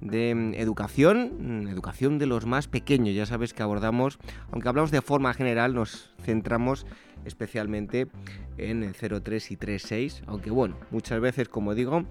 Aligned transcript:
de 0.00 0.30
educación, 0.56 1.68
educación 1.68 2.18
de 2.18 2.26
los 2.26 2.46
más 2.46 2.68
pequeños. 2.68 3.14
Ya 3.14 3.26
sabes 3.26 3.54
que 3.54 3.62
abordamos, 3.62 4.18
aunque 4.50 4.68
hablamos 4.68 4.90
de 4.90 5.02
forma 5.02 5.34
general, 5.34 5.74
nos 5.74 6.14
centramos 6.22 6.86
especialmente 7.24 8.06
en 8.56 8.82
el 8.82 8.94
03 8.94 9.50
y 9.50 9.56
36, 9.56 10.22
aunque 10.26 10.50
bueno, 10.50 10.76
muchas 10.90 11.20
veces, 11.20 11.48
como 11.48 11.74
digo, 11.74 12.04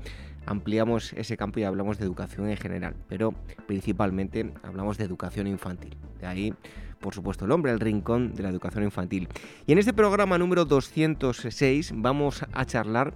ampliamos 0.45 1.14
ese 1.14 1.38
campo 1.38 1.59
y 1.59 1.64
hablamos 1.64 1.98
de 1.98 2.05
educación 2.05 2.50
en 2.50 2.58
general, 2.58 2.95
pero 3.08 3.34
principalmente 3.68 4.52
hablamos 4.64 4.98
de 4.98 5.06
educación 5.06 5.48
infantil. 5.48 5.98
De 6.20 6.28
ahí, 6.28 6.54
por 7.00 7.14
supuesto, 7.14 7.45
el 7.45 7.52
hombre, 7.52 7.72
el 7.72 7.80
rincón 7.80 8.34
de 8.34 8.44
la 8.44 8.50
educación 8.50 8.84
infantil. 8.84 9.28
Y 9.66 9.73
en 9.73 9.80
este 9.80 9.94
programa 9.94 10.38
número 10.38 10.66
206 10.66 11.94
vamos 11.95 12.45
a 12.54 12.66
charlar 12.66 13.14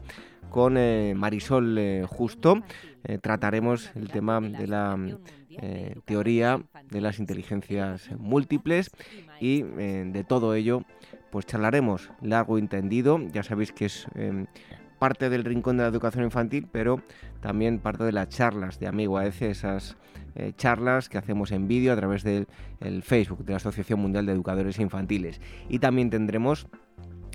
con 0.49 0.77
eh, 0.77 1.13
Marisol 1.15 1.77
eh, 1.77 2.05
Justo. 2.07 2.61
Eh, 3.03 3.17
trataremos 3.17 3.91
el 3.95 4.09
tema 4.09 4.39
de 4.39 4.67
la 4.67 4.97
teoría 6.05 6.61
de 6.89 7.01
las 7.01 7.19
inteligencias 7.19 8.09
múltiples 8.17 8.89
y 9.39 9.63
de 9.63 10.23
todo 10.23 10.55
ello 10.55 10.85
pues 11.31 11.45
charlaremos 11.45 12.11
largo 12.21 12.57
y 12.57 12.61
entendido. 12.61 13.19
Ya 13.31 13.41
sabéis 13.41 13.71
que 13.71 13.85
es 13.85 14.05
em, 14.15 14.45
parte 14.99 15.29
del 15.29 15.43
rincón 15.43 15.77
de 15.77 15.83
la 15.83 15.89
educación 15.89 16.23
infantil, 16.25 16.67
pero 16.71 17.01
también 17.41 17.79
parte 17.79 18.03
de 18.03 18.11
las 18.11 18.29
charlas 18.29 18.79
de 18.79 18.87
Amigo 18.87 19.17
AEC, 19.17 19.41
esas 19.43 19.97
eh, 20.35 20.53
charlas 20.55 21.09
que 21.09 21.17
hacemos 21.17 21.51
en 21.51 21.67
vídeo 21.67 21.91
a 21.91 21.95
través 21.95 22.23
del 22.23 22.45
Facebook 23.01 23.43
de 23.43 23.53
la 23.53 23.57
Asociación 23.57 23.99
Mundial 23.99 24.25
de 24.25 24.33
Educadores 24.33 24.77
Infantiles. 24.77 25.41
Y 25.69 25.79
también 25.79 26.09
tendremos 26.09 26.67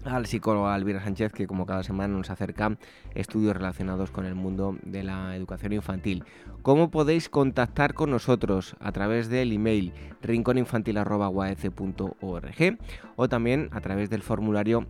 al 0.08 0.26
psicólogo 0.26 0.68
Alvira 0.68 1.02
Sánchez, 1.02 1.32
que 1.32 1.46
como 1.46 1.66
cada 1.66 1.82
semana 1.82 2.16
nos 2.16 2.30
acerca 2.30 2.76
estudios 3.14 3.56
relacionados 3.56 4.10
con 4.10 4.26
el 4.26 4.34
mundo 4.34 4.76
de 4.82 5.02
la 5.02 5.36
educación 5.36 5.72
infantil. 5.72 6.24
¿Cómo 6.62 6.90
podéis 6.90 7.28
contactar 7.28 7.94
con 7.94 8.10
nosotros? 8.10 8.76
A 8.80 8.92
través 8.92 9.28
del 9.28 9.52
email 9.52 9.92
rinconinfantil.org 10.22 12.78
o 13.16 13.28
también 13.28 13.68
a 13.72 13.80
través 13.80 14.10
del 14.10 14.22
formulario 14.22 14.86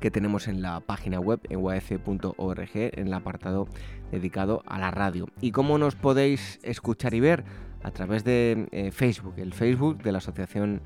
que 0.00 0.10
tenemos 0.10 0.48
en 0.48 0.60
la 0.60 0.80
página 0.80 1.18
web 1.18 1.40
en 1.48 1.58
uaf.org 1.58 2.70
en 2.74 3.06
el 3.06 3.14
apartado 3.14 3.68
dedicado 4.10 4.62
a 4.66 4.78
la 4.78 4.90
radio. 4.90 5.28
¿Y 5.40 5.52
cómo 5.52 5.78
nos 5.78 5.94
podéis 5.94 6.58
escuchar 6.62 7.14
y 7.14 7.20
ver? 7.20 7.44
A 7.82 7.90
través 7.90 8.24
de 8.24 8.66
eh, 8.72 8.90
Facebook, 8.92 9.34
el 9.36 9.52
Facebook 9.52 10.02
de 10.02 10.12
la 10.12 10.18
Asociación 10.18 10.80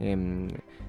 em, 0.00 0.48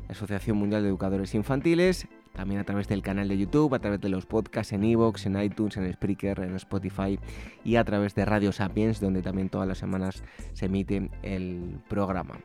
Asociación 0.10 0.58
Mundial 0.58 0.84
de 0.84 0.90
Educadores 0.90 1.34
Infantiles, 1.36 2.08
también 2.36 2.60
a 2.60 2.64
través 2.64 2.88
del 2.88 3.02
canal 3.02 3.28
de 3.28 3.38
YouTube, 3.38 3.74
a 3.74 3.80
través 3.80 4.02
de 4.02 4.10
los 4.10 4.26
podcasts 4.26 4.74
en 4.74 4.84
Evox, 4.84 5.26
en 5.26 5.42
iTunes, 5.42 5.78
en 5.78 5.92
Spreaker, 5.92 6.42
en 6.42 6.56
Spotify 6.56 7.18
y 7.64 7.78
a 7.78 7.84
través 7.84 8.14
de 8.14 8.26
Radio 8.26 8.52
Sapiens, 8.52 9.00
donde 9.00 9.22
también 9.22 9.50
todas 9.50 9.68
las 9.68 9.78
semanas 9.78 10.24
se 10.54 10.66
emite 10.66 11.10
el 11.24 11.80
programa. 11.88 12.36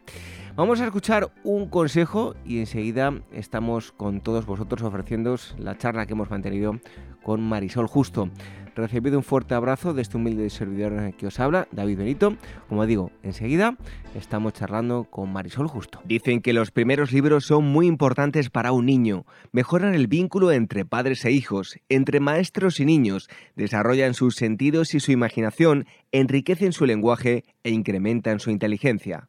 Vamos 0.57 0.81
a 0.81 0.87
escuchar 0.87 1.33
un 1.43 1.69
consejo 1.69 2.35
y 2.45 2.61
enseguida 2.61 3.13
estamos 3.33 3.93
con 3.93 4.21
todos 4.21 4.47
vosotros 4.47 4.83
ofreciéndoos 4.83 5.55
la 5.59 5.77
charla 5.77 6.07
que 6.07 6.13
hemos 6.13 6.31
mantenido 6.31 6.79
con 7.23 7.43
Marisol 7.43 7.87
Justo. 7.87 8.31
Recibido 8.81 9.19
un 9.19 9.25
fuerte 9.25 9.55
abrazo 9.55 9.93
de 9.93 10.01
este 10.01 10.17
humilde 10.17 10.49
servidor 10.49 11.13
que 11.13 11.27
os 11.27 11.39
habla, 11.39 11.69
David 11.71 11.99
Benito. 11.99 12.35
Como 12.67 12.87
digo, 12.87 13.11
enseguida 13.23 13.77
estamos 14.15 14.55
charlando 14.55 15.05
con 15.05 15.31
Marisol 15.31 15.69
Justo. 15.69 16.01
Dicen 16.07 16.41
que 16.41 16.55
los 16.55 16.71
primeros 16.71 17.13
libros 17.13 17.45
son 17.45 17.67
muy 17.67 17.87
importantes 17.87 18.49
para 18.49 18.73
un 18.73 18.87
niño. 18.87 19.27
Mejoran 19.53 19.95
el 19.95 20.07
vínculo 20.07 20.51
entre 20.51 20.87
padres 20.87 21.27
e 21.27 21.31
hijos, 21.31 21.79
entre 21.91 22.21
maestros 22.21 22.81
y 22.81 22.87
niños, 22.87 23.29
desarrollan 23.55 24.15
sus 24.15 24.37
sentidos 24.37 24.95
y 24.95 25.01
su 25.01 25.13
imaginación, 25.13 25.85
enriquecen 26.11 26.73
su 26.73 26.87
lenguaje 26.87 27.45
e 27.63 27.71
incrementan 27.73 28.41
su 28.41 28.51
inteligencia. 28.51 29.29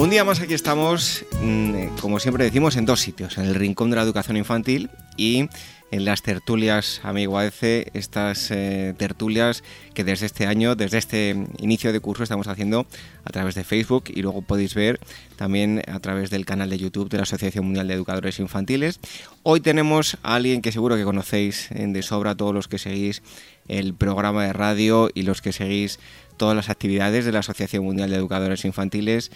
Un 0.00 0.08
día 0.08 0.24
más 0.24 0.40
aquí 0.40 0.54
estamos, 0.54 1.26
mm, 1.42 1.98
como 2.00 2.18
siempre 2.20 2.44
decimos, 2.44 2.74
en 2.76 2.86
dos 2.86 3.00
sitios, 3.00 3.36
en 3.36 3.44
el 3.44 3.54
Rincón 3.54 3.90
de 3.90 3.96
la 3.96 4.02
Educación 4.02 4.38
Infantil 4.38 4.88
y 5.18 5.50
en 5.90 6.06
las 6.06 6.22
tertulias 6.22 7.02
Amigo 7.02 7.36
AEC, 7.36 7.90
estas 7.92 8.50
eh, 8.50 8.94
tertulias 8.96 9.62
que 9.92 10.02
desde 10.02 10.24
este 10.24 10.46
año, 10.46 10.74
desde 10.74 10.96
este 10.96 11.36
inicio 11.58 11.92
de 11.92 12.00
curso 12.00 12.22
estamos 12.22 12.48
haciendo 12.48 12.86
a 13.24 13.30
través 13.30 13.54
de 13.54 13.62
Facebook 13.62 14.04
y 14.06 14.22
luego 14.22 14.40
podéis 14.40 14.74
ver 14.74 15.00
también 15.36 15.82
a 15.86 16.00
través 16.00 16.30
del 16.30 16.46
canal 16.46 16.70
de 16.70 16.78
YouTube 16.78 17.10
de 17.10 17.18
la 17.18 17.24
Asociación 17.24 17.66
Mundial 17.66 17.86
de 17.86 17.92
Educadores 17.92 18.38
Infantiles. 18.38 19.00
Hoy 19.42 19.60
tenemos 19.60 20.16
a 20.22 20.36
alguien 20.36 20.62
que 20.62 20.72
seguro 20.72 20.96
que 20.96 21.04
conocéis 21.04 21.70
en 21.72 21.92
de 21.92 22.00
sobra 22.02 22.34
todos 22.34 22.54
los 22.54 22.68
que 22.68 22.78
seguís 22.78 23.22
el 23.68 23.92
programa 23.92 24.46
de 24.46 24.54
radio 24.54 25.10
y 25.12 25.24
los 25.24 25.42
que 25.42 25.52
seguís 25.52 26.00
todas 26.38 26.56
las 26.56 26.70
actividades 26.70 27.26
de 27.26 27.32
la 27.32 27.40
Asociación 27.40 27.84
Mundial 27.84 28.08
de 28.08 28.16
Educadores 28.16 28.64
Infantiles. 28.64 29.30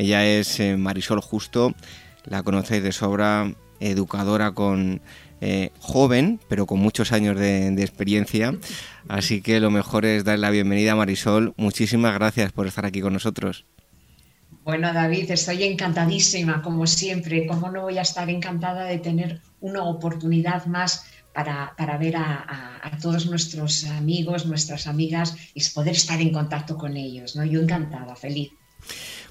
Ella 0.00 0.24
es 0.24 0.58
eh, 0.60 0.78
Marisol 0.78 1.20
Justo, 1.20 1.74
la 2.24 2.42
conocéis 2.42 2.82
de 2.82 2.90
sobra, 2.90 3.52
educadora 3.80 4.52
con 4.52 5.02
eh, 5.42 5.72
joven, 5.78 6.40
pero 6.48 6.64
con 6.64 6.78
muchos 6.80 7.12
años 7.12 7.38
de, 7.38 7.68
experiencia. 7.82 8.56
Así 9.08 9.42
que 9.42 9.60
lo 9.60 9.70
mejor 9.70 10.06
es 10.06 10.24
darle 10.24 10.40
la 10.40 10.48
bienvenida 10.48 10.92
a 10.92 10.96
Marisol. 10.96 11.52
Muchísimas 11.58 12.14
gracias 12.14 12.50
por 12.50 12.66
estar 12.66 12.86
aquí 12.86 13.02
con 13.02 13.12
nosotros. 13.12 13.66
Bueno, 14.64 14.90
David, 14.94 15.32
estoy 15.32 15.64
encantadísima, 15.64 16.62
como 16.62 16.86
siempre. 16.86 17.46
¿Cómo 17.46 17.70
no 17.70 17.82
voy 17.82 17.98
a 17.98 18.02
estar 18.02 18.30
encantada 18.30 18.84
de 18.84 19.00
tener 19.00 19.42
una 19.60 19.84
oportunidad 19.84 20.64
más 20.64 21.04
para, 21.34 21.98
ver 21.98 22.16
a, 22.16 22.90
todos 23.02 23.26
nuestros 23.26 23.84
amigos, 23.84 24.46
nuestras 24.46 24.86
amigas 24.86 25.36
y 25.52 25.62
poder 25.74 25.92
estar 25.92 26.22
en 26.22 26.32
contacto 26.32 26.78
con 26.78 26.96
ellos? 26.96 27.36
¿no? 27.36 27.44
Yo 27.44 27.60
encantada, 27.60 28.16
feliz. 28.16 28.50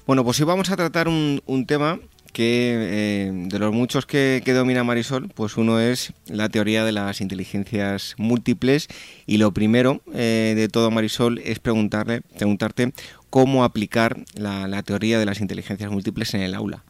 Bueno, 0.06 0.24
pues 0.24 0.40
hoy 0.40 0.46
vamos 0.46 0.70
a 0.70 0.76
tratar 0.76 1.08
un, 1.08 1.64
tema 1.66 2.00
que 2.32 2.74
eh, 2.74 3.30
de 3.32 3.58
los 3.58 3.72
muchos 3.72 4.06
que, 4.06 4.42
domina 4.46 4.82
Marisol, 4.82 5.28
pues 5.28 5.56
uno 5.56 5.78
es 5.78 6.12
la 6.26 6.48
teoría 6.48 6.84
de 6.84 6.92
las 6.92 7.20
inteligencias 7.20 8.14
múltiples 8.16 8.88
y 9.26 9.36
lo 9.36 9.52
primero 9.52 10.00
eh, 10.14 10.54
de 10.56 10.68
todo 10.68 10.90
Marisol 10.90 11.38
es 11.38 11.58
preguntarle, 11.58 12.22
preguntarte 12.22 12.92
cómo 13.28 13.62
aplicar 13.62 14.24
la, 14.34 14.82
teoría 14.82 15.18
de 15.18 15.26
las 15.26 15.40
inteligencias 15.40 15.90
múltiples 15.90 16.34
en 16.34 16.40
el 16.42 16.54
aula. 16.54 16.82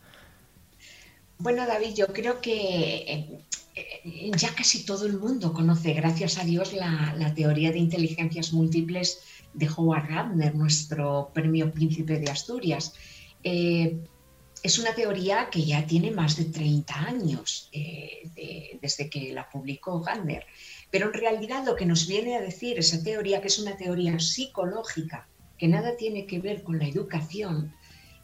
Bueno, 1.39 1.67
David, 1.67 1.95
yo 1.97 2.07
creo 2.09 2.41
que 2.41 3.31
eh, 3.75 4.31
ya 4.37 4.55
casi 4.55 4.85
todo 4.85 5.07
el 5.07 5.19
mundo 5.19 5.53
conoce, 5.53 5.95
gracias 5.95 6.39
a 6.39 6.45
Dios, 6.45 6.73
la 6.75 7.35
teoría 7.35 7.73
de 7.73 7.79
inteligencias 7.79 8.53
múltiples 8.53 9.21
de 9.53 9.69
Howard 9.69 10.09
Gardner, 10.09 10.55
nuestro 10.55 11.31
premio 11.33 11.73
Príncipe 11.73 12.19
de 12.19 12.31
Asturias. 12.31 12.95
Eh, 13.43 13.99
es 14.63 14.79
una 14.79 14.95
teoría 14.95 15.49
que 15.51 15.65
ya 15.65 15.87
tiene 15.87 16.11
más 16.11 16.37
de 16.37 16.45
30 16.45 16.95
años 16.95 17.71
eh, 17.73 18.79
desde 18.83 19.09
que 19.09 19.33
la 19.33 19.49
publicó 19.49 20.01
Gardner, 20.01 20.45
pero 20.91 21.07
en 21.07 21.15
realidad 21.15 21.65
lo 21.65 21.77
que 21.77 21.87
nos 21.87 22.07
viene 22.07 22.37
a 22.37 22.41
decir 22.41 22.79
esa 22.79 23.03
teoría, 23.03 23.41
que 23.41 23.49
es 23.49 23.59
una 23.59 23.77
teoría 23.77 24.19
psicológica, 24.19 25.29
que 25.57 25.69
nada 25.69 25.97
tiene 25.97 26.27
que 26.27 26.41
ver 26.41 26.63
con 26.63 26.79
la 26.79 26.87
educación, 26.87 27.75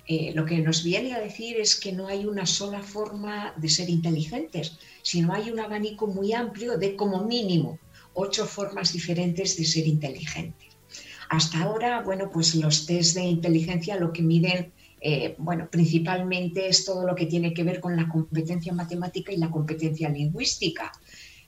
eh, 0.09 0.33
lo 0.35 0.47
que 0.47 0.59
nos 0.59 0.85
viene 0.85 1.15
a 1.15 1.21
decir 1.21 1.59
es 1.59 1.75
que 1.75 1.93
no 1.93 2.07
hay 2.07 2.27
una 2.27 2.47
sola 2.47 2.81
forma 2.81 3.55
de 3.57 3.69
ser 3.69 3.91
inteligentes, 3.91 4.79
sino 5.03 5.35
hay 5.35 5.51
un 5.51 5.59
abanico 5.59 6.07
muy 6.07 6.33
amplio 6.33 6.79
de 6.79 6.95
como 6.95 7.25
mínimo 7.25 7.79
ocho 8.15 8.47
formas 8.47 8.93
diferentes 8.93 9.57
de 9.57 9.65
ser 9.65 9.87
inteligentes. 9.87 10.66
Hasta 11.29 11.63
ahora, 11.63 12.03
bueno, 12.03 12.31
pues 12.31 12.55
los 12.55 12.87
test 12.87 13.17
de 13.17 13.23
inteligencia 13.23 13.97
lo 13.97 14.13
que 14.13 14.23
miden, 14.23 14.73
eh, 15.01 15.35
bueno, 15.39 15.69
principalmente 15.71 16.69
es 16.69 16.85
todo 16.85 17.07
lo 17.07 17.15
que 17.15 17.27
tiene 17.27 17.53
que 17.53 17.65
ver 17.65 17.81
con 17.81 17.97
la 17.97 18.09
competencia 18.09 18.73
matemática 18.73 19.33
y 19.33 19.37
la 19.37 19.51
competencia 19.51 20.09
lingüística. 20.09 20.93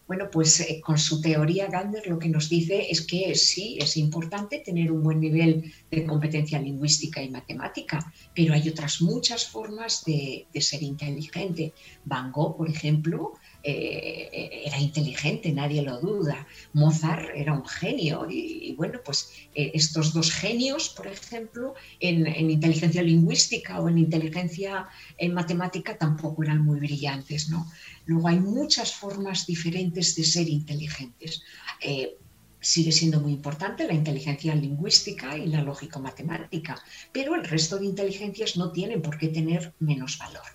Bueno, 0.07 0.31
pues 0.33 0.61
eh, 0.61 0.81
con 0.83 0.97
su 0.99 1.21
teoría 1.21 1.67
Gardner 1.67 2.07
lo 2.07 2.19
que 2.19 2.31
nos 2.31 2.49
dice 2.49 2.91
es 2.91 3.03
que 3.03 3.35
sí, 3.35 3.77
es 3.79 3.99
importante 3.99 4.61
tener 4.61 4.91
un 4.91 5.03
buen 5.03 5.21
nivel 5.21 5.71
de 5.91 6.07
competencia 6.07 6.59
lingüística 6.59 7.23
y 7.23 7.29
matemática, 7.29 8.11
pero 8.35 8.55
hay 8.55 8.71
otras 8.71 9.03
muchas 9.03 9.47
formas 9.47 10.05
de, 10.07 10.47
de 10.53 10.61
ser 10.63 10.83
inteligente. 10.83 11.75
Van 12.07 12.33
Gogh, 12.33 12.57
por 12.57 12.71
ejemplo, 12.71 13.35
eh, 13.65 14.63
era 14.67 14.79
inteligente, 14.79 15.53
nadie 15.53 15.83
lo 15.83 16.01
duda. 16.01 16.47
Mozart 16.73 17.31
era 17.35 17.53
un 17.53 17.67
genio 17.67 18.27
y, 18.31 18.75
bueno, 18.77 19.01
pues 19.05 19.31
eh, 19.55 19.73
estos 19.75 20.13
dos 20.13 20.31
genios, 20.31 20.89
por 20.91 21.07
ejemplo, 21.07 21.75
en, 21.99 22.27
inteligencia 22.51 23.03
lingüística 23.03 23.81
o 23.81 23.89
en 23.89 23.99
inteligencia 23.99 24.89
en 25.19 25.35
matemática 25.35 25.99
tampoco 25.99 26.45
eran 26.45 26.65
muy 26.65 26.79
brillantes, 26.79 27.49
¿no? 27.49 27.71
Luego 28.07 28.29
hay 28.29 28.41
muchas 28.41 28.95
formas 28.95 29.47
diferentes 29.47 30.15
de 30.15 30.25
ser 30.25 30.49
inteligentes. 30.49 31.43
Eh, 31.81 32.17
sigue 32.61 32.93
siendo 32.93 33.21
muy 33.21 33.33
importante 33.33 33.87
la 33.87 33.95
inteligencia 33.95 34.55
lingüística 34.55 35.37
y 35.37 35.47
la 35.47 35.63
lógico-matemática, 35.63 36.81
pero 37.13 37.35
el 37.35 37.45
resto 37.45 37.79
de 37.79 37.87
inteligencias 37.87 38.57
no 38.57 38.73
tienen 38.73 39.03
por 39.03 39.19
qué 39.19 39.29
tener 39.29 39.75
menos 39.79 40.19
valor. 40.19 40.47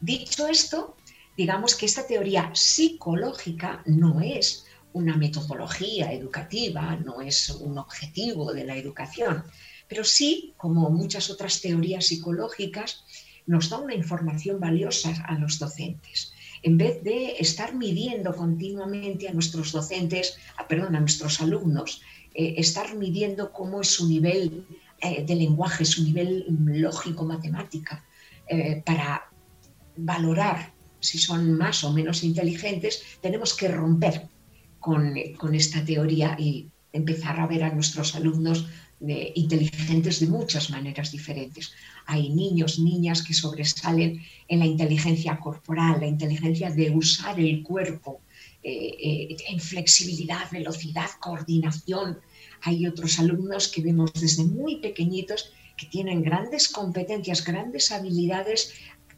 Dicho 0.00 0.46
esto, 0.48 0.96
digamos 1.36 1.74
que 1.74 1.86
esta 1.86 2.06
teoría 2.06 2.50
psicológica 2.54 3.82
no 3.86 4.20
es 4.20 4.66
una 4.92 5.16
metodología 5.16 6.12
educativa, 6.12 6.96
no 6.96 7.20
es 7.20 7.50
un 7.50 7.76
objetivo 7.78 8.52
de 8.52 8.64
la 8.64 8.76
educación, 8.76 9.44
pero 9.88 10.04
sí, 10.04 10.54
como 10.56 10.90
muchas 10.90 11.30
otras 11.30 11.60
teorías 11.60 12.06
psicológicas, 12.06 13.04
nos 13.46 13.70
da 13.70 13.78
una 13.78 13.94
información 13.94 14.58
valiosa 14.58 15.14
a 15.26 15.38
los 15.38 15.58
docentes. 15.58 16.32
En 16.62 16.78
vez 16.78 17.02
de 17.04 17.36
estar 17.38 17.74
midiendo 17.74 18.34
continuamente 18.34 19.28
a 19.28 19.32
nuestros 19.32 19.70
docentes, 19.70 20.36
a, 20.56 20.66
perdón, 20.66 20.96
a 20.96 21.00
nuestros 21.00 21.40
alumnos, 21.40 22.02
eh, 22.34 22.54
estar 22.56 22.96
midiendo 22.96 23.52
cómo 23.52 23.82
es 23.82 23.88
su 23.88 24.08
nivel 24.08 24.66
eh, 25.00 25.24
de 25.24 25.34
lenguaje, 25.34 25.84
su 25.84 26.02
nivel 26.02 26.46
lógico-matemática, 26.48 28.04
eh, 28.48 28.82
para 28.84 29.30
valorar 29.96 30.75
si 31.06 31.18
son 31.18 31.56
más 31.56 31.84
o 31.84 31.92
menos 31.92 32.24
inteligentes, 32.24 33.02
tenemos 33.20 33.54
que 33.54 33.68
romper 33.68 34.28
con, 34.80 35.16
esta 35.54 35.84
teoría 35.84 36.36
y 36.38 36.68
empezar 36.92 37.40
a 37.40 37.46
ver 37.46 37.64
a 37.64 37.74
nuestros 37.74 38.14
alumnos 38.14 38.66
inteligentes 39.34 40.20
de 40.20 40.26
muchas 40.26 40.70
maneras 40.70 41.12
diferentes. 41.12 41.72
Hay 42.06 42.30
niños, 42.30 42.78
niñas 42.78 43.22
que 43.22 43.34
sobresalen 43.34 44.22
en 44.48 44.58
la 44.58 44.66
inteligencia 44.66 45.38
corporal, 45.38 46.00
la 46.00 46.06
inteligencia 46.06 46.70
de 46.70 46.90
usar 46.90 47.38
el 47.38 47.62
cuerpo, 47.62 48.20
eh, 48.62 48.96
eh, 49.00 49.36
en 49.48 49.60
flexibilidad, 49.60 50.50
velocidad, 50.50 51.10
coordinación. 51.20 52.18
Hay 52.62 52.86
otros 52.86 53.18
alumnos 53.18 53.68
que 53.68 53.82
vemos 53.82 54.12
desde 54.14 54.44
muy 54.44 54.76
pequeñitos 54.76 55.52
que 55.76 55.86
tienen 55.86 56.22
grandes 56.22 56.68
competencias, 56.68 57.44
grandes 57.44 57.92
habilidades 57.92 58.72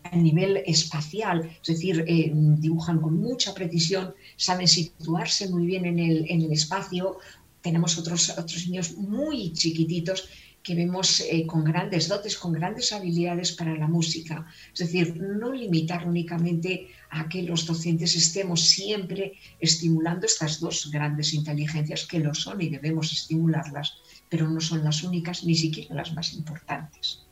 a 0.04 0.16
nivel 0.16 0.62
espacial, 0.66 1.50
es 1.62 1.68
decir, 1.68 2.04
eh, 2.06 2.30
dibujan 2.34 3.00
con 3.00 3.18
mucha 3.18 3.54
precisión, 3.54 4.14
saben 4.36 4.68
situarse 4.68 5.48
muy 5.48 5.66
bien 5.66 5.84
en 5.86 5.98
el, 5.98 6.24
en 6.28 6.42
el 6.42 6.52
espacio. 6.52 7.18
Tenemos 7.60 7.98
otros, 7.98 8.30
otros 8.30 8.66
niños 8.66 8.96
muy 8.96 9.52
chiquititos 9.52 10.28
que 10.62 10.74
vemos 10.74 11.20
eh, 11.20 11.46
con 11.46 11.64
grandes 11.64 12.08
dotes, 12.08 12.36
con 12.36 12.52
grandes 12.52 12.92
habilidades 12.92 13.52
para 13.52 13.74
la 13.76 13.86
música. 13.86 14.46
Es 14.72 14.80
decir, 14.80 15.16
no 15.20 15.52
limitar 15.52 16.06
únicamente 16.06 16.88
a 17.10 17.28
que 17.28 17.42
los 17.42 17.64
docentes 17.64 18.14
estemos 18.16 18.60
siempre 18.68 19.32
estimulando 19.60 20.26
estas 20.26 20.60
dos 20.60 20.90
grandes 20.90 21.32
inteligencias 21.32 22.06
que 22.06 22.20
lo 22.20 22.34
son 22.34 22.60
y 22.60 22.68
debemos 22.68 23.12
estimularlas, 23.12 23.94
pero 24.28 24.48
no 24.48 24.60
son 24.60 24.84
las 24.84 25.02
únicas 25.02 25.44
ni 25.44 25.54
siquiera 25.54 25.94
las 25.94 26.12
más 26.12 26.34
importantes. 26.34 27.27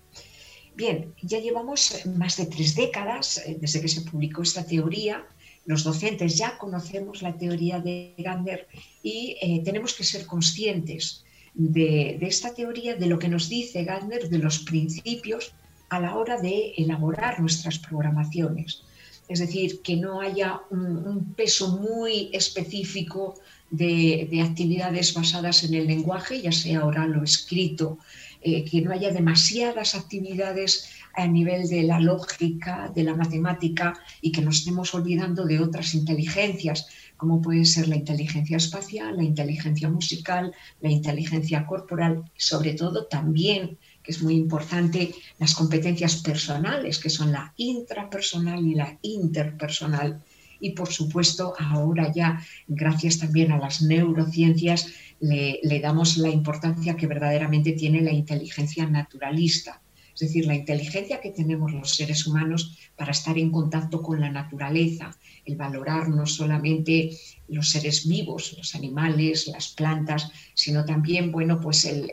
Bien, 0.76 1.14
ya 1.23 1.38
llevamos 1.40 2.04
más 2.04 2.37
de 2.37 2.45
tres 2.45 2.76
décadas 2.76 3.38
eh, 3.38 3.56
desde 3.59 3.80
que 3.80 3.88
se 3.88 4.02
publicó 4.02 4.42
esta 4.42 4.66
teoría. 4.66 5.25
Los 5.64 5.85
docentes 5.85 6.37
ya 6.37 6.59
conocemos 6.59 7.23
la 7.23 7.38
teoría 7.38 7.80
de 7.80 8.14
Gardner 8.18 8.68
y 9.02 9.38
eh, 9.40 9.62
tenemos 9.64 9.95
que 9.95 10.04
ser 10.04 10.26
conscientes 10.26 11.25
de, 11.54 12.18
esta 12.21 12.52
teoría, 12.52 12.95
de 12.95 13.06
lo 13.06 13.18
que 13.18 13.28
nos 13.28 13.49
dice 13.49 13.85
Gardner, 13.85 14.28
de 14.28 14.37
los 14.37 14.59
principios 14.59 15.54
a 15.88 15.99
la 15.99 16.14
hora 16.14 16.38
de 16.38 16.75
elaborar 16.76 17.40
nuestras 17.40 17.78
programaciones. 17.78 18.83
Es 19.28 19.38
decir, 19.38 19.80
que 19.80 19.97
no 19.97 20.21
haya 20.21 20.61
un, 20.71 21.33
peso 21.35 21.78
muy 21.78 22.28
específico 22.35 23.35
de, 23.71 24.28
de, 24.30 24.42
actividades 24.42 25.14
basadas 25.14 25.64
en 25.64 25.73
el 25.73 25.87
lenguaje, 25.87 26.42
ya 26.42 26.52
sea 26.52 26.85
oral 26.85 27.16
o 27.16 27.25
escrito, 27.25 27.99
eh, 28.48 28.64
que 28.64 28.80
no 28.80 28.92
haya 28.92 29.10
demasiadas 29.10 29.96
actividades 29.96 30.70
a 31.14 31.26
nivel 31.26 31.66
de 31.68 31.82
la 31.82 31.98
lógica, 31.98 32.92
de 32.94 33.02
la 33.02 33.16
matemática 33.16 33.98
y 34.20 34.30
que 34.30 34.40
nos 34.40 34.58
estemos 34.58 34.94
olvidando 34.94 35.44
de 35.46 35.58
otras 35.58 35.94
inteligencias, 35.94 36.86
como 37.16 37.42
puede 37.42 37.64
ser 37.64 37.88
la 37.88 37.96
inteligencia 37.96 38.56
espacial, 38.56 39.16
la 39.16 39.24
inteligencia 39.24 39.88
musical, 39.88 40.54
la 40.80 40.90
inteligencia 40.92 41.66
corporal, 41.66 42.22
sobre 42.36 42.74
todo 42.74 43.06
también, 43.06 43.78
que 44.00 44.12
es 44.12 44.22
muy 44.22 44.34
importante, 44.34 45.12
las 45.40 45.52
competencias 45.56 46.14
personales, 46.22 47.00
que 47.00 47.10
son 47.10 47.32
la 47.32 47.52
intrapersonal 47.56 48.64
y 48.64 48.76
la 48.76 48.96
interpersonal. 49.02 50.22
Y 50.60 50.70
por 50.70 50.92
supuesto, 50.92 51.54
ahora 51.58 52.12
ya, 52.12 52.40
gracias 52.68 53.18
también 53.18 53.50
a 53.50 53.58
las 53.58 53.82
neurociencias, 53.82 54.86
le, 55.20 55.80
damos 55.80 56.16
la 56.18 56.28
importancia 56.28 56.96
que 56.96 57.06
verdaderamente 57.06 57.73
tiene 57.73 58.00
la 58.00 58.12
inteligencia 58.12 58.87
naturalista, 58.87 59.80
es 60.14 60.20
decir, 60.20 60.46
la 60.46 60.54
inteligencia 60.54 61.20
que 61.20 61.30
tenemos 61.30 61.73
los 61.73 61.94
seres 61.94 62.26
humanos 62.26 62.78
para 62.96 63.12
estar 63.12 63.37
en 63.37 63.50
contacto 63.50 64.02
con 64.02 64.20
la 64.20 64.30
naturaleza, 64.30 65.14
el 65.44 65.56
valorar 65.56 66.08
no 66.08 66.25
solamente 66.26 67.11
los 67.49 67.70
seres 67.70 68.08
vivos, 68.08 68.54
los 68.56 68.75
animales, 68.75 69.46
las 69.49 69.68
plantas, 69.68 70.30
sino 70.54 70.87
también, 70.87 71.30
bueno, 71.30 71.61
pues 71.61 71.85
el, 71.85 72.11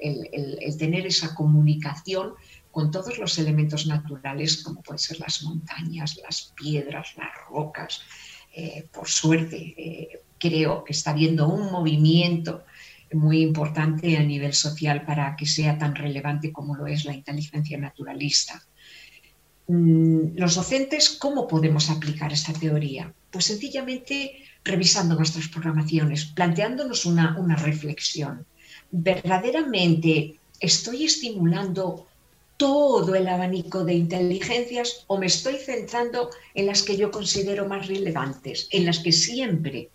tener 0.77 1.07
esa 1.07 1.33
comunicación 1.33 2.33
con 2.71 2.91
todos 2.91 3.17
los 3.19 3.37
elementos 3.39 3.87
naturales, 3.87 4.63
como 4.63 4.81
pueden 4.81 4.99
ser 4.99 5.19
las 5.19 5.43
montañas, 5.43 6.19
las 6.27 6.53
piedras, 6.55 7.13
las 7.17 7.31
rocas, 7.49 8.01
eh, 8.53 8.87
por 8.91 9.07
suerte, 9.07 9.73
eh, 9.77 10.21
creo 10.37 10.83
que 10.83 10.91
está 10.91 11.11
habiendo 11.11 11.47
un 11.47 11.71
movimiento 11.71 12.65
muy 13.13 13.41
importante 13.41 14.17
a 14.17 14.23
nivel 14.23 14.53
social 14.53 15.05
para 15.05 15.35
que 15.35 15.45
sea 15.45 15.77
tan 15.77 15.95
relevante 15.95 16.51
como 16.51 16.75
lo 16.75 16.87
es 16.87 17.05
la 17.05 17.13
inteligencia 17.13 17.77
naturalista. 17.77 18.61
Mm, 19.67 20.35
los 20.35 20.55
docentes, 20.55 21.09
¿cómo 21.09 21.47
podemos 21.47 21.89
aplicar 21.89 22.33
esta 22.33 22.53
teoría? 22.53 23.13
Pues 23.31 23.45
sencillamente 23.45 24.43
revisando 24.63 25.15
nuestras 25.15 25.47
programaciones, 25.47 26.25
planteándonos 26.25 27.05
una, 27.05 27.37
una 27.37 27.55
reflexión. 27.55 28.45
¿Verdaderamente 28.91 30.35
estoy 30.59 31.05
estimulando 31.05 32.07
todo 32.57 33.15
el 33.15 33.27
abanico 33.27 33.83
de 33.83 33.93
inteligencias 33.93 35.03
o 35.07 35.17
me 35.17 35.25
estoy 35.25 35.55
centrando 35.57 36.29
en 36.53 36.67
las 36.67 36.83
que 36.83 36.95
yo 36.95 37.11
considero 37.11 37.67
más 37.67 37.87
relevantes, 37.87 38.67
en 38.71 38.85
las 38.85 38.99
que 38.99 39.11
siempre 39.11 39.89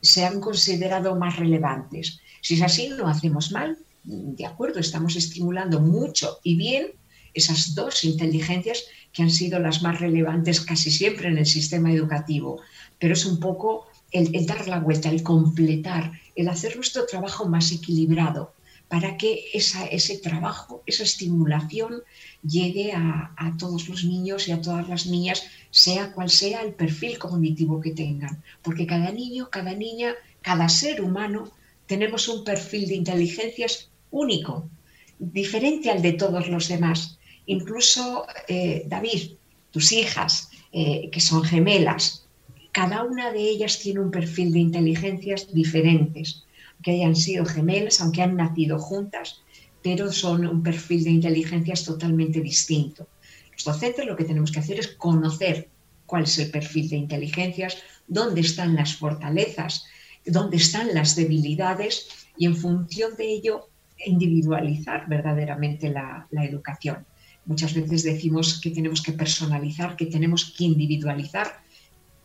se 0.00 0.24
han 0.24 0.40
considerado 0.40 1.16
más 1.16 1.36
relevantes? 1.36 2.20
Si 2.44 2.56
es 2.56 2.62
así, 2.62 2.88
lo 2.88 3.06
hacemos 3.06 3.52
mal. 3.52 3.78
De 4.02 4.44
acuerdo, 4.44 4.78
estamos 4.78 5.16
estimulando 5.16 5.80
mucho 5.80 6.40
y 6.42 6.56
bien 6.56 6.88
esas 7.32 7.74
dos 7.74 8.04
inteligencias 8.04 8.84
que 9.14 9.22
han 9.22 9.30
sido 9.30 9.58
las 9.60 9.80
más 9.80 9.98
relevantes 9.98 10.60
casi 10.60 10.90
siempre 10.90 11.28
en 11.28 11.38
el 11.38 11.46
sistema 11.46 11.90
educativo. 11.90 12.60
Pero 12.98 13.14
es 13.14 13.24
un 13.24 13.40
poco 13.40 13.86
el, 14.12 14.44
dar 14.44 14.68
la 14.68 14.78
vuelta, 14.78 15.08
el 15.08 15.22
completar, 15.22 16.12
el 16.36 16.48
hacer 16.50 16.76
nuestro 16.76 17.06
trabajo 17.06 17.48
más 17.48 17.72
equilibrado 17.72 18.52
para 18.88 19.16
que 19.16 19.46
ese 19.54 20.18
trabajo, 20.18 20.82
esa 20.84 21.04
estimulación 21.04 22.02
llegue 22.46 22.92
a, 22.92 23.56
todos 23.58 23.88
los 23.88 24.04
niños 24.04 24.48
y 24.48 24.52
a 24.52 24.60
todas 24.60 24.86
las 24.86 25.06
niñas, 25.06 25.44
sea 25.70 26.12
cual 26.12 26.28
sea 26.28 26.60
el 26.60 26.74
perfil 26.74 27.18
cognitivo 27.18 27.80
que 27.80 27.92
tengan. 27.92 28.42
Porque 28.60 28.86
cada 28.86 29.10
niño, 29.12 29.48
cada 29.50 29.72
niña, 29.72 30.12
cada 30.42 30.68
ser 30.68 31.00
humano 31.00 31.50
tenemos 31.86 32.28
un 32.28 32.44
perfil 32.44 32.88
de 32.88 32.94
inteligencias 32.94 33.90
único, 34.10 34.68
diferente 35.18 35.90
al 35.90 36.02
de 36.02 36.12
todos 36.12 36.48
los 36.48 36.68
demás. 36.68 37.18
Incluso, 37.46 38.26
eh, 38.48 38.84
David, 38.86 39.32
tus 39.70 39.92
hijas, 39.92 40.50
eh, 40.72 41.08
que 41.10 41.20
son 41.20 41.44
gemelas, 41.44 42.26
cada 42.72 43.04
una 43.04 43.30
de 43.32 43.40
ellas 43.40 43.78
tiene 43.78 44.00
un 44.00 44.10
perfil 44.10 44.52
de 44.52 44.60
inteligencias 44.60 45.52
diferentes, 45.52 46.44
que 46.82 46.92
hayan 46.92 47.16
sido 47.16 47.44
gemelas, 47.44 48.00
aunque 48.00 48.22
han 48.22 48.36
nacido 48.36 48.78
juntas, 48.78 49.42
pero 49.82 50.10
son 50.12 50.46
un 50.46 50.62
perfil 50.62 51.04
de 51.04 51.10
inteligencias 51.10 51.84
totalmente 51.84 52.40
distinto. 52.40 53.06
Los 53.52 53.64
docentes 53.64 54.06
lo 54.06 54.16
que 54.16 54.24
tenemos 54.24 54.50
que 54.50 54.58
hacer 54.58 54.80
es 54.80 54.88
conocer 54.88 55.68
cuál 56.06 56.24
es 56.24 56.38
el 56.38 56.50
perfil 56.50 56.88
de 56.88 56.96
inteligencias, 56.96 57.78
dónde 58.08 58.40
están 58.40 58.74
las 58.74 58.96
fortalezas, 58.96 59.84
dónde 60.26 60.56
están 60.56 60.94
las 60.94 61.16
debilidades 61.16 62.08
y 62.36 62.46
en 62.46 62.56
función 62.56 63.14
de 63.16 63.32
ello 63.32 63.68
individualizar 64.04 65.08
verdaderamente 65.08 65.90
la, 65.90 66.26
educación. 66.32 67.06
Muchas 67.46 67.74
veces 67.74 68.02
decimos 68.02 68.60
que 68.60 68.70
tenemos 68.70 69.02
que 69.02 69.12
personalizar, 69.12 69.96
que 69.96 70.06
tenemos 70.06 70.54
que 70.56 70.64
individualizar. 70.64 71.60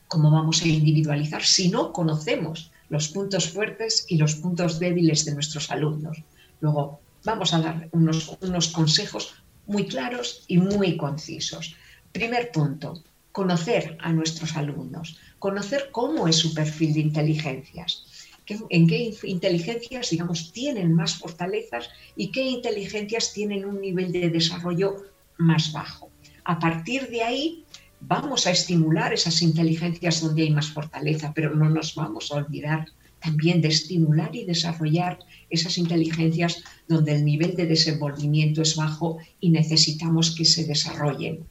¿Cómo 0.07 0.31
vamos 0.31 0.61
a 0.63 0.67
individualizar 0.67 1.43
si 1.43 1.69
no 1.69 1.91
conocemos 1.93 2.71
los 2.89 3.09
puntos 3.09 3.49
fuertes 3.49 4.05
y 4.07 4.17
los 4.17 4.35
puntos 4.35 4.79
débiles 4.79 5.25
de 5.25 5.33
nuestros 5.33 5.69
alumnos? 5.71 6.17
Luego, 6.61 7.01
vamos 7.23 7.53
a 7.53 7.61
dar 7.61 7.89
unos, 7.91 8.37
unos 8.41 8.69
consejos 8.69 9.35
muy 9.67 9.85
claros 9.85 10.45
y 10.47 10.57
muy 10.57 10.97
concisos. 10.97 11.75
Primer 12.11 12.51
punto, 12.51 13.03
conocer 13.31 13.97
a 14.01 14.11
nuestros 14.11 14.55
alumnos, 14.55 15.17
conocer 15.39 15.89
cómo 15.91 16.27
es 16.27 16.35
su 16.35 16.53
perfil 16.53 16.93
de 16.93 16.99
inteligencias, 16.99 18.05
en 18.69 18.87
qué 18.87 19.13
inteligencias, 19.23 20.09
digamos, 20.09 20.51
tienen 20.51 20.93
más 20.93 21.15
fortalezas 21.15 21.89
y 22.15 22.31
qué 22.31 22.43
inteligencias 22.43 23.33
tienen 23.33 23.65
un 23.65 23.79
nivel 23.79 24.11
de 24.11 24.29
desarrollo 24.29 24.95
más 25.37 25.71
bajo. 25.71 26.09
A 26.43 26.57
partir 26.59 27.09
de 27.09 27.23
ahí, 27.23 27.63
vamos 27.99 28.47
a 28.47 28.51
estimular 28.51 29.13
esas 29.13 29.41
inteligencias 29.41 30.21
donde 30.21 30.43
hay 30.43 30.49
más 30.49 30.69
fortaleza, 30.69 31.31
pero 31.33 31.55
no 31.55 31.69
nos 31.69 31.95
vamos 31.95 32.31
a 32.31 32.37
olvidar 32.37 32.87
también 33.21 33.61
de 33.61 33.67
estimular 33.67 34.33
y 34.35 34.45
desarrollar 34.45 35.19
esas 35.49 35.77
inteligencias 35.77 36.63
donde 36.87 37.15
el 37.15 37.25
nivel 37.25 37.55
de 37.55 37.65
desenvolvimiento 37.65 38.61
es 38.61 38.75
bajo 38.75 39.17
y 39.39 39.49
necesitamos 39.49 40.35
que 40.35 40.45
se 40.45 40.65
desarrollen. 40.65 41.45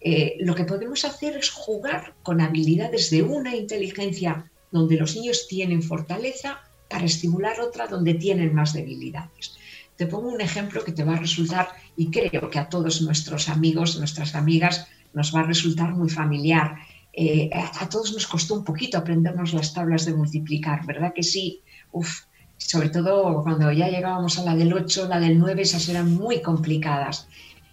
Eh, 0.00 0.36
lo 0.40 0.54
que 0.54 0.64
podemos 0.64 1.04
hacer 1.04 1.36
es 1.36 1.50
jugar 1.50 2.14
con 2.22 2.40
habilidades 2.40 3.10
de 3.10 3.22
una 3.22 3.54
inteligencia 3.54 4.50
donde 4.70 4.96
los 4.96 5.14
niños 5.14 5.46
tienen 5.48 5.82
fortaleza 5.82 6.60
para 6.88 7.04
estimular 7.04 7.60
otra 7.60 7.86
donde 7.86 8.14
tienen 8.14 8.54
más 8.54 8.72
debilidades. 8.72 9.58
Te 9.96 10.06
pongo 10.06 10.28
un 10.28 10.40
ejemplo 10.40 10.82
que 10.82 10.92
te 10.92 11.04
va 11.04 11.14
a 11.14 11.20
resultar, 11.20 11.68
y 11.96 12.10
creo 12.10 12.48
que 12.48 12.58
a 12.58 12.68
todos 12.68 13.02
nuestros 13.02 13.48
amigos, 13.48 13.98
nuestras 13.98 14.34
amigas, 14.34 14.86
nos 15.12 15.34
va 15.34 15.40
a 15.40 15.44
resultar 15.44 15.92
muy 15.92 16.08
familiar. 16.08 16.76
Eh, 17.12 17.50
a, 17.52 17.88
todos 17.88 18.12
nos 18.12 18.26
costó 18.26 18.54
un 18.54 18.64
poquito 18.64 18.96
aprendernos 18.96 19.52
las 19.52 19.74
tablas 19.74 20.06
de 20.06 20.14
multiplicar, 20.14 20.86
¿verdad 20.86 21.12
que 21.14 21.22
sí? 21.22 21.60
Uf, 21.92 22.22
sobre 22.56 22.88
todo 22.88 23.42
cuando 23.42 23.70
ya 23.72 23.88
llegábamos 23.88 24.38
a 24.38 24.44
la 24.44 24.54
del 24.54 24.72
8, 24.72 25.08
la 25.08 25.20
del 25.20 25.38
9, 25.38 25.62
esas 25.62 25.88
eran 25.88 26.14
muy 26.14 26.40
complicadas. 26.40 27.28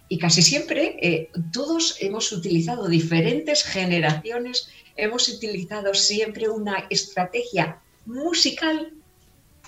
Y 0.08 0.18
casi 0.18 0.42
siempre 0.42 0.96
eh, 1.00 1.30
todos 1.52 1.96
hemos 2.00 2.32
utilizado 2.32 2.88
diferentes 2.88 3.62
generaciones, 3.62 4.68
hemos 4.96 5.28
utilizado 5.28 5.94
siempre 5.94 6.48
una 6.48 6.86
estrategia 6.90 7.78
musical 8.06 8.92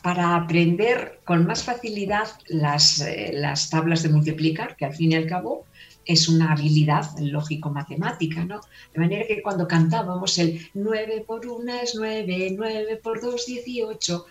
para 0.02 0.34
aprender 0.34 1.20
con 1.24 1.46
más 1.46 1.62
facilidad 1.62 2.28
las, 2.46 3.00
eh, 3.00 3.32
las 3.34 3.68
tablas 3.68 4.02
de 4.02 4.08
multiplicar, 4.08 4.76
que 4.76 4.86
al 4.86 4.94
fin 4.94 5.12
y 5.12 5.16
al 5.16 5.26
cabo 5.26 5.66
es 6.04 6.28
una 6.28 6.52
habilidad 6.52 7.04
lógico-matemática, 7.18 8.44
¿no? 8.44 8.60
De 8.92 9.00
manera 9.00 9.26
que 9.26 9.42
cuando 9.42 9.68
cantábamos 9.68 10.38
el 10.38 10.60
9 10.74 11.24
por 11.26 11.46
1 11.46 11.72
es 11.82 11.94
9, 11.94 12.54
9 12.56 12.96
por 13.02 13.20
2, 13.20 13.46
18, 13.46 14.26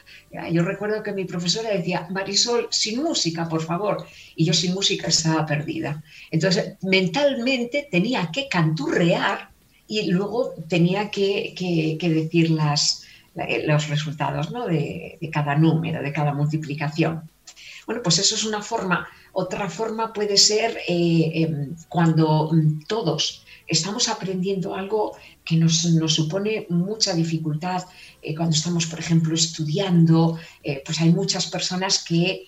yo 0.52 0.64
recuerdo 0.64 1.04
que 1.04 1.14
mi 1.14 1.26
profesora 1.26 1.70
decía, 1.70 2.08
Marisol, 2.10 2.68
sin 2.72 3.02
música, 3.04 3.48
por 3.48 3.62
favor, 3.62 4.06
y 4.36 4.46
yo 4.46 4.54
sin 4.54 4.74
música 4.74 5.08
estaba 5.08 5.46
perdida. 5.46 6.04
Entonces, 6.32 6.76
mentalmente 6.82 7.88
tenía 7.90 8.30
que 8.32 8.48
canturrear 8.48 9.50
y 9.88 10.12
luego 10.12 10.54
tenía 10.68 11.10
que, 11.10 11.54
que, 12.00 12.10
decir 12.10 12.52
las, 12.52 13.06
los 13.66 13.88
resultados 13.90 14.52
¿no? 14.52 14.68
de, 14.68 15.18
de 15.20 15.30
cada 15.30 15.56
número, 15.56 16.02
de 16.02 16.14
cada 16.14 16.34
multiplicación. 16.34 17.24
Bueno, 17.90 18.04
pues 18.04 18.20
eso 18.20 18.36
es 18.36 18.44
una 18.44 18.62
forma 18.62 19.10
otra 19.34 19.68
forma 19.68 20.14
puede 20.14 20.38
ser 20.38 20.78
eh, 20.88 21.32
em, 21.34 21.76
cuando 21.88 22.52
mm, 22.52 22.84
todos 22.88 23.44
estamos 23.66 24.10
aprendiendo 24.10 24.76
algo 24.76 25.16
que 25.44 25.56
nos, 25.56 25.82
supone 26.14 26.68
mucha 26.70 27.14
dificultad. 27.14 27.84
Eh, 28.22 28.36
cuando 28.36 28.56
estamos, 28.56 28.86
por 28.86 29.00
ejemplo, 29.00 29.34
estudiando, 29.34 30.38
eh, 30.64 30.84
pues 30.86 31.00
hay 31.02 31.12
muchas 31.12 31.48
personas 31.48 32.04
que 32.04 32.46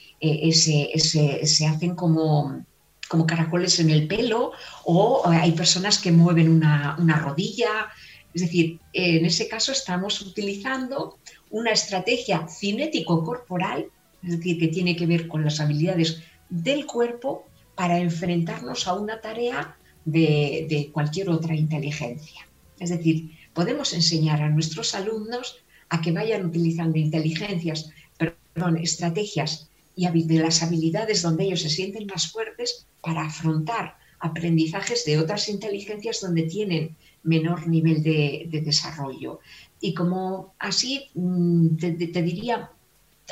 se, 0.54 1.66
hacen 1.66 1.96
como, 1.96 2.64
como 3.08 3.26
caracoles 3.26 3.80
en 3.80 3.90
el 3.90 4.08
pelo 4.08 4.52
o 4.86 5.24
hay 5.26 5.54
personas 5.54 5.98
que 5.98 6.12
mueven 6.12 6.50
una, 6.50 6.96
una 7.00 7.18
rodilla. 7.18 7.90
Es 8.34 8.44
decir, 8.44 8.80
en 8.94 9.26
ese 9.26 9.48
caso 9.48 9.72
estamos 9.72 10.22
utilizando 10.22 11.18
una 11.50 11.72
estrategia 11.72 12.48
cinético-corporal, 12.48 13.88
es 14.24 14.38
decir, 14.38 14.60
que 14.60 14.68
tiene 14.68 14.96
que 14.96 15.06
ver 15.06 15.28
con 15.28 15.44
las 15.44 15.60
habilidades 15.60 16.22
del 16.50 16.86
cuerpo 16.86 17.48
para 17.76 18.00
enfrentarnos 18.00 18.88
a 18.88 18.94
una 18.94 19.22
tarea 19.22 19.76
de, 20.06 20.90
cualquier 20.92 21.30
otra 21.30 21.56
inteligencia. 21.56 22.48
Es 22.80 22.90
decir, 22.90 23.32
podemos 23.54 23.94
enseñar 23.94 24.42
a 24.42 24.50
nuestros 24.50 24.94
alumnos 24.96 25.58
a 25.90 26.02
que 26.02 26.12
vayan 26.12 26.46
utilizando 26.46 26.98
inteligencias, 26.98 27.92
perdón, 28.18 28.78
estrategias 28.78 29.70
y 29.96 30.08
de 30.08 30.40
las 30.40 30.64
habilidades 30.64 31.22
donde 31.22 31.46
ellos 31.46 31.62
se 31.62 31.70
sienten 31.70 32.08
más 32.08 32.32
fuertes 32.32 32.88
para 33.02 33.26
afrontar 33.26 33.98
aprendizajes 34.20 35.04
de 35.06 35.18
otras 35.18 35.50
inteligencias 35.50 36.22
donde 36.22 36.44
tienen 36.44 36.96
menor 37.24 37.68
nivel 37.68 38.04
de, 38.04 38.48
desarrollo. 38.64 39.40
Y 39.80 39.94
como 39.94 40.54
así, 40.60 41.10
mm, 41.16 41.76
te 41.78 42.22
diría, 42.22 42.72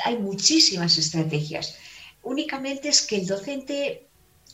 hay 0.04 0.18
muchísimas 0.18 0.98
estrategias 0.98 1.76
únicamente 2.22 2.88
es 2.88 3.06
que 3.06 3.16
el 3.16 3.26
docente 3.26 4.08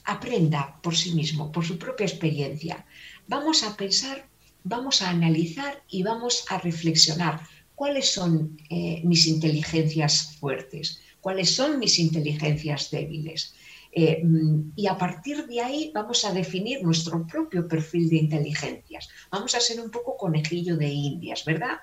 aprenda 0.05 0.79
por 0.83 0.97
sí 0.97 1.13
mismo, 1.13 1.51
por 1.51 1.65
su 1.65 1.79
propia 1.79 2.07
experiencia. 2.07 2.87
Vamos 3.27 3.63
a 3.63 3.77
pensar, 3.77 4.29
vamos 4.63 5.03
a 5.03 5.11
analizar 5.11 5.83
y 5.89 6.03
vamos 6.03 6.45
a 6.49 6.59
reflexionar 6.59 7.41
cuáles 7.75 8.13
son 8.13 8.57
eh, 8.71 9.01
mis 9.05 9.27
inteligencias 9.27 10.37
fuertes, 10.39 11.01
cuáles 11.21 11.55
son 11.55 11.79
mis 11.79 11.99
inteligencias 11.99 12.91
débiles. 12.91 13.55
Eh, 13.99 14.23
y 14.77 14.87
a 14.89 14.99
partir 14.99 15.47
de 15.47 15.61
ahí 15.61 15.91
vamos 15.95 16.25
a 16.27 16.33
definir 16.33 16.83
nuestro 16.83 17.27
propio 17.27 17.67
perfil 17.67 18.11
de 18.11 18.17
inteligencias. 18.17 19.09
Vamos 19.31 19.55
a 19.55 19.61
ser 19.61 19.81
un 19.81 19.91
poco 19.91 20.17
conejillo 20.19 20.77
de 20.77 20.89
indias, 20.89 21.45
¿verdad? 21.47 21.79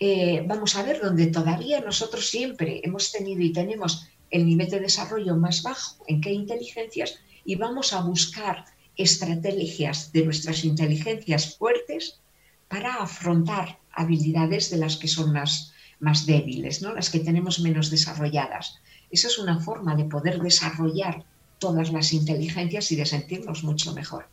Eh, 0.00 0.44
vamos 0.46 0.76
a 0.76 0.82
ver 0.82 1.00
donde 1.00 1.26
todavía 1.26 1.80
nosotros 1.80 2.28
siempre 2.28 2.80
hemos 2.84 3.10
tenido 3.10 3.42
y 3.42 3.52
tenemos 3.52 4.08
el 4.30 4.46
nivel 4.46 4.70
de 4.70 4.80
desarrollo 4.80 5.36
más 5.36 5.62
bajo, 5.62 6.04
en 6.06 6.20
qué 6.20 6.32
inteligencias, 6.32 7.18
y 7.44 7.56
vamos 7.56 7.92
a 7.92 8.02
buscar 8.02 8.64
estrategias 8.96 10.12
de 10.12 10.24
nuestras 10.24 10.64
inteligencias 10.64 11.56
fuertes 11.56 12.20
para 12.68 12.94
afrontar 12.96 13.78
habilidades 13.92 14.70
de 14.70 14.76
las 14.76 14.96
que 14.96 15.08
son 15.08 15.32
más, 15.32 15.72
más 15.98 16.26
débiles, 16.26 16.82
¿no? 16.82 16.94
las 16.94 17.10
que 17.10 17.20
tenemos 17.20 17.60
menos 17.60 17.90
desarrolladas. 17.90 18.78
Esa 19.10 19.28
es 19.28 19.38
una 19.38 19.58
forma 19.60 19.96
de 19.96 20.04
poder 20.04 20.40
desarrollar 20.40 21.24
todas 21.58 21.92
las 21.92 22.12
inteligencias 22.12 22.90
y 22.92 22.96
de 22.96 23.06
sentirnos 23.06 23.64
mucho 23.64 23.92
mejor. 23.94 24.26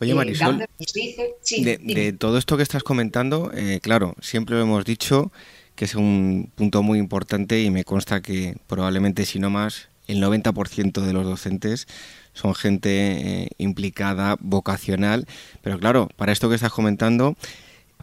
Oye, 0.00 0.12
eh, 0.12 0.14
Marisol, 0.14 0.58
de, 0.58 2.12
todo 2.18 2.38
esto 2.38 2.56
que 2.56 2.62
estás 2.62 2.82
comentando, 2.82 3.50
eh, 3.54 3.80
claro, 3.82 4.14
siempre 4.20 4.56
lo 4.56 4.62
hemos 4.62 4.84
dicho 4.84 5.32
que 5.74 5.84
es 5.84 5.94
un 5.94 6.50
punto 6.54 6.82
muy 6.82 6.98
importante 6.98 7.62
y 7.62 7.70
me 7.70 7.84
consta 7.84 8.22
que 8.22 8.56
probablemente, 8.66 9.26
si 9.26 9.38
no 9.38 9.50
más, 9.50 9.88
el 10.06 10.22
90% 10.22 11.02
de 11.02 11.12
los 11.12 11.24
docentes 11.24 11.86
son 12.32 12.54
gente 12.54 13.42
eh, 13.42 13.48
implicada, 13.58 14.36
vocacional, 14.40 15.26
pero 15.62 15.78
claro, 15.78 16.08
para 16.16 16.32
esto 16.32 16.48
que 16.48 16.54
estás 16.54 16.72
comentando, 16.72 17.36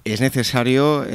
es 0.03 0.19
necesario 0.19 1.05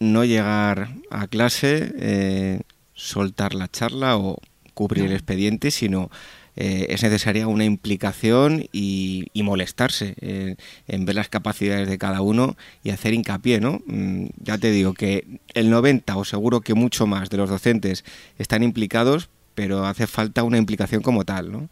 no 0.00 0.24
llegar 0.24 0.96
a 1.10 1.26
clase, 1.26 2.64
soltar 2.94 3.52
la 3.52 3.68
charla 3.68 4.16
o 4.16 4.38
cubrir 4.74 5.04
el 5.04 5.12
expediente, 5.12 5.70
sino 5.70 6.10
eh, 6.56 6.86
es 6.90 7.02
necesaria 7.02 7.46
una 7.46 7.64
implicación 7.64 8.68
y, 8.72 9.30
molestarse 9.34 10.14
eh, 10.20 10.56
en 10.86 11.04
ver 11.04 11.16
las 11.16 11.28
capacidades 11.28 11.88
de 11.88 11.98
cada 11.98 12.20
uno 12.20 12.56
y 12.84 12.90
hacer 12.90 13.12
hincapié, 13.14 13.60
¿no? 13.60 13.82
Mm, 13.86 14.26
ya 14.36 14.58
te 14.58 14.70
digo 14.70 14.94
que 14.94 15.40
el 15.54 15.70
90 15.70 16.16
o 16.16 16.24
seguro 16.24 16.60
que 16.60 16.74
mucho 16.74 17.06
más 17.06 17.28
de 17.28 17.38
los 17.38 17.50
docentes 17.50 18.04
están 18.38 18.62
implicados, 18.62 19.30
pero 19.54 19.84
hace 19.84 20.06
falta 20.06 20.44
una 20.44 20.58
implicación 20.58 21.02
como 21.02 21.24
tal, 21.24 21.50
¿no? 21.50 21.68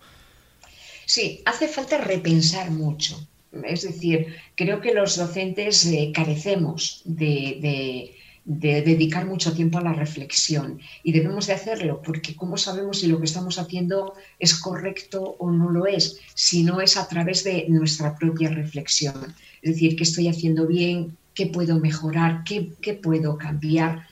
Sí, 1.07 1.43
hace 1.45 1.69
falta 1.69 1.99
repensar 1.99 2.71
mucho. 2.71 3.27
Es 3.65 3.83
decir, 3.83 4.37
creo 4.55 4.81
que 4.81 4.95
los 4.95 5.17
docentes 5.17 5.85
eh, 5.87 6.13
carecemos 6.15 7.03
de 7.05 7.59
de 7.61 8.20
dedicar 8.45 9.27
mucho 9.27 9.53
tiempo 9.53 9.79
a 9.79 9.83
la 9.83 9.93
reflexión. 9.93 10.81
Y 11.03 11.13
debemos 11.13 11.47
de 11.47 11.53
hacerlo 11.53 12.01
porque 12.03 12.35
cómo 12.35 12.57
sabemos 12.57 13.01
si 13.01 13.07
lo 13.07 13.19
que 13.19 13.27
estamos 13.27 13.59
haciendo 13.59 14.15
es 14.39 14.55
correcto 14.55 15.37
o 15.39 15.51
no 15.51 15.71
lo 15.71 15.87
es, 15.87 16.19
si 16.35 16.63
no 16.63 16.81
es 16.81 16.97
a 16.97 17.07
través 17.09 17.45
de 17.45 17.67
nuestra 17.69 18.15
propia 18.17 18.51
reflexión. 18.51 19.35
Es 19.63 19.75
decir, 19.75 19.97
qué 19.97 20.05
estoy 20.05 20.29
haciendo 20.29 20.67
bien, 20.67 21.17
qué 21.35 21.47
puedo 21.47 21.79
mejorar, 21.79 22.45
qué, 22.45 22.95
puedo 22.95 23.37
cambiar. 23.37 24.07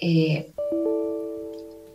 Eh, 0.00 0.50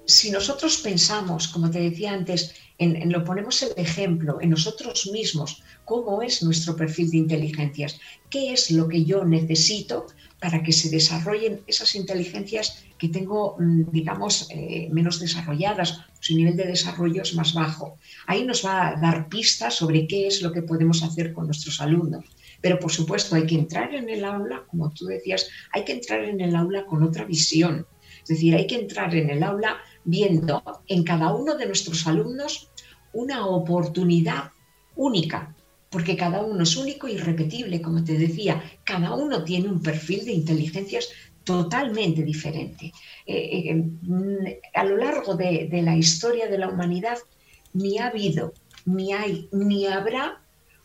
si 0.05 0.31
nosotros 0.31 0.77
pensamos, 0.77 1.47
como 1.47 1.69
te 1.69 1.79
decía 1.79 2.13
antes, 2.13 2.55
en, 2.79 3.11
lo 3.11 3.23
ponemos 3.23 3.61
el 3.61 3.73
ejemplo 3.77 4.39
en 4.41 4.51
nosotros 4.51 5.09
mismos, 5.11 5.61
cómo 5.85 6.21
es 6.21 6.41
nuestro 6.41 6.75
perfil 6.75 7.11
de 7.11 7.17
inteligencias, 7.17 7.99
qué 8.29 8.53
es 8.53 8.71
lo 8.71 8.87
que 8.87 9.03
yo 9.03 9.25
necesito 9.25 10.07
para 10.39 10.63
que 10.63 10.71
se 10.71 10.89
desarrollen 10.89 11.61
esas 11.67 11.95
inteligencias 11.95 12.83
que 12.97 13.09
tengo, 13.09 13.57
mm, 13.59 13.91
digamos, 13.91 14.47
eh, 14.49 14.89
menos 14.91 15.19
desarrolladas, 15.19 15.99
su 16.19 16.35
nivel 16.35 16.55
de 16.55 16.67
desarrollo 16.67 17.21
es 17.21 17.35
más 17.35 17.53
bajo. 17.53 17.97
Ahí 18.27 18.45
nos 18.45 18.65
va 18.65 18.87
a 18.87 18.95
dar 18.95 19.27
pistas 19.27 19.75
sobre 19.75 20.07
qué 20.07 20.27
es 20.27 20.41
lo 20.41 20.51
que 20.51 20.61
podemos 20.61 21.03
hacer 21.03 21.33
con 21.33 21.45
nuestros 21.45 21.81
alumnos. 21.81 22.25
Pero 22.61 22.79
por 22.79 22.91
supuesto 22.91 23.35
hay 23.35 23.45
que 23.45 23.55
entrar 23.55 23.93
en 23.93 24.09
el 24.09 24.23
aula, 24.23 24.63
como 24.67 24.91
tú 24.91 25.05
decías, 25.05 25.49
hay 25.71 25.83
que 25.85 25.93
entrar 25.93 26.23
en 26.23 26.41
el 26.41 26.55
aula 26.55 26.85
con 26.85 27.03
otra 27.03 27.25
visión. 27.25 27.85
Es 28.21 28.29
decir, 28.29 28.55
hay 28.55 28.67
que 28.67 28.75
entrar 28.75 29.15
en 29.15 29.29
el 29.29 29.43
aula 29.43 29.77
viendo 30.03 30.61
en 30.87 31.03
cada 31.03 31.33
uno 31.33 31.55
de 31.55 31.65
nuestros 31.65 32.05
alumnos 32.07 32.69
una 33.13 33.45
oportunidad 33.45 34.51
única 34.95 35.55
porque 35.89 36.15
cada 36.15 36.41
uno 36.41 36.63
es 36.63 36.75
único 36.75 37.07
y 37.07 37.13
irrepetible, 37.13 37.81
como 37.81 38.03
te 38.03 38.17
decía, 38.17 38.63
cada 38.83 39.13
uno 39.15 39.43
tiene 39.43 39.69
un 39.69 39.81
perfil 39.81 40.25
de 40.25 40.33
inteligencias 40.33 41.09
totalmente 41.43 42.23
diferente. 42.23 42.93
Eh, 43.25 43.69
eh, 43.69 43.75
mm, 43.75 44.45
a 44.73 44.83
lo 44.83 44.97
largo 44.97 45.35
de, 45.35 45.67
de, 45.71 45.81
la 45.81 45.97
historia 45.97 46.47
de 46.47 46.59
la 46.59 46.69
humanidad, 46.69 47.17
ni 47.73 47.97
ha 47.97 48.07
habido, 48.07 48.53
ni 48.85 49.13
hay, 49.13 49.49
ni 49.51 49.87
habrá 49.87 50.41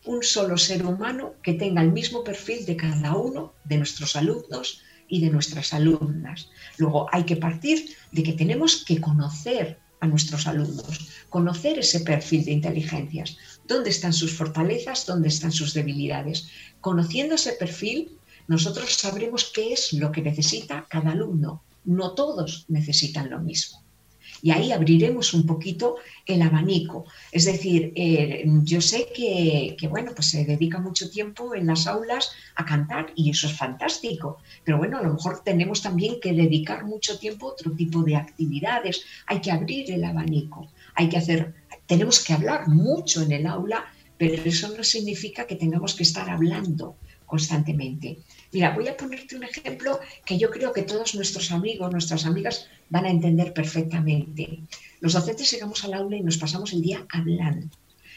un 0.06 0.22
solo 0.22 0.56
ser 0.56 0.84
humano 0.84 1.34
que 1.42 1.54
tenga 1.54 1.82
el 1.82 1.92
mismo 1.92 2.24
perfil 2.24 2.64
de 2.66 2.76
cada 2.76 3.16
uno 3.16 3.54
de 3.64 3.78
nuestros 3.78 4.16
alumnos 4.16 4.82
y 5.08 5.20
de 5.20 5.30
nuestras 5.30 5.72
alumnas. 5.72 6.50
Luego 6.78 7.08
hay 7.12 7.24
que 7.24 7.36
partir 7.36 7.96
de 8.12 8.22
que 8.22 8.32
tenemos 8.32 8.84
que 8.84 9.00
conocer 9.00 9.78
a 10.00 10.06
nuestros 10.06 10.46
alumnos, 10.46 11.08
conocer 11.30 11.78
ese 11.78 12.00
perfil 12.00 12.44
de 12.44 12.52
inteligencias, 12.52 13.38
dónde 13.66 13.90
están 13.90 14.12
sus 14.12 14.32
fortalezas, 14.32 15.06
dónde 15.06 15.28
están 15.28 15.52
sus 15.52 15.74
debilidades. 15.74 16.48
Conociendo 16.80 17.34
ese 17.34 17.52
perfil, 17.52 18.18
nosotros 18.46 18.94
sabremos 18.94 19.50
qué 19.54 19.72
es 19.72 19.92
lo 19.92 20.12
que 20.12 20.22
necesita 20.22 20.86
cada 20.88 21.12
alumno. 21.12 21.62
No 21.84 22.12
todos 22.12 22.66
necesitan 22.68 23.30
lo 23.30 23.40
mismo. 23.40 23.84
Y 24.42 24.50
ahí 24.50 24.72
abriremos 24.72 25.32
un 25.32 25.46
poquito 25.46 25.96
el 26.26 26.42
abanico. 26.42 27.06
Es 27.32 27.46
decir, 27.46 27.94
eh, 27.96 28.44
yo 28.64 28.82
sé 28.82 29.08
que, 29.14 29.74
bueno, 29.88 30.12
pues 30.14 30.28
se 30.28 30.44
dedica 30.44 30.78
mucho 30.78 31.08
tiempo 31.08 31.54
en 31.54 31.66
las 31.66 31.86
aulas 31.86 32.32
a 32.54 32.66
cantar 32.66 33.12
y 33.16 33.30
eso 33.30 33.46
es 33.46 33.56
fantástico. 33.56 34.36
Pero 34.62 34.76
bueno, 34.76 34.98
a 34.98 35.02
lo 35.02 35.14
mejor 35.14 35.42
tenemos 35.42 35.80
también 35.80 36.20
que 36.20 36.34
dedicar 36.34 36.84
mucho 36.84 37.18
tiempo 37.18 37.48
a 37.48 37.52
otro 37.52 37.72
tipo 37.72 38.02
de 38.02 38.16
actividades. 38.16 39.06
Hay 39.26 39.40
que 39.40 39.50
abrir 39.50 39.90
el 39.90 40.04
abanico. 40.04 40.68
Hay 40.94 41.08
que 41.08 41.16
hacer 41.16 41.54
tenemos 41.86 42.22
que 42.22 42.32
hablar 42.32 42.68
mucho 42.68 43.22
en 43.22 43.32
el 43.32 43.46
aula, 43.46 43.84
pero 44.18 44.42
eso 44.44 44.74
no 44.76 44.84
significa 44.84 45.46
que 45.46 45.56
tengamos 45.56 45.94
que 45.94 46.02
estar 46.02 46.28
hablando 46.30 46.96
constantemente. 47.26 48.18
Mira, 48.52 48.74
voy 48.74 48.88
a 48.88 48.96
ponerte 48.96 49.36
un 49.36 49.44
ejemplo 49.44 49.98
que 50.24 50.38
yo 50.38 50.50
creo 50.50 50.72
que 50.72 50.82
todos 50.82 51.14
nuestros 51.14 51.50
amigos, 51.50 51.90
nuestras 51.90 52.26
amigas 52.26 52.68
van 52.88 53.06
a 53.06 53.10
entender 53.10 53.52
perfectamente. 53.52 54.60
Los 55.00 55.14
docentes 55.14 55.50
llegamos 55.50 55.84
al 55.84 55.94
aula 55.94 56.16
y 56.16 56.22
nos 56.22 56.38
pasamos 56.38 56.72
el 56.72 56.82
día 56.82 57.04
hablando. 57.10 57.68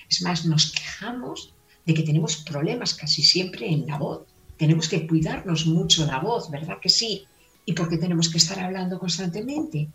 Es 0.09 0.21
más, 0.21 0.45
nos 0.45 0.71
quejamos 0.71 1.53
de 1.85 1.93
que 1.93 2.03
tenemos 2.03 2.37
problemas 2.37 2.93
casi 2.93 3.23
siempre 3.23 3.67
en 3.67 3.87
la 3.87 3.97
voz. 3.97 4.27
Tenemos 4.57 4.87
que 4.87 5.07
cuidarnos 5.07 5.65
mucho 5.65 6.05
la 6.05 6.19
voz, 6.19 6.49
¿verdad 6.51 6.77
que 6.81 6.89
sí? 6.89 7.25
¿Y 7.65 7.73
por 7.73 7.89
qué 7.89 7.97
tenemos 7.97 8.29
que 8.29 8.37
estar 8.37 8.59
hablando 8.59 8.99
constantemente? 8.99 9.89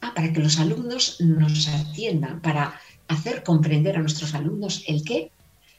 Ah, 0.00 0.12
para 0.14 0.32
que 0.32 0.40
los 0.40 0.58
alumnos 0.58 1.20
nos 1.20 1.68
atiendan, 1.68 2.40
para 2.40 2.78
hacer 3.08 3.42
comprender 3.42 3.96
a 3.96 4.00
nuestros 4.00 4.34
alumnos 4.34 4.84
el 4.86 5.04
qué. 5.04 5.30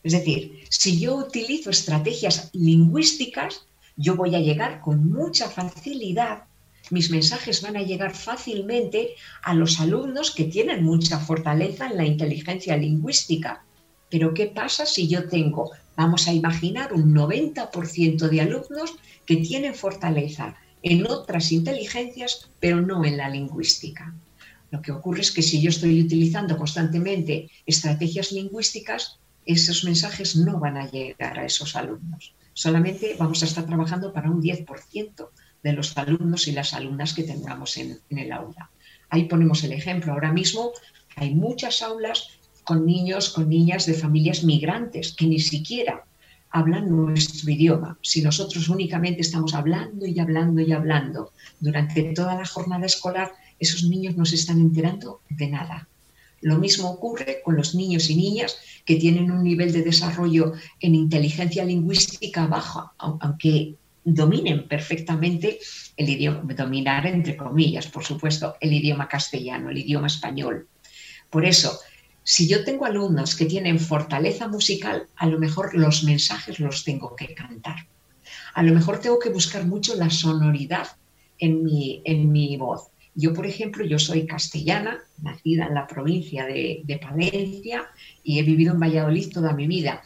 Es 0.04 0.14
decir, 0.14 0.64
si 0.70 1.00
yo 1.00 1.16
utilizo 1.16 1.70
estrategias 1.70 2.50
lingüísticas, 2.54 3.66
yo 3.96 4.16
voy 4.16 4.36
a 4.36 4.40
llegar 4.40 4.82
con 4.82 5.12
mucha 5.12 5.50
facilidad, 5.50 6.44
mis 6.90 7.10
mensajes 7.10 7.62
van 7.62 7.78
a 7.78 7.82
llegar 7.82 8.14
fácilmente 8.14 9.16
a 9.42 9.54
los 9.54 9.80
alumnos 9.80 10.32
que 10.32 10.44
tienen 10.44 10.84
mucha 10.84 11.18
fortaleza 11.18 11.88
en 11.88 11.98
la 11.98 12.06
inteligencia 12.06 12.76
lingüística. 12.76 13.64
Pero 14.10 14.34
¿qué 14.34 14.48
pasa 14.48 14.86
si 14.86 15.08
yo 15.08 15.30
tengo, 15.30 15.72
vamos 15.96 16.28
a 16.28 16.34
imaginar, 16.34 16.94
un 16.94 17.16
90% 17.16 18.28
de 18.28 18.42
alumnos 18.42 18.96
que 19.26 19.38
tienen 19.38 19.74
fortaleza 19.74 20.56
en 20.82 21.08
otras 21.08 21.52
inteligencias, 21.54 22.50
pero 22.60 22.82
no 22.82 23.06
en 23.06 23.18
la 23.18 23.30
lingüística? 23.30 24.14
Lo 24.74 24.82
que 24.82 24.92
ocurre 24.92 25.22
es 25.22 25.32
que 25.32 25.44
si 25.44 25.62
yo 25.62 25.70
estoy 25.70 26.02
utilizando 26.02 26.58
constantemente 26.58 27.52
estrategias 27.64 28.32
lingüísticas, 28.32 29.20
esos 29.46 29.84
mensajes 29.84 30.36
no 30.36 30.60
van 30.60 30.78
a 30.78 30.90
llegar 30.90 31.38
a 31.38 31.46
esos 31.46 31.76
alumnos. 31.76 32.34
Solamente 32.54 33.16
vamos 33.20 33.44
a 33.44 33.46
estar 33.46 33.68
trabajando 33.68 34.12
para 34.12 34.32
un 34.32 34.42
10% 34.42 35.30
de 35.62 35.74
los 35.74 35.96
alumnos 35.96 36.48
y 36.48 36.54
las 36.54 36.74
alumnas 36.74 37.14
que 37.14 37.22
tengamos 37.22 37.78
en, 37.78 38.00
el 38.10 38.32
aula. 38.32 38.72
Ahí 39.12 39.26
ponemos 39.26 39.64
el 39.64 39.74
ejemplo. 39.74 40.12
Ahora 40.12 40.34
mismo 40.34 40.72
hay 41.18 41.36
muchas 41.36 41.84
aulas 41.84 42.30
con 42.64 42.84
niños, 42.84 43.30
con 43.30 43.50
niñas 43.50 43.86
de 43.86 43.94
familias 43.94 44.44
migrantes 44.44 45.14
que 45.14 45.28
ni 45.28 45.38
siquiera 45.38 46.04
hablan 46.50 46.90
nuestro 46.90 47.52
idioma. 47.52 48.00
Si 48.02 48.24
nosotros 48.24 48.70
únicamente 48.70 49.22
estamos 49.22 49.54
hablando 49.54 50.08
y 50.08 50.20
hablando 50.20 50.62
y 50.62 50.72
hablando 50.72 51.32
durante 51.60 52.02
toda 52.16 52.34
la 52.34 52.46
jornada 52.46 52.88
escolar, 52.88 53.34
esos 53.64 53.84
niños 53.84 54.16
no 54.16 54.26
se 54.26 54.36
están 54.36 54.60
enterando 54.60 55.22
de 55.30 55.48
nada. 55.48 55.88
Lo 56.42 56.58
mismo 56.58 56.90
ocurre 56.90 57.42
con 57.44 57.56
los 57.56 57.74
niños 57.74 58.10
y 58.10 58.16
niñas 58.16 58.58
que 58.86 58.98
tienen 58.98 59.32
un 59.32 59.44
nivel 59.44 59.72
de 59.72 59.82
desarrollo 59.82 60.54
en 60.80 60.96
inteligencia 60.96 61.64
lingüística 61.64 62.48
baja, 62.48 62.92
aunque 62.98 63.76
dominen 64.04 64.68
perfectamente 64.68 65.60
el 65.96 66.10
idioma, 66.10 66.54
dominar 66.54 67.08
entre 67.08 67.38
comillas, 67.38 67.88
por 67.88 68.04
supuesto, 68.04 68.56
el 68.60 68.74
idioma 68.74 69.08
castellano, 69.08 69.70
el 69.70 69.78
idioma 69.78 70.08
español. 70.08 70.68
Por 71.30 71.46
eso, 71.46 71.80
si 72.24 72.48
yo 72.48 72.64
tengo 72.64 72.86
alumnos 72.86 73.36
que 73.36 73.46
tienen 73.46 73.80
fortaleza 73.80 74.48
musical, 74.48 75.08
a 75.16 75.28
lo 75.28 75.40
mejor 75.40 75.74
los 75.74 76.04
mensajes 76.04 76.60
los 76.60 76.84
tengo 76.84 77.16
que 77.16 77.34
cantar. 77.34 77.88
A 78.54 78.64
lo 78.64 78.74
mejor 78.74 79.00
tengo 79.00 79.20
que 79.20 79.30
buscar 79.30 79.66
mucho 79.66 79.96
la 79.96 80.10
sonoridad 80.10 80.88
en 81.40 81.64
mi, 81.64 82.02
en 82.06 82.32
mi 82.32 82.56
voz. 82.58 82.93
Yo, 83.16 83.34
por 83.34 83.46
ejemplo, 83.46 83.86
yo 83.86 84.00
soy 84.00 84.26
castellana, 84.26 85.00
nacida 85.22 85.68
en 85.68 85.76
la 85.76 85.88
provincia 85.88 86.46
de, 86.46 87.00
Palencia 87.02 87.86
y 88.24 88.40
he 88.40 88.44
vivido 88.44 88.74
en 88.74 88.80
Valladolid 88.80 89.32
toda 89.32 89.54
mi 89.54 89.68
vida. 89.68 90.02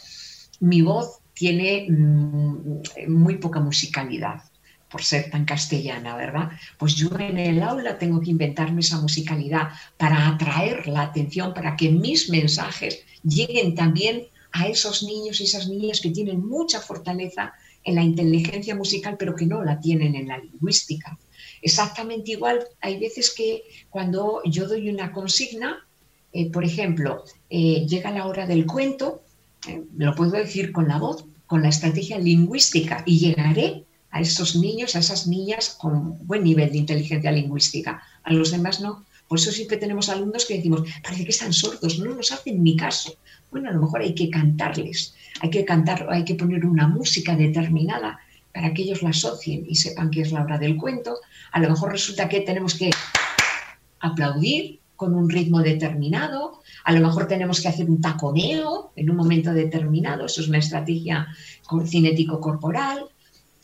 Mi 0.59 0.81
voz 0.81 1.19
tiene 1.33 1.87
mm, 1.89 3.07
muy 3.07 3.37
poca 3.37 3.59
musicalidad 3.59 4.41
por 4.89 5.03
ser 5.03 5.29
tan 5.29 5.45
castellana, 5.45 6.15
¿verdad? 6.15 6.51
Pues 6.77 6.95
yo 6.95 7.09
en 7.19 7.37
el 7.37 7.61
aula 7.61 7.97
tengo 7.97 8.21
que 8.21 8.31
inventarme 8.31 8.81
esa 8.81 8.99
musicalidad 8.99 9.69
para 9.97 10.27
atraer 10.29 10.87
la 10.87 11.01
atención, 11.01 11.53
para 11.53 11.75
que 11.75 11.89
mis 11.89 12.29
mensajes 12.29 13.03
lleguen 13.23 13.75
también 13.75 14.27
a 14.53 14.67
esos 14.67 15.03
niños 15.03 15.39
y 15.39 15.43
esas 15.43 15.67
niñas 15.67 15.99
que 16.01 16.11
tienen 16.11 16.45
mucha 16.45 16.79
fortaleza 16.79 17.53
en 17.83 17.95
la 17.95 18.03
inteligencia 18.03 18.75
musical, 18.75 19.15
pero 19.19 19.35
que 19.35 19.45
no 19.45 19.63
la 19.63 19.79
tienen 19.79 20.15
en 20.15 20.27
la 20.27 20.37
lingüística. 20.37 21.17
Exactamente 21.61 22.31
igual, 22.31 22.59
hay 22.81 22.99
veces 22.99 23.33
que 23.35 23.63
cuando 23.89 24.41
yo 24.45 24.67
doy 24.67 24.89
una 24.89 25.11
consigna, 25.11 25.85
eh, 26.33 26.51
por 26.51 26.63
ejemplo, 26.63 27.23
eh, 27.49 27.85
llega 27.87 28.11
la 28.11 28.27
hora 28.27 28.45
del 28.45 28.65
cuento, 28.65 29.23
eh, 29.67 29.83
lo 29.97 30.13
puedo 30.15 30.31
decir 30.31 30.71
con 30.71 30.87
la 30.87 30.99
voz, 30.99 31.25
con 31.45 31.61
la 31.61 31.69
estrategia 31.69 32.19
lingüística, 32.19 33.03
y 33.05 33.19
llegaré 33.19 33.85
a 34.11 34.21
esos 34.21 34.55
niños, 34.55 34.95
a 34.95 34.99
esas 34.99 35.27
niñas 35.27 35.75
con 35.79 36.25
buen 36.27 36.43
nivel 36.43 36.71
de 36.71 36.77
inteligencia 36.79 37.31
lingüística. 37.31 38.01
A 38.23 38.33
los 38.33 38.51
demás 38.51 38.79
no. 38.79 39.05
Por 39.27 39.39
eso 39.39 39.51
siempre 39.51 39.77
tenemos 39.77 40.09
alumnos 40.09 40.45
que 40.45 40.55
decimos, 40.55 40.83
parece 41.03 41.25
que 41.25 41.31
están 41.31 41.51
sordos, 41.51 41.99
no 41.99 42.15
nos 42.15 42.31
hacen 42.31 42.63
ni 42.63 42.77
caso. 42.77 43.15
Bueno, 43.51 43.69
a 43.69 43.73
lo 43.73 43.81
mejor 43.81 44.01
hay 44.01 44.15
que 44.15 44.29
cantarles, 44.29 45.15
hay 45.41 45.49
que 45.49 45.65
cantar, 45.65 46.07
hay 46.09 46.23
que 46.23 46.35
poner 46.35 46.65
una 46.65 46.87
música 46.87 47.35
determinada 47.35 48.19
para 48.57 48.73
que 48.73 48.81
ellos 48.81 49.03
la 49.03 49.11
asocien 49.11 49.67
y 49.69 49.75
sepan 49.75 50.09
que 50.09 50.21
es 50.21 50.31
la 50.31 50.41
hora 50.41 50.57
del 50.57 50.77
cuento. 50.77 51.19
A 51.51 51.59
lo 51.59 51.69
mejor 51.69 51.91
resulta 51.91 52.27
que 52.27 52.41
tenemos 52.41 52.73
que 52.73 52.89
aplaudir 53.99 54.79
con 54.95 55.13
un 55.13 55.29
ritmo 55.29 55.59
determinado, 55.61 56.63
a 56.83 56.91
lo 56.91 57.05
mejor 57.05 57.27
tenemos 57.27 57.61
que 57.61 57.67
hacer 57.67 57.87
un 57.87 58.01
taconeo 58.01 58.93
en 58.95 59.11
un 59.11 59.15
momento 59.15 59.53
determinado, 59.53 60.25
eso 60.25 60.41
es 60.41 60.47
una 60.47 60.57
estrategia 60.57 61.27
cinético 61.85 62.41
corporal, 62.41 63.05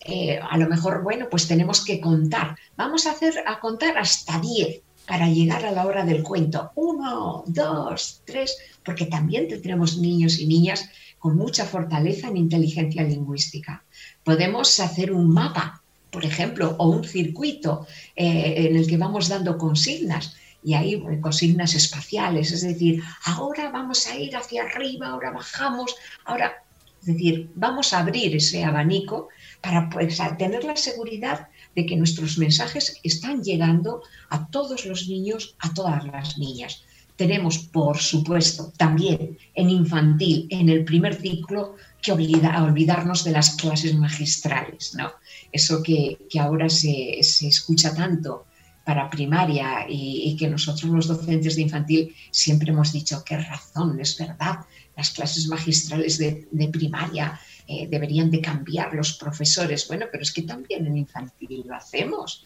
eh, 0.05 0.39
a 0.47 0.59
lo 0.59 0.69
mejor, 0.69 1.01
bueno, 1.01 1.25
pues 1.27 1.47
tenemos 1.47 1.83
que 1.83 1.99
contar. 1.99 2.55
Vamos 2.77 3.07
a 3.07 3.13
hacer 3.13 3.33
a 3.47 3.59
contar 3.59 3.97
hasta 3.97 4.39
10 4.39 4.79
para 5.07 5.27
llegar 5.27 5.65
a 5.65 5.71
la 5.71 5.87
hora 5.87 6.05
del 6.05 6.21
cuento. 6.21 6.71
Uno, 6.75 7.43
dos, 7.47 8.21
tres, 8.25 8.55
porque 8.85 9.07
también 9.07 9.47
tendremos 9.47 9.97
niños 9.97 10.37
y 10.37 10.45
niñas 10.45 10.87
con 11.23 11.37
mucha 11.37 11.65
fortaleza 11.65 12.27
en 12.27 12.35
inteligencia 12.35 13.01
lingüística. 13.01 13.85
Podemos 14.25 14.77
hacer 14.81 15.13
un 15.13 15.33
mapa, 15.33 15.81
por 16.11 16.25
ejemplo, 16.25 16.75
o 16.77 16.89
un 16.89 17.05
circuito 17.05 17.87
eh, 18.13 18.67
en 18.67 18.75
el 18.75 18.85
que 18.85 18.97
vamos 18.97 19.29
dando 19.29 19.57
consignas 19.57 20.35
y 20.61 20.73
ahí 20.73 21.01
consignas 21.21 21.75
espaciales, 21.75 22.51
es 22.51 22.63
decir, 22.63 23.01
ahora 23.23 23.71
vamos 23.71 24.05
a 24.07 24.17
ir 24.17 24.35
hacia 24.35 24.63
arriba, 24.63 25.07
ahora 25.07 25.31
bajamos, 25.31 25.95
ahora, 26.25 26.61
es 26.99 27.07
decir, 27.07 27.49
vamos 27.55 27.93
a 27.93 27.99
abrir 27.99 28.35
ese 28.35 28.65
abanico 28.65 29.29
para 29.61 29.89
pues, 29.89 30.19
tener 30.37 30.65
la 30.65 30.75
seguridad 30.75 31.47
de 31.73 31.85
que 31.85 31.95
nuestros 31.95 32.37
mensajes 32.37 32.99
están 33.01 33.41
llegando 33.43 34.03
a 34.29 34.47
todos 34.47 34.85
los 34.85 35.07
niños, 35.07 35.55
a 35.59 35.73
todas 35.73 36.03
las 36.03 36.37
niñas. 36.37 36.83
Tenemos, 37.15 37.59
por 37.59 37.97
supuesto, 37.97 38.73
también 38.75 39.37
en 39.53 39.69
infantil, 39.69 40.47
en 40.49 40.69
el 40.69 40.83
primer 40.83 41.15
ciclo, 41.15 41.75
que 42.01 42.11
olvidarnos 42.11 43.23
de 43.23 43.31
las 43.31 43.55
clases 43.55 43.95
magistrales, 43.95 44.93
¿no? 44.95 45.11
Eso 45.51 45.81
que, 45.81 46.17
ahora 46.39 46.67
se, 46.69 47.19
escucha 47.19 47.93
tanto 47.93 48.45
para 48.83 49.09
primaria 49.09 49.85
y, 49.87 50.35
que 50.37 50.49
nosotros 50.49 50.91
los 50.91 51.07
docentes 51.07 51.55
de 51.55 51.61
infantil 51.61 52.15
siempre 52.31 52.71
hemos 52.71 52.91
dicho 52.91 53.23
que 53.23 53.37
razón, 53.37 53.99
es 53.99 54.17
verdad, 54.17 54.59
las 54.97 55.11
clases 55.11 55.47
magistrales 55.47 56.17
de, 56.17 56.47
de 56.51 56.67
primaria 56.67 57.39
eh, 57.65 57.87
deberían 57.89 58.29
de 58.29 58.41
cambiar 58.41 58.93
los 58.93 59.13
profesores. 59.13 59.87
Bueno, 59.87 60.07
pero 60.11 60.23
es 60.23 60.31
que 60.31 60.41
también 60.41 60.85
en 60.85 60.97
infantil 60.97 61.63
lo 61.65 61.75
hacemos. 61.75 62.45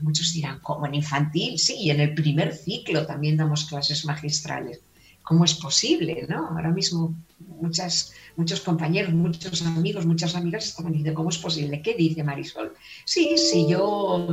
Muchos 0.00 0.32
dirán, 0.32 0.60
¿cómo 0.60 0.86
en 0.86 0.94
infantil? 0.94 1.58
Sí, 1.58 1.90
en 1.90 2.00
el 2.00 2.14
primer 2.14 2.54
ciclo 2.54 3.06
también 3.06 3.36
damos 3.36 3.64
clases 3.64 4.04
magistrales. 4.04 4.80
¿Cómo 5.22 5.44
es 5.44 5.54
posible? 5.54 6.26
¿no? 6.28 6.48
Ahora 6.48 6.70
mismo 6.70 7.14
muchas, 7.38 8.12
muchos 8.36 8.60
compañeros, 8.60 9.12
muchos 9.12 9.62
amigos, 9.62 10.06
muchas 10.06 10.34
amigas 10.34 10.66
estaban 10.66 10.92
diciendo, 10.92 11.14
¿cómo 11.14 11.30
es 11.30 11.38
posible? 11.38 11.82
¿Qué 11.82 11.94
dice 11.94 12.24
Marisol? 12.24 12.74
Sí, 13.04 13.36
si 13.36 13.68
yo, 13.68 14.26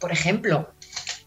por 0.00 0.12
ejemplo, 0.12 0.70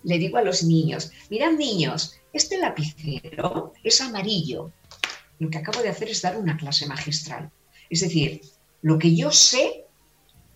le 0.03 0.17
digo 0.17 0.37
a 0.37 0.43
los 0.43 0.63
niños, 0.63 1.11
mirad 1.29 1.51
niños, 1.51 2.15
este 2.33 2.57
lapicero 2.57 3.73
es 3.83 4.01
amarillo. 4.01 4.71
Lo 5.39 5.49
que 5.49 5.57
acabo 5.57 5.81
de 5.81 5.89
hacer 5.89 6.09
es 6.09 6.21
dar 6.21 6.37
una 6.37 6.57
clase 6.57 6.85
magistral. 6.85 7.49
Es 7.89 8.01
decir, 8.01 8.41
lo 8.81 8.97
que 8.97 9.15
yo 9.15 9.31
sé, 9.31 9.85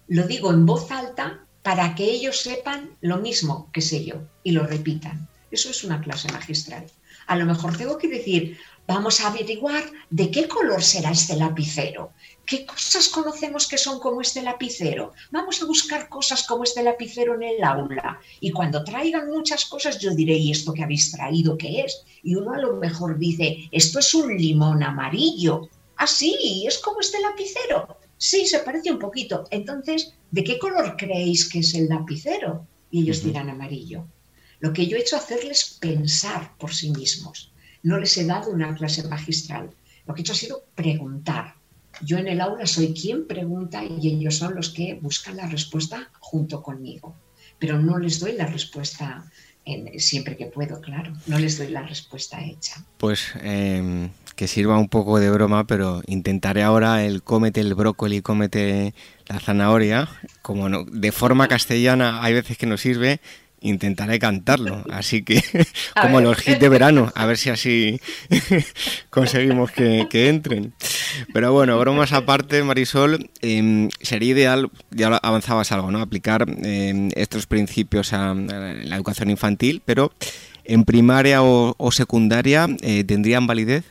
lo 0.08 0.28
digo 0.28 0.52
en 0.52 0.66
voz 0.66 0.92
alta 0.92 1.45
para 1.66 1.96
que 1.96 2.04
ellos 2.04 2.42
sepan 2.42 2.96
lo 3.02 3.18
mismo 3.18 3.72
que 3.74 3.82
sé 3.82 4.06
yo 4.06 4.18
y 4.44 4.52
lo 4.52 4.68
repitan. 4.68 5.28
Eso 5.50 5.72
es 5.72 5.84
una 5.84 6.00
clase 6.00 6.32
magistral. 6.32 6.86
A 7.26 7.36
lo 7.36 7.48
mejor 7.48 7.76
tengo 7.76 7.98
que 7.98 8.08
decir, 8.08 8.60
vamos 8.86 9.20
a 9.20 9.30
averiguar 9.30 9.84
de 10.12 10.30
qué 10.30 10.48
color 10.48 10.84
será 10.84 11.10
este 11.10 11.36
lapicero. 11.36 12.12
¿Qué 12.46 12.68
cosas 12.68 13.10
conocemos 13.10 13.68
que 13.68 13.80
son 13.80 14.00
como 14.00 14.22
este 14.22 14.44
lapicero? 14.44 15.14
Vamos 15.32 15.60
a 15.60 15.66
buscar 15.66 16.08
cosas 16.08 16.44
como 16.44 16.66
este 16.66 16.84
lapicero 16.84 17.34
en 17.34 17.42
el 17.42 17.64
aula. 17.64 18.20
Y 18.40 18.52
cuando 18.52 18.84
traigan 18.84 19.32
muchas 19.32 19.66
cosas, 19.66 19.98
yo 19.98 20.14
diré, 20.14 20.36
¿y 20.36 20.52
esto 20.52 20.72
que 20.72 20.84
habéis 20.84 21.12
traído 21.12 21.58
qué 21.58 21.82
es? 21.82 22.04
Y 22.22 22.36
uno 22.36 22.54
a 22.54 22.60
lo 22.60 22.76
mejor 22.76 23.18
dice, 23.18 23.68
esto 23.72 23.98
es 23.98 24.14
un 24.14 24.38
limón 24.38 24.84
amarillo. 24.84 25.68
Ah, 25.98 26.06
sí, 26.06 26.64
es 26.68 26.78
como 26.78 27.00
este 27.00 27.20
lapicero. 27.22 27.98
Sí, 28.18 28.46
se 28.46 28.60
parece 28.60 28.92
un 28.92 29.00
poquito. 29.00 29.46
Entonces, 29.52 30.14
¿de 30.32 30.44
qué 30.44 30.58
color 30.58 30.96
creéis 30.98 31.50
que 31.50 31.60
es 31.60 31.74
el 31.74 31.88
lapicero? 31.88 32.68
Y 32.90 33.02
ellos 33.02 33.24
dirán 33.24 33.50
amarillo. 33.50 34.08
Lo 34.60 34.72
que 34.72 34.88
yo 34.88 34.98
he 34.98 35.02
hecho 35.02 35.18
es 35.18 35.24
hacerles 35.24 35.78
pensar 35.80 36.58
por 36.58 36.74
sí 36.74 36.92
mismos. 36.92 37.54
No 37.84 38.00
les 38.00 38.18
he 38.18 38.26
dado 38.26 38.52
una 38.52 38.74
clase 38.74 39.08
magistral. 39.08 39.70
Lo 40.06 40.14
que 40.14 40.22
he 40.22 40.24
hecho 40.24 40.34
ha 40.34 40.38
sido 40.38 40.64
preguntar. 40.76 41.56
Yo 42.02 42.18
en 42.18 42.28
el 42.28 42.42
aula 42.42 42.66
soy 42.66 42.94
quien 42.94 43.28
pregunta 43.28 43.84
y 43.84 44.08
ellos 44.08 44.36
son 44.36 44.56
los 44.56 44.70
que 44.70 44.96
buscan 44.96 45.38
la 45.38 45.48
respuesta 45.48 46.10
junto 46.20 46.62
conmigo. 46.62 47.16
Pero 47.60 47.80
no 47.80 47.98
les 48.00 48.20
doy 48.20 48.34
la 48.34 48.48
respuesta 48.48 49.30
siempre 49.98 50.38
que 50.38 50.46
puedo, 50.46 50.80
claro. 50.82 51.14
No 51.28 51.40
les 51.40 51.58
doy 51.58 51.70
la 51.70 51.84
respuesta 51.84 52.44
hecha. 52.44 52.84
Pues 52.98 53.34
em, 53.42 54.10
que 54.36 54.48
sirva 54.48 54.78
un 54.78 54.90
poco 54.90 55.20
de 55.20 55.30
broma, 55.30 55.66
pero 55.66 56.02
intentaré 56.08 56.64
ahora 56.64 57.04
el 57.04 57.24
cómete 57.24 57.62
el 57.62 57.74
brócoli, 57.74 58.22
cómete 58.22 58.94
la 59.28 59.40
zanahoria. 59.40 60.10
Como 60.42 60.70
no, 60.70 60.86
de 60.86 61.12
forma 61.12 61.48
castellana 61.48 62.24
hay 62.24 62.34
veces 62.34 62.58
que 62.58 62.66
no 62.66 62.78
sirve, 62.78 63.20
intentaré 63.66 64.20
cantarlo. 64.20 64.84
Así 64.92 65.24
que, 65.24 65.44
como 66.02 66.22
los 66.22 66.48
hits 66.48 66.60
de 66.60 66.70
verano, 66.70 67.12
a 67.16 67.26
ver 67.26 67.38
si 67.38 67.50
así 67.50 68.00
conseguimos 69.10 69.72
que, 69.72 70.06
entren. 70.30 70.74
Pero 71.34 71.52
bueno, 71.52 71.78
bromas 71.80 72.14
aparte, 72.14 72.64
Marisol, 72.64 73.30
em, 73.42 73.90
sería 74.02 74.32
ideal, 74.32 74.70
ya 74.92 75.08
avanzabas 75.18 75.72
algo, 75.72 75.92
¿no? 75.92 76.02
Aplicar 76.02 76.46
em, 76.64 77.10
estos 77.16 77.48
principios 77.48 78.14
a, 78.14 78.34
la 78.34 78.96
educación 78.96 79.30
infantil, 79.30 79.82
pero 79.86 80.12
en 80.64 80.84
primaria 80.84 81.44
o, 81.44 81.92
secundaria, 81.92 82.68
eh, 82.82 83.04
¿tendrían 83.04 83.48
validez? 83.48 83.86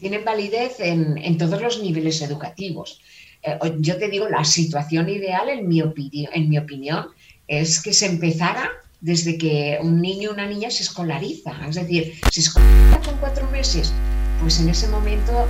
Tienen 0.00 0.24
validez 0.24 0.80
en, 0.80 1.36
todos 1.36 1.60
los 1.60 1.82
niveles 1.82 2.22
educativos. 2.22 3.00
Eh, 3.42 3.58
yo 3.78 3.98
te 3.98 4.08
digo, 4.08 4.28
la 4.28 4.44
situación 4.44 5.08
ideal, 5.08 5.48
en 5.50 5.68
mi, 5.68 5.80
en 5.80 6.48
mi 6.48 6.58
opinión, 6.58 7.08
es 7.48 7.82
que 7.82 7.94
se 7.94 8.06
empezara 8.06 8.70
desde 9.00 9.38
que 9.38 9.78
un 9.80 10.00
niño 10.00 10.30
o 10.30 10.32
una 10.34 10.46
niña 10.46 10.70
se 10.70 10.82
escolariza. 10.82 11.52
Es 11.68 11.76
decir, 11.76 12.14
se 12.30 12.40
escolariza 12.40 13.00
con 13.00 13.16
cuatro 13.18 13.50
meses, 13.50 13.92
pues 14.40 14.60
en 14.60 14.68
ese 14.68 14.86
momento 14.88 15.46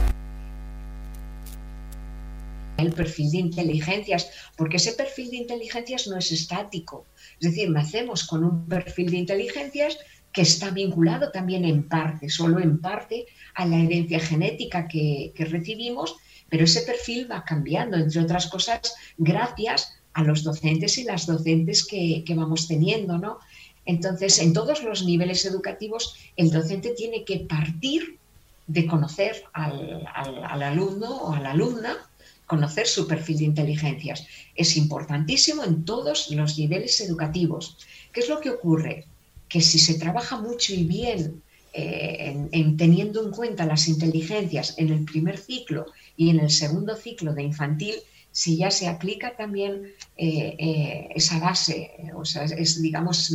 el 2.76 2.92
perfil 2.92 3.30
de 3.32 3.38
inteligencias, 3.38 4.30
porque 4.56 4.76
ese 4.76 4.92
perfil 4.92 5.30
de 5.30 5.36
inteligencias 5.38 6.06
no 6.06 6.16
es 6.16 6.30
estático. 6.30 7.06
Es 7.40 7.50
decir, 7.50 7.70
nacemos 7.70 8.24
con 8.24 8.44
un 8.44 8.66
perfil 8.66 9.10
de 9.10 9.16
inteligencias 9.16 9.98
que 10.32 10.42
está 10.42 10.70
vinculado 10.70 11.32
también 11.32 11.64
en 11.64 11.88
parte, 11.88 12.28
solo 12.28 12.60
en 12.60 12.80
parte, 12.80 13.26
a 13.54 13.66
la 13.66 13.78
herencia 13.78 14.20
genética 14.20 14.86
que, 14.86 15.32
que 15.34 15.46
recibimos, 15.46 16.14
pero 16.48 16.64
ese 16.64 16.82
perfil 16.82 17.28
va 17.28 17.44
cambiando, 17.44 17.96
entre 17.96 18.20
otras 18.20 18.46
cosas, 18.46 18.94
gracias 19.16 19.97
a 20.18 20.24
los 20.24 20.42
docentes 20.42 20.98
y 20.98 21.04
las 21.04 21.26
docentes 21.26 21.86
que, 21.86 22.24
vamos 22.34 22.66
teniendo, 22.66 23.18
¿no? 23.18 23.38
Entonces, 23.86 24.40
en 24.40 24.52
todos 24.52 24.82
los 24.82 25.04
niveles 25.04 25.44
educativos, 25.44 26.16
el 26.36 26.50
docente 26.50 26.92
tiene 26.96 27.24
que 27.24 27.38
partir 27.38 28.18
de 28.66 28.84
conocer 28.86 29.44
al, 29.52 30.04
alumno 30.62 31.08
o 31.08 31.32
a 31.32 31.40
la 31.40 31.52
alumna, 31.52 31.96
conocer 32.46 32.88
su 32.88 33.06
perfil 33.06 33.38
de 33.38 33.44
inteligencias. 33.44 34.26
Es 34.56 34.76
importantísimo 34.76 35.62
en 35.62 35.84
todos 35.84 36.30
los 36.32 36.58
niveles 36.58 37.00
educativos. 37.00 37.78
¿Qué 38.12 38.18
es 38.18 38.28
lo 38.28 38.40
que 38.40 38.50
ocurre? 38.50 39.04
Que 39.48 39.60
si 39.60 39.78
se 39.78 40.00
trabaja 40.00 40.36
mucho 40.40 40.74
y 40.74 40.82
bien 40.82 41.42
eh, 41.72 42.48
en, 42.50 42.76
teniendo 42.76 43.24
en 43.24 43.30
cuenta 43.30 43.66
las 43.66 43.86
inteligencias 43.86 44.74
en 44.78 44.88
el 44.88 45.04
primer 45.04 45.38
ciclo 45.38 45.86
y 46.16 46.30
en 46.30 46.40
el 46.40 46.50
segundo 46.50 46.96
ciclo 46.96 47.34
de 47.34 47.44
infantil, 47.44 47.94
si 48.38 48.56
ya 48.56 48.70
se 48.70 48.86
aplica 48.86 49.34
también 49.36 49.94
eh, 50.16 50.54
eh, 50.58 51.08
esa 51.16 51.40
base, 51.40 51.90
o 52.14 52.24
sea, 52.24 52.44
es, 52.44 52.80
digamos, 52.80 53.34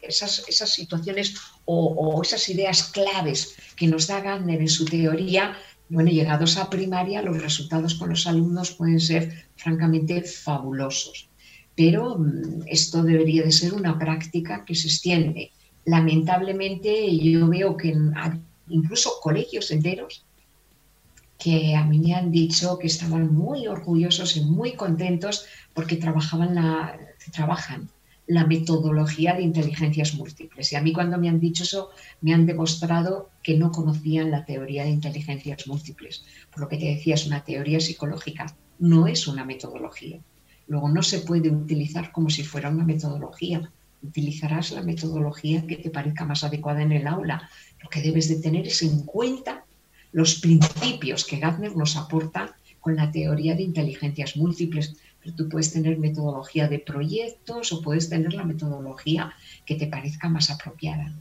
esas, 0.00 0.48
esas 0.48 0.70
situaciones 0.72 1.34
o, 1.66 2.22
esas 2.22 2.48
ideas 2.48 2.84
claves 2.84 3.54
que 3.76 3.86
nos 3.86 4.06
da 4.06 4.22
Gardner 4.22 4.62
en 4.62 4.68
su 4.70 4.86
teoría, 4.86 5.58
bueno, 5.90 6.10
llegados 6.10 6.56
a 6.56 6.70
primaria, 6.70 7.20
los 7.20 7.42
resultados 7.42 7.96
con 7.96 8.08
los 8.08 8.26
alumnos 8.26 8.70
pueden 8.70 8.98
ser 8.98 9.50
francamente 9.56 10.22
fabulosos. 10.22 11.28
Pero 11.76 12.16
mm, 12.18 12.62
esto 12.66 13.02
debería 13.02 13.42
de 13.42 13.52
ser 13.52 13.74
una 13.74 13.98
práctica 13.98 14.64
que 14.64 14.74
se 14.74 14.88
extiende. 14.88 15.52
Lamentablemente 15.84 16.90
yo 17.18 17.46
veo 17.46 17.76
que 17.76 17.94
incluso 18.70 19.20
colegios 19.20 19.70
enteros 19.70 20.24
que 21.38 21.76
a 21.76 21.84
mí 21.84 22.00
me 22.00 22.14
han 22.14 22.32
dicho 22.32 22.78
que 22.78 22.88
estaban 22.88 23.32
muy 23.32 23.68
orgullosos 23.68 24.36
y 24.36 24.40
muy 24.40 24.72
contentos 24.72 25.46
porque 25.72 25.96
trabajaban 25.96 26.56
la, 26.56 26.98
trabajan 27.32 27.88
la 28.26 28.44
metodología 28.44 29.34
de 29.34 29.42
inteligencias 29.42 30.14
múltiples. 30.14 30.72
Y 30.72 30.76
a 30.76 30.82
mí 30.82 30.92
cuando 30.92 31.16
me 31.16 31.28
han 31.28 31.40
dicho 31.40 31.62
eso, 31.62 31.90
me 32.20 32.34
han 32.34 32.44
demostrado 32.44 33.30
que 33.42 33.56
no 33.56 33.70
conocían 33.70 34.30
la 34.30 34.44
teoría 34.44 34.82
de 34.84 34.90
inteligencias 34.90 35.66
múltiples. 35.66 36.24
Por 36.50 36.60
lo 36.60 36.68
que 36.68 36.76
te 36.76 36.86
decía, 36.86 37.14
es 37.14 37.26
una 37.26 37.42
teoría 37.42 37.80
psicológica, 37.80 38.54
no 38.80 39.06
es 39.06 39.26
una 39.28 39.44
metodología. 39.44 40.20
Luego 40.66 40.90
no 40.90 41.02
se 41.02 41.20
puede 41.20 41.48
utilizar 41.48 42.12
como 42.12 42.28
si 42.28 42.42
fuera 42.42 42.68
una 42.68 42.84
metodología. 42.84 43.72
Utilizarás 44.02 44.72
la 44.72 44.82
metodología 44.82 45.66
que 45.66 45.76
te 45.76 45.88
parezca 45.88 46.26
más 46.26 46.44
adecuada 46.44 46.82
en 46.82 46.92
el 46.92 47.06
aula. 47.06 47.48
Lo 47.82 47.88
que 47.88 48.02
debes 48.02 48.28
de 48.28 48.40
tener 48.40 48.66
es 48.66 48.82
en 48.82 49.04
cuenta 49.04 49.64
los 50.12 50.36
principios 50.36 51.24
que 51.24 51.38
Gardner 51.38 51.76
nos 51.76 51.96
aporta 51.96 52.56
con 52.80 52.96
la 52.96 53.10
teoría 53.10 53.54
de 53.54 53.62
inteligencias 53.62 54.36
múltiples. 54.36 54.96
Pero 55.20 55.34
tú 55.34 55.48
puedes 55.48 55.72
tener 55.72 55.98
metodología 55.98 56.68
de 56.68 56.78
proyectos 56.78 57.72
o 57.72 57.82
puedes 57.82 58.08
tener 58.08 58.32
la 58.34 58.44
metodología 58.44 59.34
que 59.66 59.74
te 59.74 59.86
parezca 59.86 60.28
más 60.28 60.50
apropiada. 60.50 61.12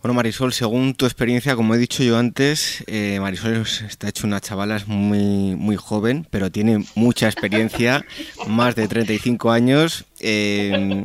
Bueno, 0.00 0.14
Marisol, 0.14 0.52
según 0.52 0.94
tu 0.94 1.06
experiencia, 1.06 1.56
como 1.56 1.74
he 1.74 1.78
dicho 1.78 2.04
yo 2.04 2.16
antes, 2.18 2.84
eh, 2.86 3.18
Marisol 3.20 3.66
está 3.88 4.08
hecho 4.08 4.28
una 4.28 4.40
chavala 4.40 4.80
muy, 4.86 5.56
muy 5.56 5.74
joven, 5.74 6.24
pero 6.30 6.52
tiene 6.52 6.84
mucha 6.94 7.26
experiencia, 7.26 8.06
más 8.46 8.76
de 8.76 8.86
35 8.86 9.50
años. 9.50 10.04
Eh, 10.20 11.04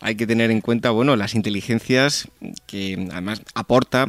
hay 0.00 0.14
que 0.14 0.26
tener 0.26 0.50
en 0.50 0.62
cuenta, 0.62 0.90
bueno, 0.90 1.16
las 1.16 1.34
inteligencias 1.34 2.28
que 2.66 3.08
además 3.12 3.42
aporta 3.54 4.06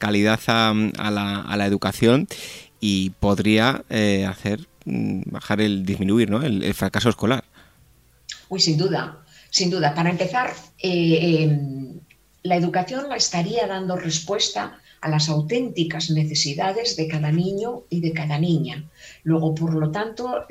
calidad 0.00 0.40
a, 0.48 1.10
la, 1.10 1.66
educación 1.66 2.26
y 2.80 3.10
podría 3.20 3.84
eh, 3.90 4.26
hacer 4.26 4.66
mm, 4.86 5.22
bajar 5.26 5.60
el 5.60 5.84
disminuir 5.84 6.30
¿no? 6.30 6.42
el, 6.42 6.74
fracaso 6.74 7.10
escolar. 7.10 7.44
Uy, 8.48 8.58
sin 8.58 8.76
duda, 8.76 9.18
sin 9.50 9.70
duda. 9.70 9.94
Para 9.94 10.10
empezar, 10.10 10.52
eh, 10.82 11.44
em, 11.44 12.00
la 12.42 12.56
educación 12.56 13.08
la 13.08 13.16
estaría 13.16 13.66
dando 13.68 13.94
respuesta 13.96 14.80
a 15.00 15.08
las 15.08 15.28
auténticas 15.28 16.10
necesidades 16.10 16.96
de 16.96 17.08
cada 17.08 17.32
niño 17.32 17.84
y 17.88 18.00
de 18.00 18.12
cada 18.12 18.38
niña. 18.38 18.84
Luego, 19.22 19.54
por 19.54 19.74
lo 19.74 19.90
tanto, 19.90 20.44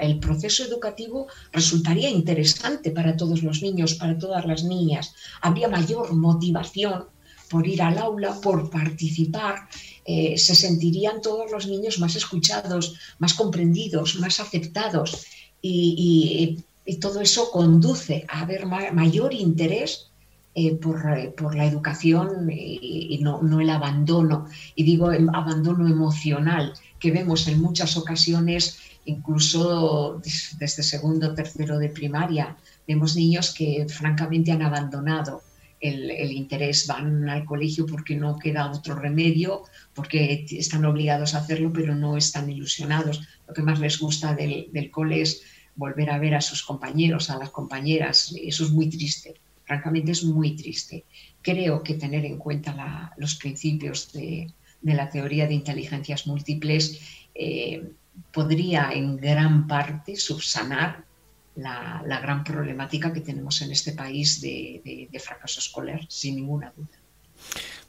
el 0.00 0.18
proceso 0.20 0.64
educativo 0.64 1.26
resultaría 1.52 2.08
interesante 2.08 2.90
para 2.90 3.16
todos 3.16 3.42
los 3.42 3.62
niños, 3.62 3.94
para 3.94 4.18
todas 4.18 4.44
las 4.46 4.62
niñas. 4.64 5.14
Habría 5.40 5.68
mayor 5.68 6.12
motivación 6.14 7.06
por 7.52 7.66
ir 7.66 7.82
al 7.82 7.98
aula, 7.98 8.40
por 8.40 8.70
participar, 8.70 9.68
eh, 10.06 10.38
se 10.38 10.54
sentirían 10.54 11.20
todos 11.20 11.50
los 11.52 11.66
niños 11.66 11.98
más 11.98 12.16
escuchados, 12.16 12.96
más 13.18 13.34
comprendidos, 13.34 14.16
más 14.18 14.40
aceptados. 14.40 15.26
Y, 15.60 16.64
todo 17.00 17.20
eso 17.20 17.50
conduce 17.50 18.26
a 18.28 18.40
haber 18.40 18.66
mayor 18.66 19.32
interés 19.32 20.10
eh, 20.54 20.74
por, 20.74 21.54
la 21.54 21.64
educación 21.64 22.50
y, 22.50 23.18
no, 23.22 23.60
el 23.60 23.70
abandono, 23.70 24.46
y 24.74 24.82
digo 24.82 25.12
el 25.12 25.28
abandono 25.28 25.86
emocional 25.86 26.72
que 26.98 27.12
vemos 27.12 27.46
en 27.48 27.60
muchas 27.60 27.96
ocasiones, 27.96 28.78
incluso 29.04 30.20
desde 30.58 30.82
segundo 30.82 31.34
tercero 31.34 31.78
de 31.78 31.88
primaria, 31.88 32.56
vemos 32.88 33.14
niños 33.14 33.54
que 33.54 33.86
francamente 33.88 34.50
han 34.52 34.62
abandonado 34.62 35.42
el, 35.82 36.32
interés, 36.32 36.86
van 36.86 37.28
al 37.28 37.44
colegio 37.44 37.86
porque 37.86 38.14
no 38.16 38.38
queda 38.38 38.70
otro 38.70 38.94
remedio, 38.94 39.64
porque 39.94 40.46
están 40.48 40.84
obligados 40.84 41.34
a 41.34 41.38
hacerlo, 41.38 41.72
pero 41.72 41.94
no 41.94 42.16
están 42.16 42.48
ilusionados. 42.48 43.22
Lo 43.48 43.52
que 43.52 43.62
más 43.62 43.80
les 43.80 43.98
gusta 43.98 44.34
del, 44.34 44.68
del 44.72 44.90
cole 44.90 45.22
es 45.22 45.42
volver 45.74 46.10
a 46.10 46.18
ver 46.18 46.34
a 46.34 46.40
sus 46.40 46.62
compañeros, 46.62 47.30
a 47.30 47.38
las 47.38 47.50
compañeras. 47.50 48.34
Eso 48.40 48.64
es 48.64 48.70
muy 48.70 48.88
triste, 48.88 49.34
francamente 49.64 50.12
es 50.12 50.22
muy 50.24 50.54
triste. 50.54 51.04
Creo 51.42 51.82
que 51.82 51.94
tener 51.94 52.24
en 52.24 52.38
cuenta 52.38 53.12
los 53.16 53.34
principios 53.34 54.12
de, 54.12 54.52
la 54.82 55.10
teoría 55.10 55.46
de 55.46 55.54
inteligencias 55.54 56.26
múltiples 56.26 57.00
eh, 57.34 57.90
podría 58.32 58.92
en 58.92 59.16
gran 59.16 59.66
parte 59.66 60.16
subsanar 60.16 61.04
la, 61.56 62.20
gran 62.22 62.44
problemática 62.44 63.12
que 63.12 63.20
tenemos 63.20 63.60
en 63.62 63.72
este 63.72 63.92
país 63.92 64.40
de, 64.40 65.08
fracaso 65.20 65.60
escolar, 65.60 66.00
sin 66.08 66.36
ninguna 66.36 66.72
duda. 66.76 66.88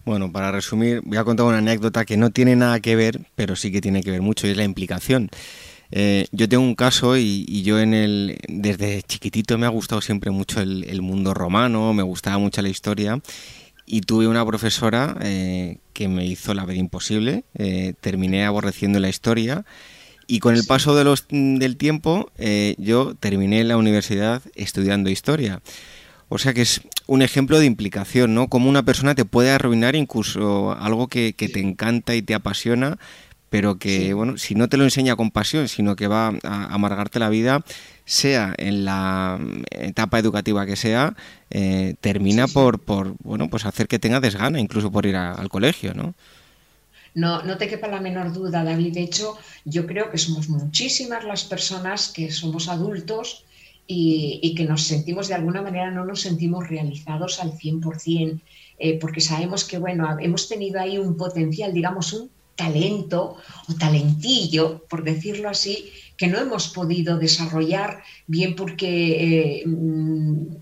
Bueno, 0.05 0.31
para 0.31 0.51
resumir, 0.51 1.01
voy 1.05 1.17
a 1.17 1.23
contar 1.23 1.45
una 1.45 1.59
anécdota 1.59 2.05
que 2.05 2.17
no 2.17 2.31
tiene 2.31 2.55
nada 2.55 2.79
que 2.79 2.95
ver, 2.95 3.21
pero 3.35 3.55
sí 3.55 3.71
que 3.71 3.79
tiene 3.79 4.03
que 4.03 4.11
ver 4.11 4.21
mucho, 4.21 4.47
y 4.47 4.51
es 4.51 4.57
la 4.57 4.63
implicación. 4.63 5.29
Eh, 5.91 6.25
yo 6.31 6.49
tengo 6.49 6.63
un 6.63 6.75
caso 6.75 7.17
y, 7.17 7.61
yo 7.61 7.79
en 7.79 7.93
el 7.93 8.39
desde 8.47 9.03
chiquitito 9.03 9.57
me 9.59 9.67
ha 9.67 9.69
gustado 9.69 10.01
siempre 10.01 10.31
mucho 10.31 10.59
el, 10.59 11.01
mundo 11.01 11.35
romano, 11.35 11.93
me 11.93 12.01
gustaba 12.01 12.39
mucho 12.39 12.63
la 12.63 12.69
historia 12.69 13.21
y 13.85 14.01
tuve 14.01 14.27
una 14.27 14.43
profesora 14.43 15.15
eh, 15.21 15.77
que 15.93 16.07
me 16.07 16.25
hizo 16.25 16.55
la 16.55 16.65
vida 16.65 16.79
imposible. 16.79 17.43
Eh, 17.53 17.93
terminé 18.01 18.43
aborreciendo 18.43 18.99
la 18.99 19.09
historia 19.09 19.65
y 20.27 20.39
con 20.39 20.55
el 20.55 20.65
paso 20.65 20.95
de 20.95 21.03
los, 21.03 21.25
del 21.29 21.77
tiempo, 21.77 22.31
eh, 22.37 22.75
yo 22.77 23.15
terminé 23.15 23.63
la 23.63 23.77
universidad 23.77 24.41
estudiando 24.55 25.09
historia. 25.09 25.61
O 26.29 26.37
sea 26.37 26.53
que 26.53 26.61
es 26.61 26.81
un 27.05 27.21
ejemplo 27.21 27.59
de 27.59 27.65
implicación, 27.65 28.33
¿no? 28.33 28.47
Cómo 28.47 28.69
una 28.69 28.83
persona 28.83 29.13
te 29.15 29.25
puede 29.25 29.51
arruinar 29.51 29.95
incluso 29.95 30.71
algo 30.79 31.07
que, 31.07 31.33
te 31.33 31.59
encanta 31.59 32.15
y 32.15 32.21
te 32.21 32.33
apasiona, 32.33 32.97
pero 33.49 33.77
que, 33.77 34.13
bueno, 34.13 34.37
si 34.37 34.55
no 34.55 34.67
te 34.67 34.77
lo 34.77 34.83
enseña 34.83 35.15
con 35.15 35.29
pasión, 35.29 35.67
sino 35.67 35.95
que 35.95 36.07
va 36.07 36.33
a 36.43 36.73
amargarte 36.73 37.19
la 37.19 37.29
vida, 37.29 37.63
sea 38.05 38.55
en 38.57 38.83
la 38.83 39.39
etapa 39.69 40.17
educativa 40.17 40.65
que 40.65 40.75
sea, 40.75 41.15
eh, 41.51 41.93
termina 42.01 42.47
por, 42.47 42.79
por, 42.79 43.13
bueno, 43.23 43.49
pues 43.49 43.65
hacer 43.65 43.87
que 43.87 43.99
tenga 43.99 44.19
desgana, 44.19 44.59
incluso 44.59 44.91
por 44.91 45.05
ir 45.05 45.15
al 45.15 45.49
colegio, 45.49 45.93
¿no? 45.93 46.15
No, 47.15 47.43
no 47.43 47.57
te 47.57 47.67
quepa 47.67 47.87
la 47.87 48.01
menor 48.01 48.33
duda, 48.33 48.63
David. 48.63 48.93
De 48.93 49.03
hecho, 49.03 49.37
yo 49.65 49.85
creo 49.85 50.09
que 50.09 50.17
somos 50.17 50.49
muchísimas 50.49 51.23
las 51.23 51.43
personas 51.43 52.09
que 52.09 52.31
somos 52.31 52.67
adultos 52.67 53.45
y, 53.85 54.53
que 54.55 54.65
nos 54.65 54.83
sentimos 54.83 55.27
de 55.27 55.35
alguna 55.35 55.61
manera, 55.61 55.91
no 55.91 56.05
nos 56.05 56.21
sentimos 56.21 56.67
realizados 56.67 57.39
al 57.39 57.53
100%, 57.53 58.41
eh, 58.79 58.99
porque 58.99 59.21
sabemos 59.21 59.65
que, 59.65 59.77
bueno, 59.77 60.17
hemos 60.19 60.47
tenido 60.47 60.79
ahí 60.79 60.97
un 60.97 61.17
potencial, 61.17 61.73
digamos, 61.73 62.13
un 62.13 62.29
talento 62.55 63.37
o 63.67 63.73
talentillo, 63.75 64.83
por 64.89 65.03
decirlo 65.03 65.49
así, 65.49 65.89
que 66.17 66.27
no 66.27 66.39
hemos 66.39 66.69
podido 66.69 67.17
desarrollar 67.17 68.03
bien 68.27 68.55
porque, 68.55 69.59
eh, 69.59 69.67
mm, 69.67 70.55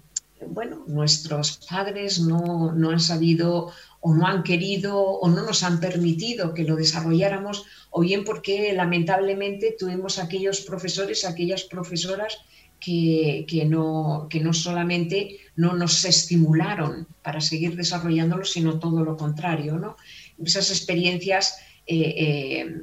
bueno, 0.47 0.83
nuestros 0.87 1.59
padres 1.69 2.19
no, 2.19 2.73
no 2.73 2.89
han 2.89 2.99
sabido 2.99 3.71
o 4.01 4.13
no 4.13 4.27
han 4.27 4.43
querido 4.43 4.97
o 4.99 5.29
no 5.29 5.43
nos 5.45 5.63
han 5.63 5.79
permitido 5.79 6.53
que 6.53 6.63
lo 6.63 6.75
desarrolláramos, 6.75 7.65
o 7.91 8.01
bien 8.01 8.23
porque 8.23 8.73
lamentablemente 8.73 9.75
tuvimos 9.77 10.17
aquellos 10.17 10.61
profesores, 10.61 11.23
aquellas 11.23 11.63
profesoras 11.63 12.39
que, 12.79 13.67
no, 13.69 14.27
que 14.27 14.39
no 14.39 14.53
solamente 14.53 15.37
no 15.55 15.73
nos 15.73 16.03
estimularon 16.03 17.07
para 17.21 17.39
seguir 17.39 17.75
desarrollándolo, 17.75 18.43
sino 18.43 18.79
todo 18.79 19.05
lo 19.05 19.15
contrario. 19.15 19.77
¿no? 19.77 19.97
Esas 20.43 20.71
experiencias 20.71 21.59
eh, 21.85 22.15
eh, 22.17 22.81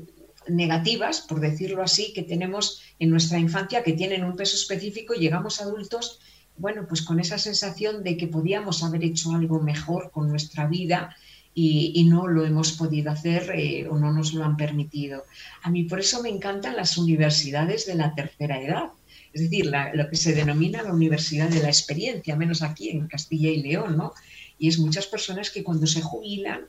negativas, 0.48 1.22
por 1.22 1.40
decirlo 1.40 1.82
así, 1.82 2.12
que 2.12 2.22
tenemos 2.22 2.80
en 3.00 3.10
nuestra 3.10 3.38
infancia, 3.38 3.82
que 3.82 3.94
tienen 3.94 4.24
un 4.24 4.36
peso 4.36 4.54
específico, 4.54 5.14
llegamos 5.14 5.60
adultos 5.60 6.20
bueno, 6.58 6.86
pues 6.86 7.02
con 7.02 7.20
esa 7.20 7.38
sensación 7.38 8.02
de 8.02 8.16
que 8.16 8.26
podíamos 8.26 8.82
haber 8.82 9.04
hecho 9.04 9.32
algo 9.32 9.60
mejor 9.60 10.10
con 10.10 10.28
nuestra 10.28 10.66
vida 10.66 11.16
y, 11.54 12.04
no 12.04 12.28
lo 12.28 12.44
hemos 12.44 12.72
podido 12.72 13.10
hacer 13.10 13.50
eh, 13.52 13.88
o 13.88 13.98
no 13.98 14.12
nos 14.12 14.32
lo 14.32 14.44
han 14.44 14.56
permitido. 14.56 15.24
A 15.62 15.70
mí 15.70 15.84
por 15.84 15.98
eso 15.98 16.22
me 16.22 16.28
encantan 16.28 16.76
las 16.76 16.96
universidades 16.96 17.84
de 17.86 17.96
la 17.96 18.14
tercera 18.14 18.62
edad, 18.62 18.90
es 19.32 19.42
decir, 19.42 19.70
lo 19.94 20.08
que 20.08 20.16
se 20.16 20.34
denomina 20.34 20.82
la 20.82 20.92
universidad 20.92 21.48
de 21.48 21.60
la 21.60 21.68
experiencia, 21.68 22.36
menos 22.36 22.62
aquí 22.62 22.90
en 22.90 23.08
Castilla 23.08 23.50
y 23.50 23.62
León, 23.62 23.96
¿no? 23.96 24.12
Y 24.58 24.68
es 24.68 24.78
muchas 24.78 25.06
personas 25.06 25.50
que 25.50 25.64
cuando 25.64 25.86
se 25.86 26.00
jubilan, 26.00 26.62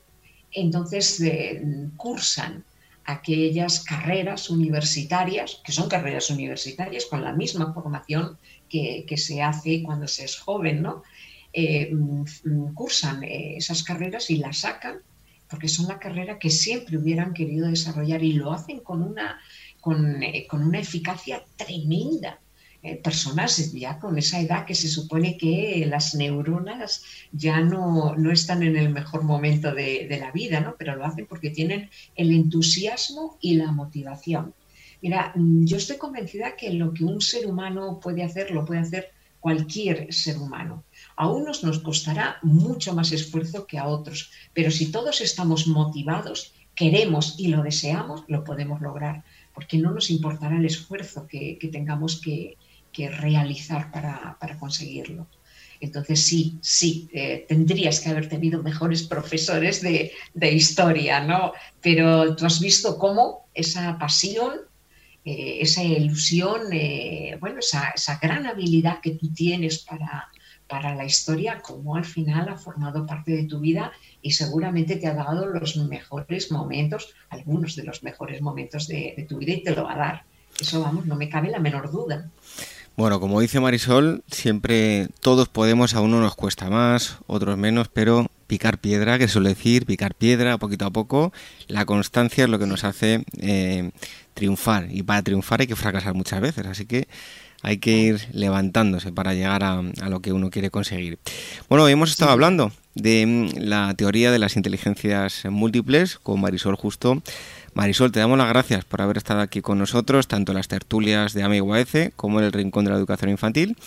entonces 0.51 1.21
eh, 1.21 1.61
cursan 1.95 2.63
aquellas 3.11 3.83
carreras 3.83 4.49
universitarias, 4.49 5.61
que 5.63 5.71
son 5.71 5.89
carreras 5.89 6.29
universitarias 6.29 7.05
con 7.05 7.23
la 7.23 7.33
misma 7.33 7.73
formación 7.73 8.37
que, 8.69 9.05
que 9.07 9.17
se 9.17 9.41
hace 9.41 9.81
cuando 9.83 10.07
se 10.07 10.25
es 10.25 10.37
joven, 10.37 10.81
¿no? 10.81 11.03
Eh, 11.51 11.91
mm, 11.91 12.73
cursan 12.75 13.23
eh, 13.23 13.57
esas 13.57 13.81
carreras 13.83 14.29
y 14.29 14.37
las 14.37 14.59
sacan 14.59 14.99
porque 15.49 15.67
son 15.67 15.87
la 15.87 15.97
carrera 15.97 16.37
que 16.37 16.51
siempre 16.51 16.97
hubieran 16.97 17.33
querido 17.33 17.67
desarrollar 17.67 18.23
y 18.23 18.33
lo 18.33 18.51
hacen 18.53 18.81
con 18.81 19.01
una, 19.01 19.41
con, 19.81 20.21
eh, 20.21 20.47
una 20.51 20.79
eficacia 20.79 21.43
tremenda. 21.55 22.39
Personas 23.03 23.71
ya 23.73 23.99
con 23.99 24.17
esa 24.17 24.39
edad 24.39 24.65
que 24.65 24.75
se 24.75 24.87
supone 24.87 25.37
que 25.37 25.85
las 25.87 26.15
neuronas 26.15 27.03
ya 27.31 27.59
no, 27.59 28.15
no 28.15 28.31
están 28.31 28.63
en 28.63 28.77
el 28.77 28.89
mejor 28.89 29.23
momento 29.23 29.73
de, 29.73 30.07
de, 30.07 30.19
la 30.19 30.31
vida, 30.31 30.61
¿no? 30.61 30.75
pero 30.77 30.95
lo 30.95 31.05
hacen 31.05 31.25
porque 31.27 31.49
tienen 31.49 31.89
el 32.15 32.31
entusiasmo 32.31 33.37
y 33.41 33.55
la 33.55 33.71
motivación. 33.71 34.53
Mira, 35.01 35.33
mm, 35.35 35.65
yo 35.65 35.77
estoy 35.77 35.97
convencida 35.97 36.55
que 36.55 36.71
lo 36.73 36.93
que 36.93 37.03
un 37.03 37.21
ser 37.21 37.47
humano 37.47 37.99
puede 38.01 38.23
hacer, 38.23 38.51
lo 38.51 38.65
puede 38.65 38.81
hacer 38.81 39.11
cualquier 39.39 40.13
ser 40.13 40.37
humano. 40.37 40.83
A 41.15 41.27
unos 41.29 41.63
nos 41.63 41.79
costará 41.79 42.37
mucho 42.41 42.93
más 42.93 43.11
esfuerzo 43.11 43.65
que 43.65 43.77
a 43.77 43.87
otros, 43.87 44.31
pero 44.53 44.71
si 44.71 44.91
todos 44.91 45.21
estamos 45.21 45.67
motivados, 45.67 46.53
queremos 46.75 47.35
y 47.37 47.47
lo 47.47 47.63
deseamos, 47.63 48.23
lo 48.27 48.43
podemos 48.43 48.81
lograr, 48.81 49.23
porque 49.53 49.77
no 49.77 49.91
nos 49.91 50.09
importará 50.09 50.57
el 50.57 50.65
esfuerzo 50.65 51.27
que, 51.27 51.57
tengamos 51.71 52.21
que, 52.21 52.57
realizar 52.97 53.91
para, 53.91 54.37
conseguirlo. 54.59 55.27
Entonces 55.81 56.21
sí, 56.21 56.57
sí, 56.61 57.09
eh, 57.13 57.45
tendrías 57.47 58.01
que 58.01 58.09
haber 58.09 58.27
tenido 58.27 58.61
mejores 58.61 59.03
profesores 59.03 59.81
de, 59.81 60.11
historia, 60.51 61.21
¿no? 61.21 61.53
Pero 61.81 62.35
tú 62.35 62.45
has 62.45 62.59
visto 62.59 62.97
cómo 62.97 63.47
esa 63.53 63.97
pasión, 63.97 64.53
eh, 65.23 65.59
esa 65.61 65.83
ilusión, 65.83 66.73
eh, 66.73 67.37
bueno, 67.39 67.59
esa, 67.59 67.91
esa, 67.95 68.19
gran 68.21 68.45
habilidad 68.45 68.99
que 69.01 69.11
tú 69.11 69.31
tienes 69.31 69.79
para, 69.79 70.29
para 70.69 70.93
la 70.95 71.03
historia, 71.03 71.61
como 71.61 71.95
al 71.95 72.05
final 72.05 72.47
ha 72.47 72.55
formado 72.55 73.05
parte 73.05 73.31
de 73.31 73.45
tu 73.45 73.59
vida 73.59 73.91
y 74.21 74.31
seguramente 74.31 74.97
te 74.97 75.07
ha 75.07 75.15
dado 75.15 75.47
los 75.47 75.75
mejores 75.77 76.51
momentos, 76.51 77.15
algunos 77.29 77.75
de 77.75 77.83
los 77.83 78.03
mejores 78.03 78.41
momentos 78.41 78.87
de, 78.87 79.25
tu 79.27 79.39
vida 79.39 79.53
y 79.53 79.63
te 79.63 79.75
lo 79.75 79.85
va 79.85 79.93
a 79.95 79.97
dar. 79.97 80.23
Eso, 80.61 80.81
vamos, 80.81 81.07
no 81.07 81.15
me 81.15 81.27
cabe 81.27 81.49
la 81.49 81.59
menor 81.59 81.91
duda. 81.91 82.29
Bueno, 82.99 83.21
como 83.21 83.39
dice 83.39 83.61
Marisol, 83.61 84.25
siempre 84.27 85.07
todos 85.21 85.47
podemos, 85.47 85.93
a 85.93 86.01
uno 86.01 86.19
nos 86.19 86.35
cuesta 86.35 86.69
más, 86.69 87.19
otros 87.27 87.57
menos, 87.57 87.87
pero 87.87 88.27
picar 88.45 88.77
piedra, 88.77 89.17
que 89.17 89.29
suele 89.29 89.47
decir, 89.47 89.85
picar 89.85 90.15
piedra 90.15 90.57
poquito 90.57 90.85
a 90.85 90.91
poco, 90.91 91.31
la 91.69 91.85
constancia 91.85 92.43
es 92.43 92.49
lo 92.49 92.59
que 92.59 92.67
nos 92.67 92.83
hace 92.83 93.23
eh, 93.39 93.91
triunfar. 94.33 94.89
Y 94.91 95.03
para 95.03 95.21
triunfar 95.21 95.61
hay 95.61 95.67
que 95.67 95.77
fracasar 95.77 96.13
muchas 96.13 96.41
veces, 96.41 96.65
así 96.65 96.85
que 96.85 97.07
hay 97.61 97.77
que 97.77 97.91
ir 97.91 98.27
levantándose 98.33 99.13
para 99.13 99.33
llegar 99.33 99.63
a, 99.63 99.81
lo 99.81 100.19
que 100.19 100.33
uno 100.33 100.49
quiere 100.49 100.69
conseguir. 100.69 101.19
Bueno, 101.69 101.87
hemos 101.87 102.09
estado 102.09 102.31
hablando 102.31 102.73
de 103.01 103.25
mm, 103.25 103.49
la 103.57 103.93
teoría 103.95 104.31
de 104.31 104.39
las 104.39 104.55
inteligencias 104.55 105.43
múltiples 105.49 106.17
con 106.17 106.41
Marisol 106.41 106.75
Justo. 106.75 107.21
Marisol, 107.73 108.11
te 108.11 108.19
damos 108.19 108.37
las 108.37 108.49
gracias 108.49 108.85
por 108.85 109.01
haber 109.01 109.17
estado 109.17 109.41
aquí 109.41 109.61
con 109.61 109.77
nosotros, 109.77 110.27
tanto 110.27 110.51
en 110.51 110.57
las 110.57 110.67
tertulias 110.67 111.33
de 111.33 111.43
AMIGUAECE 111.43 112.11
como 112.15 112.39
en 112.39 112.45
el 112.45 112.51
Rincón 112.51 112.85
de 112.85 112.91
la 112.91 112.97
Educación 112.97 113.31
Infantil. 113.31 113.77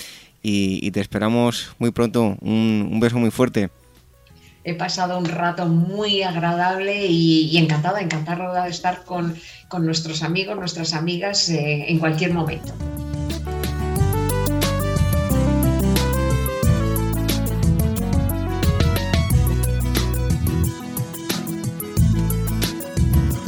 Y, 0.45 0.91
te 0.91 1.01
esperamos 1.01 1.75
muy 1.79 1.93
pronto. 1.93 2.37
Un, 2.41 2.99
beso 3.01 3.19
muy 3.19 3.31
fuerte. 3.31 3.71
He 4.65 4.75
pasado 4.75 5.19
un 5.19 5.27
rato 5.27 5.67
muy 5.67 6.23
agradable 6.23 7.07
y, 7.07 7.57
encantada, 7.59 8.01
encantada 8.01 8.65
de 8.65 8.71
estar 8.71 9.05
con, 9.05 9.37
nuestros 9.79 10.23
amigos, 10.23 10.57
nuestras 10.57 10.95
amigas 10.95 11.49
eh, 11.49 11.87
en 11.89 11.99
cualquier 11.99 12.33
momento. 12.33 12.73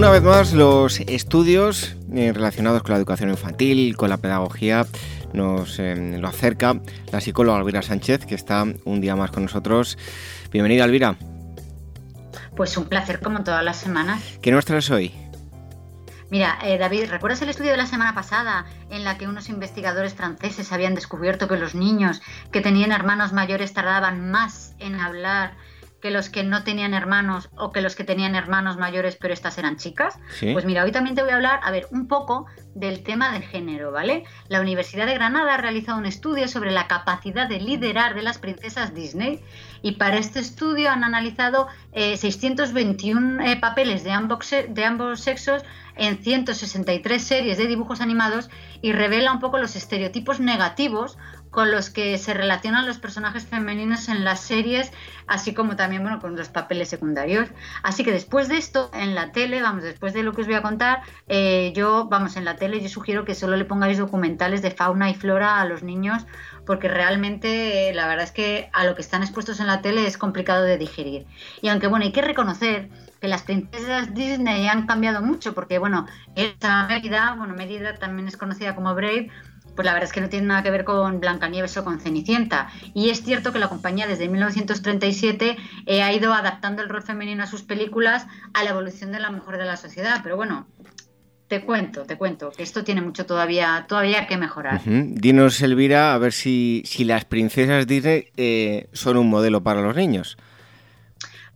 Una 0.00 0.08
vez 0.08 0.22
más, 0.22 0.54
los 0.54 1.00
estudios 1.00 1.94
eh, 2.14 2.32
relacionados 2.32 2.82
con 2.82 2.92
la 2.92 2.96
educación 2.96 3.28
infantil, 3.28 3.98
con 3.98 4.08
la 4.08 4.16
pedagogía, 4.16 4.86
nos 5.34 5.78
eh, 5.78 6.16
lo 6.18 6.26
acerca 6.26 6.80
la 7.12 7.20
psicóloga 7.20 7.58
Elvira 7.58 7.82
Sánchez, 7.82 8.24
que 8.24 8.34
está 8.34 8.64
un 8.86 9.00
día 9.02 9.14
más 9.14 9.30
con 9.30 9.42
nosotros. 9.42 9.98
Bienvenida, 10.50 10.86
Elvira. 10.86 11.16
Pues 12.56 12.78
un 12.78 12.86
placer 12.86 13.20
como 13.20 13.44
todas 13.44 13.62
las 13.62 13.76
semanas. 13.76 14.22
¿Qué 14.40 14.50
nos 14.50 14.64
traes 14.64 14.90
hoy? 14.90 15.12
Mira, 16.30 16.58
eh, 16.64 16.78
David, 16.78 17.10
¿recuerdas 17.10 17.42
el 17.42 17.50
estudio 17.50 17.72
de 17.72 17.76
la 17.76 17.84
semana 17.84 18.14
pasada 18.14 18.64
en 18.88 19.04
la 19.04 19.18
que 19.18 19.28
unos 19.28 19.50
investigadores 19.50 20.14
franceses 20.14 20.72
habían 20.72 20.94
descubierto 20.94 21.46
que 21.46 21.58
los 21.58 21.74
niños 21.74 22.22
que 22.52 22.62
tenían 22.62 22.92
hermanos 22.92 23.34
mayores 23.34 23.74
tardaban 23.74 24.30
más 24.30 24.74
en 24.78 24.98
hablar 24.98 25.58
que 26.00 26.10
los 26.10 26.28
que 26.28 26.42
no 26.42 26.64
tenían 26.64 26.94
hermanos 26.94 27.50
o 27.56 27.72
que 27.72 27.80
los 27.80 27.94
que 27.94 28.04
tenían 28.04 28.34
hermanos 28.34 28.76
mayores 28.76 29.16
pero 29.16 29.34
estas 29.34 29.58
eran 29.58 29.76
chicas? 29.76 30.18
Pues 30.40 30.64
mira, 30.64 30.84
hoy 30.84 30.92
también 30.92 31.14
te 31.14 31.22
voy 31.22 31.32
a 31.32 31.36
hablar, 31.36 31.60
a 31.62 31.70
ver, 31.70 31.86
un 31.90 32.08
poco 32.08 32.46
del 32.74 33.02
tema 33.02 33.32
de 33.32 33.42
género, 33.42 33.92
¿vale? 33.92 34.24
La 34.48 34.60
Universidad 34.60 35.06
de 35.06 35.14
Granada 35.14 35.54
ha 35.54 35.56
realizado 35.56 35.98
un 35.98 36.06
estudio 36.06 36.48
sobre 36.48 36.70
la 36.70 36.86
capacidad 36.86 37.48
de 37.48 37.60
liderar 37.60 38.14
de 38.14 38.22
las 38.22 38.38
princesas 38.38 38.94
Disney 38.94 39.40
y 39.82 39.92
para 39.92 40.18
este 40.18 40.40
estudio 40.40 40.90
han 40.90 41.04
analizado 41.04 41.68
621 41.94 43.42
eh, 43.42 43.52
eh, 43.52 43.56
papeles 43.56 44.04
de 44.04 44.12
ambos, 44.12 44.50
de 44.68 44.84
ambos 44.84 45.20
sexos 45.20 45.62
en 45.96 46.22
163 46.22 47.22
series 47.22 47.58
de 47.58 47.66
dibujos 47.66 48.00
animados 48.00 48.48
y 48.80 48.92
revela 48.92 49.32
un 49.32 49.40
poco 49.40 49.58
los 49.58 49.76
estereotipos 49.76 50.40
negativos 50.40 51.18
con 51.50 51.70
los 51.70 51.90
que 51.90 52.16
se 52.18 52.32
relacionan 52.34 52.86
los 52.86 52.98
personajes 52.98 53.44
femeninos 53.44 54.08
en 54.08 54.24
las 54.24 54.40
series, 54.40 54.92
así 55.26 55.52
como 55.52 55.76
también 55.76 56.02
bueno, 56.02 56.20
con 56.20 56.36
los 56.36 56.48
papeles 56.48 56.88
secundarios. 56.88 57.48
Así 57.82 58.04
que 58.04 58.12
después 58.12 58.48
de 58.48 58.56
esto, 58.56 58.90
en 58.94 59.14
la 59.14 59.32
tele, 59.32 59.60
vamos, 59.60 59.82
después 59.82 60.12
de 60.14 60.22
lo 60.22 60.32
que 60.32 60.42
os 60.42 60.46
voy 60.46 60.56
a 60.56 60.62
contar, 60.62 61.02
eh, 61.28 61.72
yo, 61.74 62.06
vamos, 62.06 62.36
en 62.36 62.44
la 62.44 62.56
tele 62.56 62.80
yo 62.80 62.88
sugiero 62.88 63.24
que 63.24 63.34
solo 63.34 63.56
le 63.56 63.64
pongáis 63.64 63.98
documentales 63.98 64.62
de 64.62 64.70
fauna 64.70 65.10
y 65.10 65.14
flora 65.14 65.60
a 65.60 65.64
los 65.64 65.82
niños, 65.82 66.24
porque 66.66 66.88
realmente 66.88 67.88
eh, 67.88 67.94
la 67.94 68.06
verdad 68.06 68.24
es 68.24 68.32
que 68.32 68.70
a 68.72 68.84
lo 68.84 68.94
que 68.94 69.02
están 69.02 69.22
expuestos 69.22 69.58
en 69.60 69.66
la 69.66 69.82
tele 69.82 70.06
es 70.06 70.16
complicado 70.16 70.62
de 70.62 70.78
digerir. 70.78 71.26
Y 71.62 71.68
aunque 71.68 71.88
bueno, 71.88 72.04
hay 72.04 72.12
que 72.12 72.22
reconocer 72.22 72.88
que 73.20 73.28
las 73.28 73.42
princesas 73.42 74.14
Disney 74.14 74.66
han 74.68 74.86
cambiado 74.86 75.20
mucho, 75.20 75.52
porque 75.52 75.78
bueno, 75.78 76.06
esta 76.36 76.86
medida, 76.86 77.34
bueno, 77.36 77.54
medida 77.54 77.94
también 77.94 78.28
es 78.28 78.36
conocida 78.36 78.74
como 78.74 78.94
Brave, 78.94 79.30
pues 79.80 79.86
la 79.86 79.94
verdad 79.94 80.08
es 80.08 80.12
que 80.12 80.20
no 80.20 80.28
tiene 80.28 80.46
nada 80.46 80.62
que 80.62 80.70
ver 80.70 80.84
con 80.84 81.20
Blancanieves 81.20 81.74
o 81.78 81.84
con 81.84 82.00
Cenicienta. 82.00 82.68
Y 82.92 83.08
es 83.08 83.22
cierto 83.22 83.50
que 83.50 83.58
la 83.58 83.70
compañía 83.70 84.06
desde 84.06 84.28
1937 84.28 85.56
eh, 85.86 86.02
ha 86.02 86.12
ido 86.12 86.34
adaptando 86.34 86.82
el 86.82 86.90
rol 86.90 87.02
femenino 87.02 87.42
a 87.42 87.46
sus 87.46 87.62
películas 87.62 88.26
a 88.52 88.62
la 88.62 88.72
evolución 88.72 89.10
de 89.10 89.20
la 89.20 89.30
mujer 89.30 89.56
de 89.56 89.64
la 89.64 89.78
sociedad. 89.78 90.20
Pero 90.22 90.36
bueno, 90.36 90.66
te 91.48 91.62
cuento, 91.62 92.02
te 92.02 92.18
cuento, 92.18 92.52
que 92.54 92.62
esto 92.62 92.84
tiene 92.84 93.00
mucho 93.00 93.24
todavía, 93.24 93.86
todavía 93.88 94.26
que 94.26 94.36
mejorar. 94.36 94.82
Dinos, 94.84 95.62
Elvira, 95.62 96.12
a 96.12 96.18
ver 96.18 96.34
si, 96.34 96.82
si 96.84 97.04
las 97.04 97.24
princesas 97.24 97.86
Disney 97.86 98.26
eh, 98.36 98.86
son 98.92 99.16
un 99.16 99.30
modelo 99.30 99.62
para 99.62 99.80
los 99.80 99.96
niños. 99.96 100.36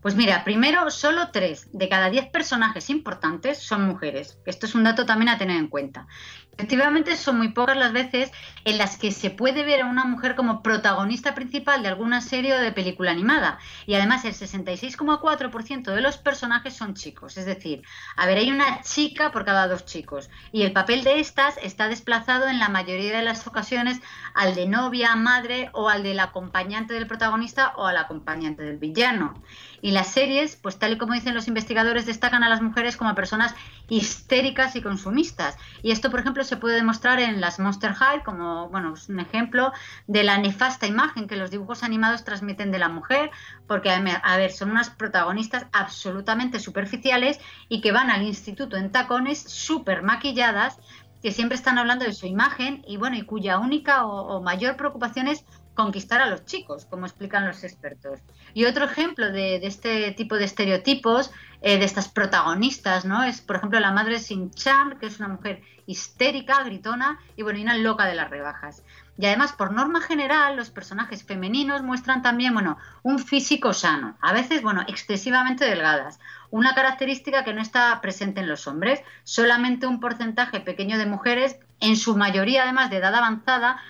Pues 0.04 0.16
mira, 0.16 0.44
primero, 0.44 0.90
solo 0.90 1.30
tres 1.30 1.66
de 1.72 1.88
cada 1.88 2.10
diez 2.10 2.26
personajes 2.26 2.90
importantes 2.90 3.56
son 3.56 3.86
mujeres. 3.86 4.38
Esto 4.44 4.66
es 4.66 4.74
un 4.74 4.84
dato 4.84 5.06
también 5.06 5.30
a 5.30 5.38
tener 5.38 5.56
en 5.56 5.68
cuenta. 5.68 6.08
Efectivamente, 6.56 7.16
son 7.16 7.38
muy 7.38 7.48
pocas 7.48 7.76
las 7.76 7.92
veces 7.92 8.30
en 8.64 8.76
las 8.78 8.96
que 8.96 9.10
se 9.10 9.30
puede 9.30 9.64
ver 9.64 9.80
a 9.80 9.86
una 9.86 10.04
mujer 10.04 10.36
como 10.36 10.62
protagonista 10.62 11.34
principal 11.34 11.82
de 11.82 11.88
alguna 11.88 12.20
serie 12.20 12.54
o 12.54 12.60
de 12.60 12.70
película 12.70 13.10
animada. 13.10 13.58
Y 13.86 13.94
además, 13.94 14.24
el 14.24 14.34
66,4% 14.34 15.94
de 15.94 16.00
los 16.00 16.18
personajes 16.18 16.76
son 16.76 16.94
chicos. 16.94 17.38
Es 17.38 17.46
decir, 17.46 17.82
a 18.14 18.26
ver, 18.26 18.36
hay 18.38 18.52
una 18.52 18.82
chica 18.82 19.32
por 19.32 19.44
cada 19.44 19.66
dos 19.66 19.84
chicos. 19.84 20.28
Y 20.52 20.62
el 20.62 20.72
papel 20.72 21.02
de 21.02 21.18
estas 21.18 21.56
está 21.62 21.88
desplazado 21.88 22.46
en 22.46 22.58
la 22.58 22.68
mayoría 22.68 23.16
de 23.16 23.24
las 23.24 23.46
ocasiones 23.46 24.00
al 24.34 24.54
de 24.54 24.68
novia, 24.68 25.16
madre 25.16 25.70
o 25.72 25.88
al 25.88 26.02
del 26.02 26.20
acompañante 26.20 26.94
del 26.94 27.08
protagonista 27.08 27.72
o 27.76 27.86
al 27.86 27.96
acompañante 27.96 28.62
del 28.62 28.76
villano. 28.76 29.42
Y 29.84 29.90
las 29.90 30.08
series, 30.08 30.56
pues 30.56 30.78
tal 30.78 30.94
y 30.94 30.96
como 30.96 31.12
dicen 31.12 31.34
los 31.34 31.46
investigadores, 31.46 32.06
destacan 32.06 32.42
a 32.42 32.48
las 32.48 32.62
mujeres 32.62 32.96
como 32.96 33.14
personas 33.14 33.54
histéricas 33.90 34.76
y 34.76 34.80
consumistas. 34.80 35.58
Y 35.82 35.90
esto, 35.90 36.10
por 36.10 36.20
ejemplo, 36.20 36.42
se 36.42 36.56
puede 36.56 36.76
demostrar 36.76 37.20
en 37.20 37.38
las 37.38 37.58
Monster 37.58 37.92
High, 37.92 38.22
como 38.22 38.70
bueno, 38.70 38.94
es 38.94 39.10
un 39.10 39.20
ejemplo 39.20 39.74
de 40.06 40.24
la 40.24 40.38
nefasta 40.38 40.86
imagen 40.86 41.26
que 41.26 41.36
los 41.36 41.50
dibujos 41.50 41.82
animados 41.82 42.24
transmiten 42.24 42.72
de 42.72 42.78
la 42.78 42.88
mujer, 42.88 43.30
porque, 43.66 43.90
a 43.90 44.36
ver, 44.38 44.52
son 44.52 44.70
unas 44.70 44.88
protagonistas 44.88 45.66
absolutamente 45.70 46.60
superficiales 46.60 47.38
y 47.68 47.82
que 47.82 47.92
van 47.92 48.08
al 48.08 48.22
instituto 48.22 48.78
en 48.78 48.90
tacones 48.90 49.38
súper 49.38 50.02
maquilladas 50.02 50.78
que 51.20 51.30
siempre 51.30 51.56
están 51.56 51.76
hablando 51.76 52.06
de 52.06 52.14
su 52.14 52.26
imagen 52.26 52.82
y 52.86 52.96
bueno, 52.96 53.16
y 53.16 53.22
cuya 53.22 53.58
única 53.58 54.06
o 54.06 54.40
mayor 54.40 54.78
preocupación 54.78 55.28
es 55.28 55.44
conquistar 55.74 56.20
a 56.20 56.26
los 56.26 56.44
chicos, 56.44 56.86
como 56.86 57.06
explican 57.06 57.46
los 57.46 57.64
expertos. 57.64 58.20
Y 58.54 58.64
otro 58.64 58.84
ejemplo 58.84 59.30
de, 59.30 59.56
este 59.56 60.12
tipo 60.12 60.36
de 60.36 60.44
estereotipos, 60.44 61.30
eh, 61.60 61.78
de 61.78 61.84
estas 61.84 62.08
protagonistas, 62.08 63.04
¿no? 63.04 63.22
Es, 63.24 63.40
por 63.40 63.56
ejemplo, 63.56 63.80
la 63.80 63.90
madre 63.90 64.18
Sin 64.18 64.50
Chan, 64.50 64.98
que 64.98 65.06
es 65.06 65.18
una 65.18 65.28
mujer 65.28 65.62
histérica, 65.86 66.62
gritona 66.62 67.18
y 67.36 67.42
bueno, 67.42 67.60
una 67.60 67.76
loca 67.76 68.06
de 68.06 68.14
las 68.14 68.30
rebajas. 68.30 68.82
Y 69.16 69.26
además, 69.26 69.52
por 69.52 69.72
norma 69.72 70.00
general, 70.00 70.56
los 70.56 70.70
personajes 70.70 71.22
femeninos 71.22 71.82
muestran 71.82 72.22
también, 72.22 72.52
bueno, 72.52 72.78
un 73.02 73.18
físico 73.18 73.72
sano, 73.72 74.16
a 74.20 74.32
veces, 74.32 74.62
bueno, 74.62 74.84
excesivamente 74.88 75.64
delgadas, 75.64 76.18
una 76.50 76.74
característica 76.74 77.44
que 77.44 77.52
no 77.52 77.60
está 77.60 78.00
presente 78.00 78.40
en 78.40 78.48
los 78.48 78.66
hombres. 78.68 79.00
Solamente 79.24 79.86
un 79.86 80.00
porcentaje 80.00 80.60
pequeño 80.60 80.98
de 80.98 81.06
mujeres, 81.06 81.58
en 81.80 81.96
su 81.96 82.16
mayoría 82.16 82.62
además 82.62 82.90
de 82.90 82.98
edad 82.98 83.14
avanzada, 83.14 83.80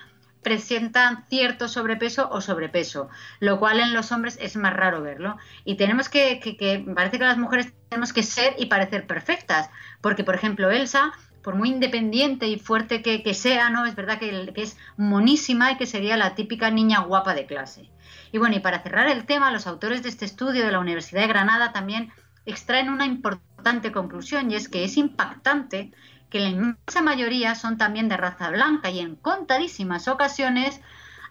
presentan 0.45 1.25
cierto 1.27 1.67
sobrepeso 1.67 2.29
o 2.29 2.39
sobrepeso, 2.39 3.09
lo 3.39 3.59
cual 3.59 3.79
en 3.79 3.95
los 3.95 4.11
hombres 4.11 4.37
es 4.39 4.55
más 4.57 4.73
raro 4.73 5.01
verlo. 5.01 5.37
Y 5.63 5.73
tenemos 5.73 6.07
que, 6.07 6.39
que, 6.39 6.85
parece 6.93 7.17
que 7.17 7.25
las 7.25 7.39
mujeres 7.39 7.73
tenemos 7.89 8.13
que 8.13 8.21
ser 8.21 8.53
y 8.59 8.67
parecer 8.67 9.07
perfectas, 9.07 9.71
porque 10.01 10.23
por 10.23 10.35
ejemplo 10.35 10.69
Elsa, 10.69 11.13
por 11.41 11.55
muy 11.55 11.69
independiente 11.69 12.47
y 12.47 12.59
fuerte 12.59 13.01
que, 13.01 13.33
sea, 13.33 13.71
¿no? 13.71 13.87
Es 13.87 13.95
verdad 13.95 14.19
que, 14.19 14.53
que, 14.53 14.61
es 14.61 14.77
monísima 14.97 15.71
y 15.71 15.77
que 15.77 15.87
sería 15.87 16.15
la 16.15 16.35
típica 16.35 16.69
niña 16.69 16.99
guapa 16.99 17.33
de 17.33 17.47
clase. 17.47 17.89
Y 18.31 18.37
bueno, 18.37 18.55
y 18.55 18.59
para 18.59 18.83
cerrar 18.83 19.07
el 19.07 19.25
tema, 19.25 19.49
los 19.51 19.65
autores 19.65 20.03
de 20.03 20.09
este 20.09 20.25
estudio 20.25 20.63
de 20.63 20.71
la 20.71 20.79
Universidad 20.79 21.21
de 21.21 21.27
Granada 21.27 21.71
también 21.71 22.11
extraen 22.45 22.89
una 22.89 23.07
importante 23.07 23.91
conclusión 23.91 24.51
y 24.51 24.55
es 24.55 24.69
que 24.69 24.83
es 24.83 24.95
impactante 24.95 25.91
que 26.35 26.41
la 26.41 26.49
inmensa 26.49 27.01
mayoría 27.01 27.55
son 27.55 27.77
también 27.77 28.09
de 28.09 28.17
raza 28.17 28.49
blanca 28.49 28.89
y 28.89 28.99
en 28.99 29.15
contadísimas 29.15 30.09
ocasiones 30.09 30.81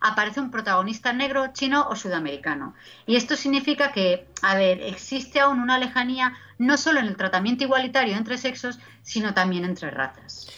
aparece 0.01 0.41
un 0.41 0.51
protagonista 0.51 1.13
negro, 1.13 1.49
chino 1.53 1.87
o 1.91 1.95
sudamericano. 1.95 2.73
Y 3.07 3.17
esto 3.17 3.37
significa 3.37 3.93
que, 3.93 4.27
a 4.41 4.55
ver, 4.55 4.81
existe 4.81 5.41
aún 5.41 5.61
una 5.61 5.77
lejanía 5.77 6.33
no 6.57 6.79
solo 6.79 7.01
en 7.01 7.07
el 7.09 7.17
tratamiento 7.17 7.65
igualitario 7.65 8.17
entre 8.17 8.39
sexos, 8.39 8.79
sino 9.03 9.35
también 9.35 9.67
entre 9.67 9.91
razas. 9.91 10.51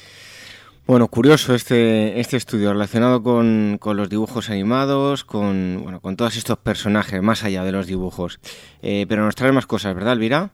Bueno, 0.87 1.09
curioso 1.09 1.53
este, 1.53 2.21
este 2.21 2.37
estudio 2.37 2.73
relacionado 2.73 3.25
con, 3.25 3.81
los 3.83 4.09
dibujos 4.09 4.49
animados, 4.49 5.25
con, 5.25 5.81
bueno, 5.83 6.01
con 6.01 6.15
todos 6.15 6.37
estos 6.37 6.59
personajes, 6.59 7.21
más 7.21 7.43
allá 7.43 7.65
de 7.65 7.73
los 7.73 7.89
dibujos. 7.89 8.39
Eh, 8.81 9.07
pero 9.09 9.25
nos 9.25 9.35
trae 9.35 9.51
más 9.51 9.67
cosas, 9.67 9.93
¿verdad, 9.97 10.13
Elvira? 10.13 10.53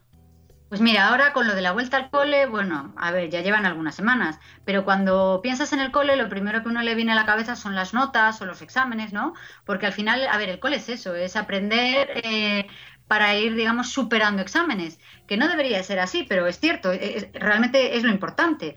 Pues 0.72 0.80
mira, 0.80 1.08
ahora 1.08 1.34
con 1.34 1.46
lo 1.46 1.54
de 1.54 1.60
la 1.60 1.72
vuelta 1.72 1.98
al 1.98 2.08
cole, 2.08 2.46
bueno, 2.46 2.94
a 2.96 3.10
ver, 3.10 3.28
ya 3.28 3.42
llevan 3.42 3.66
algunas 3.66 3.94
semanas, 3.94 4.38
pero 4.64 4.86
cuando 4.86 5.40
piensas 5.42 5.74
en 5.74 5.80
el 5.80 5.92
cole, 5.92 6.16
lo 6.16 6.30
primero 6.30 6.62
que 6.62 6.70
uno 6.70 6.80
le 6.80 6.94
viene 6.94 7.12
a 7.12 7.14
la 7.14 7.26
cabeza 7.26 7.56
son 7.56 7.74
las 7.74 7.92
notas 7.92 8.40
o 8.40 8.46
los 8.46 8.62
exámenes, 8.62 9.12
¿no? 9.12 9.34
Porque 9.66 9.84
al 9.84 9.92
final, 9.92 10.26
a 10.26 10.38
ver, 10.38 10.48
el 10.48 10.60
cole 10.60 10.76
es 10.76 10.88
eso, 10.88 11.14
es 11.14 11.36
aprender 11.36 12.22
eh, 12.24 12.68
para 13.06 13.34
ir, 13.34 13.54
digamos, 13.54 13.90
superando 13.92 14.40
exámenes, 14.40 14.98
que 15.26 15.36
no 15.36 15.46
debería 15.46 15.82
ser 15.82 16.00
así, 16.00 16.24
pero 16.26 16.46
es 16.46 16.58
cierto, 16.58 16.90
realmente 17.34 17.98
es 17.98 18.02
lo 18.02 18.10
importante. 18.10 18.76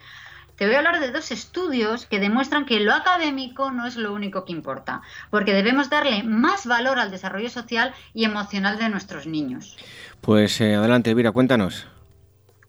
Te 0.56 0.66
voy 0.66 0.76
a 0.76 0.78
hablar 0.78 1.02
de 1.02 1.12
dos 1.12 1.32
estudios 1.32 2.06
que 2.06 2.20
demuestran 2.20 2.66
que 2.66 2.80
lo 2.80 2.94
académico 2.94 3.72
no 3.72 3.86
es 3.86 3.98
lo 3.98 4.14
único 4.14 4.46
que 4.46 4.54
importa, 4.54 5.02
porque 5.30 5.54
debemos 5.54 5.90
darle 5.90 6.24
más 6.24 6.66
valor 6.66 6.98
al 6.98 7.12
desarrollo 7.12 7.50
social 7.50 7.94
y 8.14 8.24
emocional 8.24 8.78
de 8.78 8.90
nuestros 8.90 9.28
niños. 9.28 9.76
Pues 10.22 10.62
eh, 10.62 10.76
adelante, 10.76 11.10
Elvira, 11.10 11.34
cuéntanos. 11.34 11.88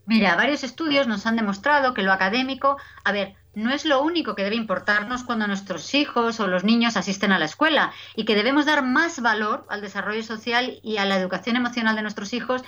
Mira, 0.04 0.36
varios 0.36 0.64
estudios 0.64 1.06
nos 1.06 1.26
han 1.26 1.36
demostrado 1.36 1.94
que 1.94 2.02
lo 2.02 2.12
académico, 2.12 2.76
a 3.04 3.12
ver, 3.12 3.34
no 3.54 3.70
es 3.70 3.84
lo 3.84 4.02
único 4.02 4.34
que 4.34 4.44
debe 4.44 4.54
importarnos 4.54 5.24
cuando 5.24 5.46
nuestros 5.46 5.94
hijos 5.94 6.40
o 6.40 6.46
los 6.46 6.62
niños 6.62 6.96
asisten 6.96 7.32
a 7.32 7.38
la 7.38 7.46
escuela 7.46 7.92
y 8.14 8.24
que 8.24 8.34
debemos 8.34 8.66
dar 8.66 8.84
más 8.84 9.20
valor 9.20 9.64
al 9.68 9.80
desarrollo 9.80 10.22
social 10.22 10.78
y 10.82 10.98
a 10.98 11.06
la 11.06 11.16
educación 11.16 11.56
emocional 11.56 11.96
de 11.96 12.02
nuestros 12.02 12.34
hijos, 12.34 12.62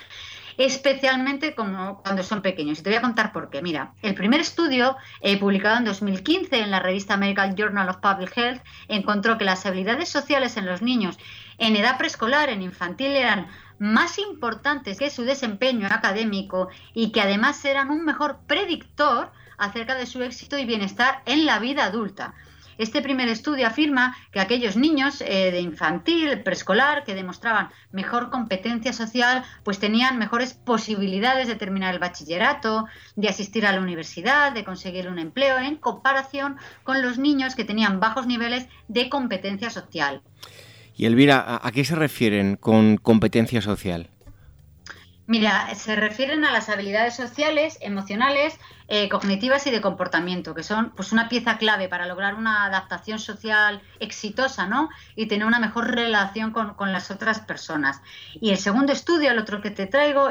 especialmente 0.59 1.55
como 1.55 2.03
cuando 2.03 2.23
son 2.23 2.43
pequeños. 2.43 2.81
Y 2.81 2.83
te 2.83 2.91
voy 2.91 2.99
a 2.99 3.01
contar 3.01 3.33
por 3.33 3.49
qué. 3.49 3.63
Mira, 3.63 3.95
el 4.03 4.15
primer 4.15 4.41
estudio 4.41 4.97
eh, 5.21 5.39
publicado 5.39 5.79
en 5.79 5.85
2015 5.85 6.59
en 6.59 6.71
la 6.71 6.81
revista 6.81 7.15
American 7.15 7.57
Journal 7.57 7.89
of 7.89 7.99
Public 7.99 8.37
Health 8.37 8.63
encontró 8.89 9.39
que 9.39 9.45
las 9.45 9.65
habilidades 9.65 10.09
sociales 10.09 10.57
en 10.57 10.67
los 10.67 10.83
niños 10.83 11.19
en 11.59 11.77
edad 11.77 11.97
preescolar, 11.97 12.51
en 12.51 12.63
infantil, 12.63 13.13
eran 13.17 13.47
más 13.79 14.19
importantes 14.19 14.99
que 14.99 15.11
su 15.11 15.23
desempeño 15.25 15.87
académico 15.89 16.69
y 16.93 17.13
que 17.13 17.21
además 17.21 17.65
eran 17.65 17.91
un 17.91 18.05
mejor 18.05 18.41
predictor 18.47 19.31
acerca 19.57 19.95
de 19.95 20.07
su 20.07 20.23
éxito 20.23 20.59
y 20.59 20.65
bienestar 20.65 21.23
en 21.27 21.47
la 21.47 21.59
vida 21.59 21.85
adulta. 21.85 22.35
Este 22.79 23.03
primer 23.03 23.29
estudio 23.29 23.66
afirma 23.66 24.16
que 24.31 24.41
aquellos 24.41 24.76
niños 24.76 25.20
eh, 25.20 25.51
de 25.51 25.61
infantil, 25.61 26.43
preescolar, 26.43 27.05
que 27.05 27.14
demostraban 27.14 27.70
mejor 27.91 28.31
competencia 28.31 28.93
social, 28.93 29.45
pues 29.64 29.81
tenían 29.81 30.18
mejores 30.18 30.55
posibilidades 30.55 31.49
de 31.49 31.57
terminar 31.57 31.93
el 31.93 32.01
bachillerato, 32.01 32.87
de 33.16 33.29
asistir 33.29 33.66
a 33.66 33.72
la 33.72 33.81
universidad, 33.81 34.53
de 34.53 34.64
conseguir 34.64 35.09
un 35.09 35.18
empleo, 35.18 35.59
en 35.59 35.76
comparación 35.76 36.57
con 36.85 37.03
los 37.03 37.18
niños 37.18 37.57
que 37.57 37.64
tenían 37.64 37.99
bajos 37.99 38.26
niveles 38.26 38.68
de 38.87 39.09
competencia 39.09 39.70
social. 39.70 40.22
Y 40.95 41.07
Elvira, 41.07 41.61
¿a 41.62 41.70
qué 41.72 41.85
se 41.85 41.97
refieren 41.97 42.57
con 42.57 42.97
competencia 42.97 43.61
social? 43.61 44.11
Mira, 45.29 45.74
se 45.74 45.95
refieren 45.95 46.47
a 46.47 46.53
las 46.53 46.70
habilidades 46.70 47.14
sociales, 47.14 47.76
emocionales, 47.83 48.59
eh, 48.89 49.11
cognitivas 49.11 49.66
y 49.66 49.70
de 49.70 49.83
comportamiento, 49.83 50.55
que 50.55 50.62
son 50.62 50.89
pues 50.97 51.12
una 51.12 51.29
pieza 51.29 51.59
clave 51.59 51.87
para 51.87 52.07
lograr 52.07 52.35
una 52.35 52.64
adaptación 52.64 53.18
social 53.18 53.83
exitosa, 54.01 54.66
¿no? 54.66 54.89
Y 55.16 55.26
tener 55.26 55.47
una 55.47 55.59
mejor 55.59 55.95
relación 55.95 56.51
con, 56.53 56.93
las 56.93 57.11
otras 57.11 57.41
personas. 57.41 58.01
Y 58.41 58.53
el 58.53 58.57
segundo 58.57 58.91
estudio, 58.91 59.31
el 59.31 59.39
otro 59.39 59.61
que 59.61 59.70
te 59.70 59.85
traigo, 59.85 60.31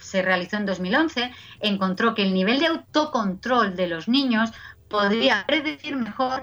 se 0.00 0.22
realizó 0.22 0.56
en 0.56 0.66
2011, 0.66 1.30
encontró 1.60 2.16
que 2.16 2.22
el 2.24 2.34
nivel 2.34 2.58
de 2.58 2.66
autocontrol 2.66 3.76
de 3.76 3.86
los 3.86 4.08
niños 4.08 4.50
podría 4.88 5.44
predecir 5.46 5.94
mejor 5.94 6.42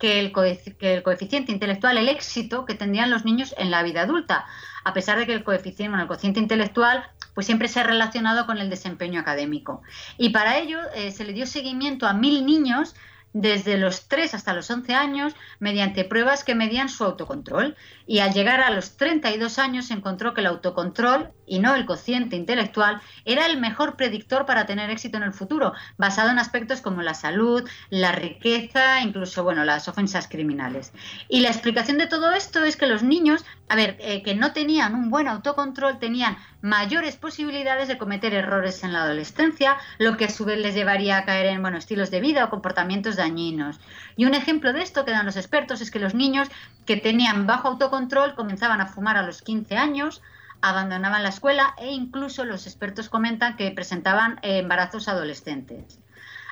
que 0.00 0.18
el, 0.18 0.32
coeficiente 0.32 1.52
intelectual, 1.52 1.98
el 1.98 2.08
éxito 2.08 2.64
que 2.64 2.74
tendrían 2.74 3.10
los 3.10 3.26
niños 3.26 3.54
en 3.58 3.70
la 3.70 3.82
vida 3.82 4.00
adulta, 4.02 4.46
a 4.84 4.92
pesar 4.92 5.18
de 5.18 5.26
que 5.26 5.32
el 5.32 5.44
coeficiente, 5.44 5.88
bueno, 5.88 6.02
el 6.02 6.08
cociente 6.08 6.40
intelectual 6.40 7.04
pues 7.34 7.46
siempre 7.46 7.68
se 7.68 7.80
ha 7.80 7.84
relacionado 7.84 8.46
con 8.46 8.58
el 8.58 8.70
desempeño 8.70 9.20
académico. 9.20 9.82
Y 10.18 10.30
para 10.30 10.58
ello 10.58 10.78
eh, 10.94 11.12
se 11.12 11.24
le 11.24 11.32
dio 11.32 11.46
seguimiento 11.46 12.06
a 12.06 12.12
mil 12.12 12.44
niños 12.44 12.94
desde 13.32 13.78
los 13.78 14.08
3 14.08 14.34
hasta 14.34 14.52
los 14.52 14.70
11 14.70 14.94
años 14.94 15.34
mediante 15.58 16.04
pruebas 16.04 16.44
que 16.44 16.54
medían 16.54 16.88
su 16.88 17.04
autocontrol. 17.04 17.76
Y 18.06 18.18
al 18.18 18.32
llegar 18.32 18.60
a 18.60 18.70
los 18.70 18.96
32 18.96 19.58
años 19.58 19.86
se 19.86 19.94
encontró 19.94 20.34
que 20.34 20.40
el 20.40 20.48
autocontrol 20.48 21.30
y 21.46 21.58
no 21.58 21.74
el 21.74 21.86
cociente 21.86 22.36
intelectual 22.36 23.00
era 23.24 23.46
el 23.46 23.60
mejor 23.60 23.96
predictor 23.96 24.46
para 24.46 24.66
tener 24.66 24.90
éxito 24.90 25.16
en 25.16 25.24
el 25.24 25.32
futuro, 25.32 25.72
basado 25.96 26.30
en 26.30 26.38
aspectos 26.38 26.80
como 26.80 27.02
la 27.02 27.14
salud, 27.14 27.68
la 27.88 28.12
riqueza, 28.12 29.00
incluso 29.00 29.44
bueno, 29.44 29.64
las 29.64 29.88
ofensas 29.88 30.28
criminales. 30.28 30.92
Y 31.28 31.40
la 31.40 31.48
explicación 31.48 31.98
de 31.98 32.06
todo 32.06 32.32
esto 32.32 32.64
es 32.64 32.76
que 32.76 32.86
los 32.86 33.02
niños, 33.02 33.44
a 33.68 33.76
ver, 33.76 33.96
eh, 34.00 34.22
que 34.22 34.34
no 34.34 34.52
tenían 34.52 34.94
un 34.94 35.10
buen 35.10 35.28
autocontrol, 35.28 35.98
tenían 35.98 36.36
mayores 36.62 37.16
posibilidades 37.16 37.88
de 37.88 37.98
cometer 37.98 38.34
errores 38.34 38.84
en 38.84 38.92
la 38.92 39.02
adolescencia, 39.02 39.76
lo 39.98 40.16
que 40.16 40.26
a 40.26 40.30
su 40.30 40.44
vez 40.44 40.58
les 40.58 40.74
llevaría 40.74 41.18
a 41.18 41.24
caer 41.24 41.46
en 41.46 41.62
bueno, 41.62 41.78
estilos 41.78 42.10
de 42.10 42.20
vida 42.20 42.44
o 42.44 42.50
comportamientos 42.50 43.16
dañinos. 43.20 43.78
Y 44.16 44.24
un 44.24 44.34
ejemplo 44.34 44.72
de 44.72 44.82
esto 44.82 45.04
que 45.04 45.12
dan 45.12 45.26
los 45.26 45.36
expertos 45.36 45.80
es 45.80 45.90
que 45.90 46.00
los 46.00 46.14
niños 46.14 46.48
que 46.86 46.96
tenían 46.96 47.46
bajo 47.46 47.68
autocontrol 47.68 48.34
comenzaban 48.34 48.80
a 48.80 48.86
fumar 48.86 49.16
a 49.16 49.22
los 49.22 49.42
15 49.42 49.76
años, 49.76 50.22
abandonaban 50.60 51.22
la 51.22 51.28
escuela 51.28 51.74
e 51.78 51.92
incluso 51.92 52.44
los 52.44 52.66
expertos 52.66 53.08
comentan 53.08 53.56
que 53.56 53.70
presentaban 53.70 54.38
embarazos 54.42 55.08
adolescentes. 55.08 56.00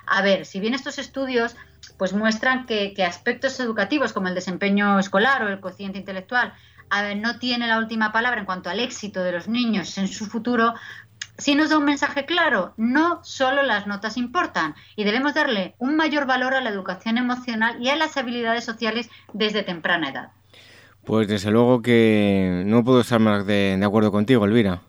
A 0.07 0.23
ver, 0.23 0.47
si 0.47 0.61
bien 0.61 0.75
estos 0.75 0.99
estudios 0.99 1.57
pues 1.97 2.13
muestran 2.13 2.67
que, 2.67 2.95
aspectos 3.05 3.59
educativos 3.61 4.13
como 4.13 4.29
el 4.29 4.35
desempeño 4.35 4.99
escolar 4.99 5.43
o 5.43 5.49
el 5.49 5.61
cociente 5.61 5.99
intelectual 5.99 6.55
no 7.17 7.39
tiene 7.39 7.67
la 7.67 7.79
última 7.79 8.13
palabra 8.13 8.41
en 8.41 8.47
cuanto 8.47 8.71
al 8.71 8.81
éxito 8.81 9.23
de 9.23 9.33
los 9.33 9.49
niños 9.49 9.99
en 9.99 10.09
su 10.09 10.27
futuro, 10.27 10.75
sí 11.39 11.55
nos 11.55 11.71
da 11.71 11.79
un 11.79 11.85
mensaje 11.85 12.27
claro, 12.27 12.75
no 12.77 13.25
solo 13.25 13.63
las 13.63 13.87
notas 13.87 14.17
importan 14.17 14.75
y 14.97 15.05
debemos 15.05 15.35
darle 15.35 15.75
un 15.79 15.97
mayor 15.97 16.27
valor 16.27 16.55
a 16.55 16.61
la 16.61 16.71
educación 16.71 17.17
emocional 17.17 17.77
y 17.81 17.89
a 17.89 17.97
las 17.97 18.17
habilidades 18.17 18.65
sociales 18.65 19.09
desde 19.33 19.63
temprana 19.63 20.11
edad. 20.11 20.33
Pues 21.05 21.29
desde 21.29 21.51
luego 21.51 21.81
que 21.81 22.65
no 22.67 22.85
puedo 22.85 23.01
estar 23.01 23.21
más 23.21 23.47
de, 23.47 23.77
de 23.79 23.87
acuerdo 23.87 24.13
contigo, 24.13 24.45
Elvira. 24.45 24.83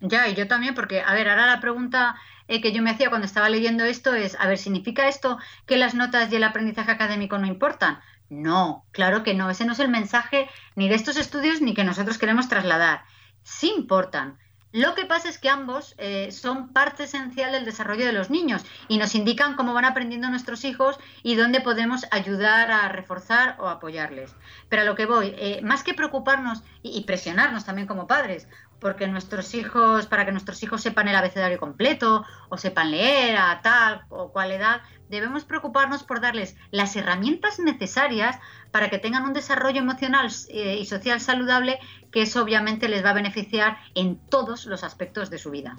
Ya, 0.00 0.28
y 0.28 0.34
yo 0.34 0.48
también, 0.48 0.74
porque, 0.74 1.02
a 1.02 1.12
ver, 1.12 1.28
ahora 1.28 1.46
la 1.46 1.60
pregunta 1.60 2.16
eh, 2.48 2.60
que 2.60 2.72
yo 2.72 2.82
me 2.82 2.90
hacía 2.90 3.10
cuando 3.10 3.26
estaba 3.26 3.50
leyendo 3.50 3.84
esto 3.84 4.14
es, 4.14 4.36
a 4.40 4.48
ver, 4.48 4.58
¿significa 4.58 5.06
esto 5.08 5.38
que 5.66 5.76
las 5.76 5.94
notas 5.94 6.32
y 6.32 6.36
el 6.36 6.44
aprendizaje 6.44 6.90
académico 6.90 7.38
no 7.38 7.46
importan? 7.46 8.00
No, 8.30 8.86
claro 8.92 9.22
que 9.22 9.34
no, 9.34 9.50
ese 9.50 9.64
no 9.64 9.72
es 9.72 9.78
el 9.80 9.88
mensaje 9.88 10.48
ni 10.74 10.88
de 10.88 10.94
estos 10.94 11.16
estudios 11.16 11.60
ni 11.60 11.74
que 11.74 11.84
nosotros 11.84 12.16
queremos 12.16 12.48
trasladar. 12.48 13.04
Sí 13.42 13.72
importan. 13.76 14.38
Lo 14.72 14.94
que 14.94 15.04
pasa 15.04 15.28
es 15.28 15.38
que 15.38 15.48
ambos 15.48 15.94
eh, 15.98 16.30
son 16.30 16.72
parte 16.72 17.04
esencial 17.04 17.50
del 17.50 17.64
desarrollo 17.64 18.06
de 18.06 18.12
los 18.12 18.30
niños 18.30 18.64
y 18.86 18.98
nos 18.98 19.16
indican 19.16 19.56
cómo 19.56 19.74
van 19.74 19.84
aprendiendo 19.84 20.28
nuestros 20.28 20.64
hijos 20.64 20.98
y 21.22 21.34
dónde 21.34 21.60
podemos 21.60 22.06
ayudar 22.12 22.70
a 22.70 22.88
reforzar 22.88 23.56
o 23.58 23.68
apoyarles. 23.68 24.34
Pero 24.68 24.82
a 24.82 24.84
lo 24.84 24.94
que 24.94 25.06
voy, 25.06 25.34
eh, 25.36 25.60
más 25.62 25.82
que 25.82 25.94
preocuparnos 25.94 26.62
y 26.82 27.02
presionarnos 27.02 27.64
también 27.64 27.88
como 27.88 28.06
padres 28.06 28.46
porque 28.80 29.06
nuestros 29.06 29.54
hijos, 29.54 30.06
para 30.06 30.24
que 30.24 30.32
nuestros 30.32 30.62
hijos 30.62 30.80
sepan 30.80 31.06
el 31.06 31.14
abecedario 31.14 31.58
completo 31.58 32.24
o 32.48 32.56
sepan 32.56 32.90
leer 32.90 33.36
a 33.36 33.60
tal 33.62 34.04
o 34.08 34.32
cual 34.32 34.50
edad, 34.50 34.80
debemos 35.10 35.44
preocuparnos 35.44 36.04
por 36.04 36.20
darles 36.20 36.56
las 36.70 36.96
herramientas 36.96 37.58
necesarias 37.58 38.38
para 38.70 38.88
que 38.88 38.98
tengan 38.98 39.24
un 39.24 39.32
desarrollo 39.32 39.80
emocional 39.80 40.30
eh, 40.48 40.78
y 40.80 40.86
social 40.86 41.20
saludable 41.20 41.78
que 42.10 42.22
eso 42.22 42.42
obviamente 42.42 42.88
les 42.88 43.04
va 43.04 43.10
a 43.10 43.14
beneficiar 43.14 43.76
en 43.94 44.16
todos 44.16 44.66
los 44.66 44.82
aspectos 44.84 45.30
de 45.30 45.38
su 45.38 45.50
vida. 45.50 45.78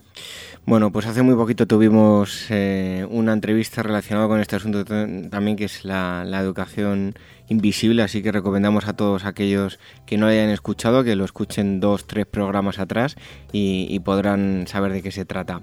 Bueno, 0.65 0.91
pues 0.91 1.05
hace 1.05 1.21
muy 1.21 1.36
poquito 1.36 1.67
tuvimos 1.67 2.45
eh, 2.49 3.05
una 3.09 3.34
entrevista 3.34 3.84
relacionada 3.84 4.27
con 4.27 4.39
este 4.39 4.55
asunto 4.55 4.86
también, 4.86 5.57
que 5.57 5.65
es 5.65 5.84
la, 5.84 6.23
educación 6.41 7.15
invisible, 7.49 8.01
así 8.01 8.23
que 8.23 8.32
recomendamos 8.32 8.88
a 8.88 8.93
todos 8.93 9.25
aquellos 9.25 9.79
que 10.05 10.17
no 10.17 10.27
hayan 10.27 10.49
escuchado 10.49 11.03
que 11.03 11.15
lo 11.15 11.25
escuchen 11.25 11.79
dos, 11.79 12.07
tres 12.07 12.25
programas 12.25 12.79
atrás 12.79 13.15
y, 13.51 13.99
podrán 13.99 14.65
saber 14.67 14.93
de 14.93 15.01
qué 15.03 15.11
se 15.11 15.25
trata. 15.25 15.61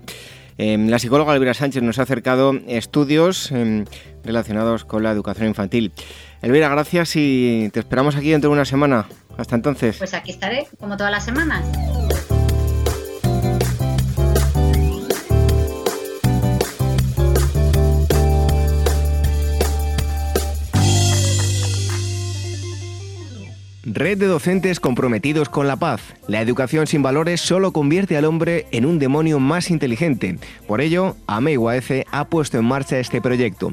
Em, 0.59 0.88
la 0.88 0.98
psicóloga 0.98 1.32
Elvira 1.32 1.54
Sánchez 1.54 1.82
nos 1.82 1.98
ha 2.00 2.02
acercado 2.02 2.52
estudios 2.66 3.52
em, 3.52 3.84
relacionados 4.24 4.84
con 4.84 5.04
la 5.04 5.12
educación 5.12 5.48
infantil. 5.48 5.92
Elvira, 6.42 6.68
gracias 6.68 7.14
y 7.14 7.70
te 7.72 7.80
esperamos 7.80 8.16
aquí 8.16 8.30
dentro 8.30 8.50
de 8.50 8.54
una 8.54 8.64
semana. 8.64 9.06
Hasta 9.36 9.54
entonces. 9.54 9.96
Pues 9.98 10.14
aquí 10.14 10.32
estaré, 10.32 10.66
como 10.78 10.96
todas 10.96 11.12
las 11.12 11.24
semanas. 11.24 11.64
Red 23.91 24.18
de 24.18 24.26
docentes 24.26 24.80
comprometidos 24.80 25.49
con 25.49 25.66
la 25.66 25.76
paz. 25.76 26.03
La 26.26 26.43
educación 26.43 26.86
sin 26.86 27.03
valores 27.03 27.41
solo 27.41 27.72
convierte 27.72 28.18
al 28.18 28.26
hombre 28.26 28.66
en 28.70 28.84
un 28.84 28.99
demonio 28.99 29.41
más 29.41 29.70
inteligente. 29.70 30.36
Por 30.66 30.82
ello, 30.82 31.16
AMEIUAF 31.26 31.91
ha 32.11 32.28
puesto 32.28 32.59
en 32.59 32.66
marcha 32.66 32.99
este 32.99 33.22
proyecto 33.22 33.72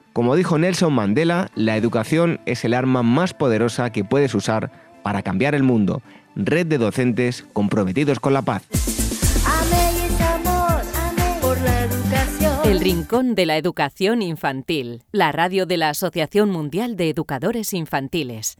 Como 0.13 0.35
dijo 0.35 0.57
Nelson 0.57 0.91
Mandela, 0.93 1.49
la 1.55 1.77
educación 1.77 2.41
es 2.45 2.65
el 2.65 2.73
arma 2.73 3.01
más 3.01 3.33
poderosa 3.33 3.91
que 3.91 4.03
puedes 4.03 4.35
usar 4.35 4.69
para 5.03 5.21
cambiar 5.21 5.55
el 5.55 5.63
mundo. 5.63 6.01
Red 6.35 6.67
de 6.67 6.77
docentes 6.77 7.45
comprometidos 7.53 8.19
con 8.19 8.33
la 8.33 8.41
paz. 8.41 8.67
El 12.65 12.79
Rincón 12.81 13.35
de 13.35 13.45
la 13.45 13.57
Educación 13.57 14.21
Infantil, 14.21 15.03
la 15.11 15.31
radio 15.31 15.65
de 15.65 15.77
la 15.77 15.89
Asociación 15.89 16.49
Mundial 16.49 16.97
de 16.97 17.09
Educadores 17.09 17.73
Infantiles. 17.73 18.57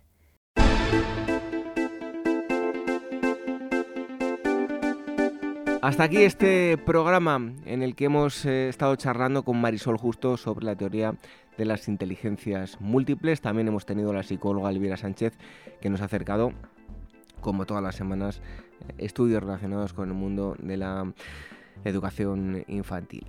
Hasta 5.81 6.03
aquí 6.03 6.21
este 6.21 6.77
programa 6.77 7.41
en 7.65 7.81
el 7.81 7.95
que 7.95 8.05
hemos 8.05 8.45
eh, 8.45 8.69
estado 8.69 8.95
charlando 8.97 9.41
con 9.41 9.59
Marisol 9.59 9.97
Justo 9.97 10.37
sobre 10.37 10.63
la 10.63 10.75
teoría 10.75 11.15
de 11.61 11.65
las 11.65 11.87
inteligencias 11.87 12.81
múltiples. 12.81 13.39
También 13.39 13.67
hemos 13.67 13.85
tenido 13.85 14.09
a 14.09 14.13
la 14.13 14.23
psicóloga 14.23 14.71
Elvira 14.71 14.97
Sánchez 14.97 15.37
que 15.79 15.91
nos 15.91 16.01
ha 16.01 16.05
acercado, 16.05 16.53
como 17.39 17.67
todas 17.67 17.83
las 17.83 17.95
semanas, 17.95 18.41
estudios 18.97 19.43
relacionados 19.43 19.93
con 19.93 20.09
el 20.09 20.15
mundo 20.15 20.55
de 20.57 20.77
la 20.77 21.13
educación 21.85 22.63
infantil. 22.67 23.27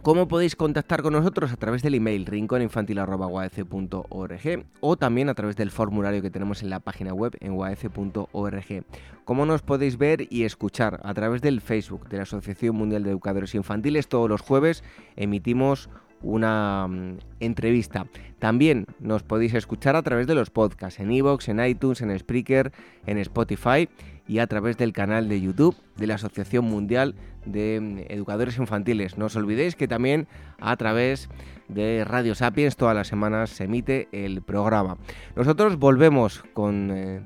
¿Cómo 0.00 0.28
podéis 0.28 0.56
contactar 0.56 1.02
con 1.02 1.12
nosotros? 1.12 1.52
A 1.52 1.56
través 1.56 1.82
del 1.82 1.94
email 1.94 2.24
rinconinfantil.org 2.24 4.64
o 4.80 4.96
también 4.96 5.28
a 5.28 5.34
través 5.34 5.54
del 5.54 5.70
formulario 5.70 6.22
que 6.22 6.30
tenemos 6.30 6.62
en 6.62 6.70
la 6.70 6.80
página 6.80 7.12
web 7.12 7.36
en 7.40 7.52
uaf.org. 7.52 8.84
¿Cómo 9.26 9.46
nos 9.46 9.60
podéis 9.60 9.98
ver 9.98 10.26
y 10.30 10.44
escuchar? 10.44 11.00
A 11.04 11.12
través 11.12 11.42
del 11.42 11.60
Facebook 11.60 12.08
de 12.08 12.16
la 12.16 12.22
Asociación 12.22 12.76
Mundial 12.76 13.04
de 13.04 13.10
Educadores 13.10 13.54
Infantiles. 13.54 14.08
Todos 14.08 14.30
los 14.30 14.40
jueves 14.40 14.82
emitimos 15.16 15.90
una 16.22 16.86
mm, 16.88 17.18
entrevista. 17.40 18.06
También 18.38 18.86
nos 19.00 19.22
podéis 19.22 19.54
escuchar 19.54 19.96
a 19.96 20.02
través 20.02 20.26
de 20.26 20.34
los 20.34 20.50
podcasts 20.50 21.00
en 21.00 21.12
iVoox, 21.12 21.48
en 21.48 21.64
iTunes, 21.64 22.00
en 22.00 22.18
Spreaker, 22.18 22.72
en 23.06 23.18
Spotify 23.18 23.88
y 24.26 24.38
a 24.38 24.46
través 24.46 24.76
del 24.76 24.92
canal 24.92 25.28
de 25.28 25.40
YouTube 25.40 25.76
de 25.96 26.06
la 26.06 26.14
Asociación 26.14 26.64
Mundial 26.64 27.14
de 27.44 27.80
mm, 27.80 28.12
Educadores 28.12 28.58
Infantiles. 28.58 29.18
No 29.18 29.26
os 29.26 29.36
olvidéis 29.36 29.76
que 29.76 29.88
también 29.88 30.26
a 30.60 30.76
través 30.76 31.28
de 31.68 32.04
Radio 32.04 32.34
Sapiens 32.34 32.76
todas 32.76 32.94
las 32.94 33.08
semanas 33.08 33.50
se 33.50 33.64
emite 33.64 34.08
el 34.12 34.42
programa. 34.42 34.98
Nosotros 35.36 35.78
volvemos 35.78 36.42
con 36.52 36.90
eh, 36.92 37.22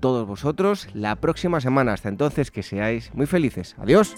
todos 0.00 0.26
vosotros 0.26 0.88
la 0.94 1.16
próxima 1.16 1.60
semana. 1.60 1.92
Hasta 1.92 2.08
entonces 2.08 2.50
que 2.50 2.62
seáis 2.62 3.12
muy 3.14 3.26
felices. 3.26 3.76
Adiós. 3.78 4.14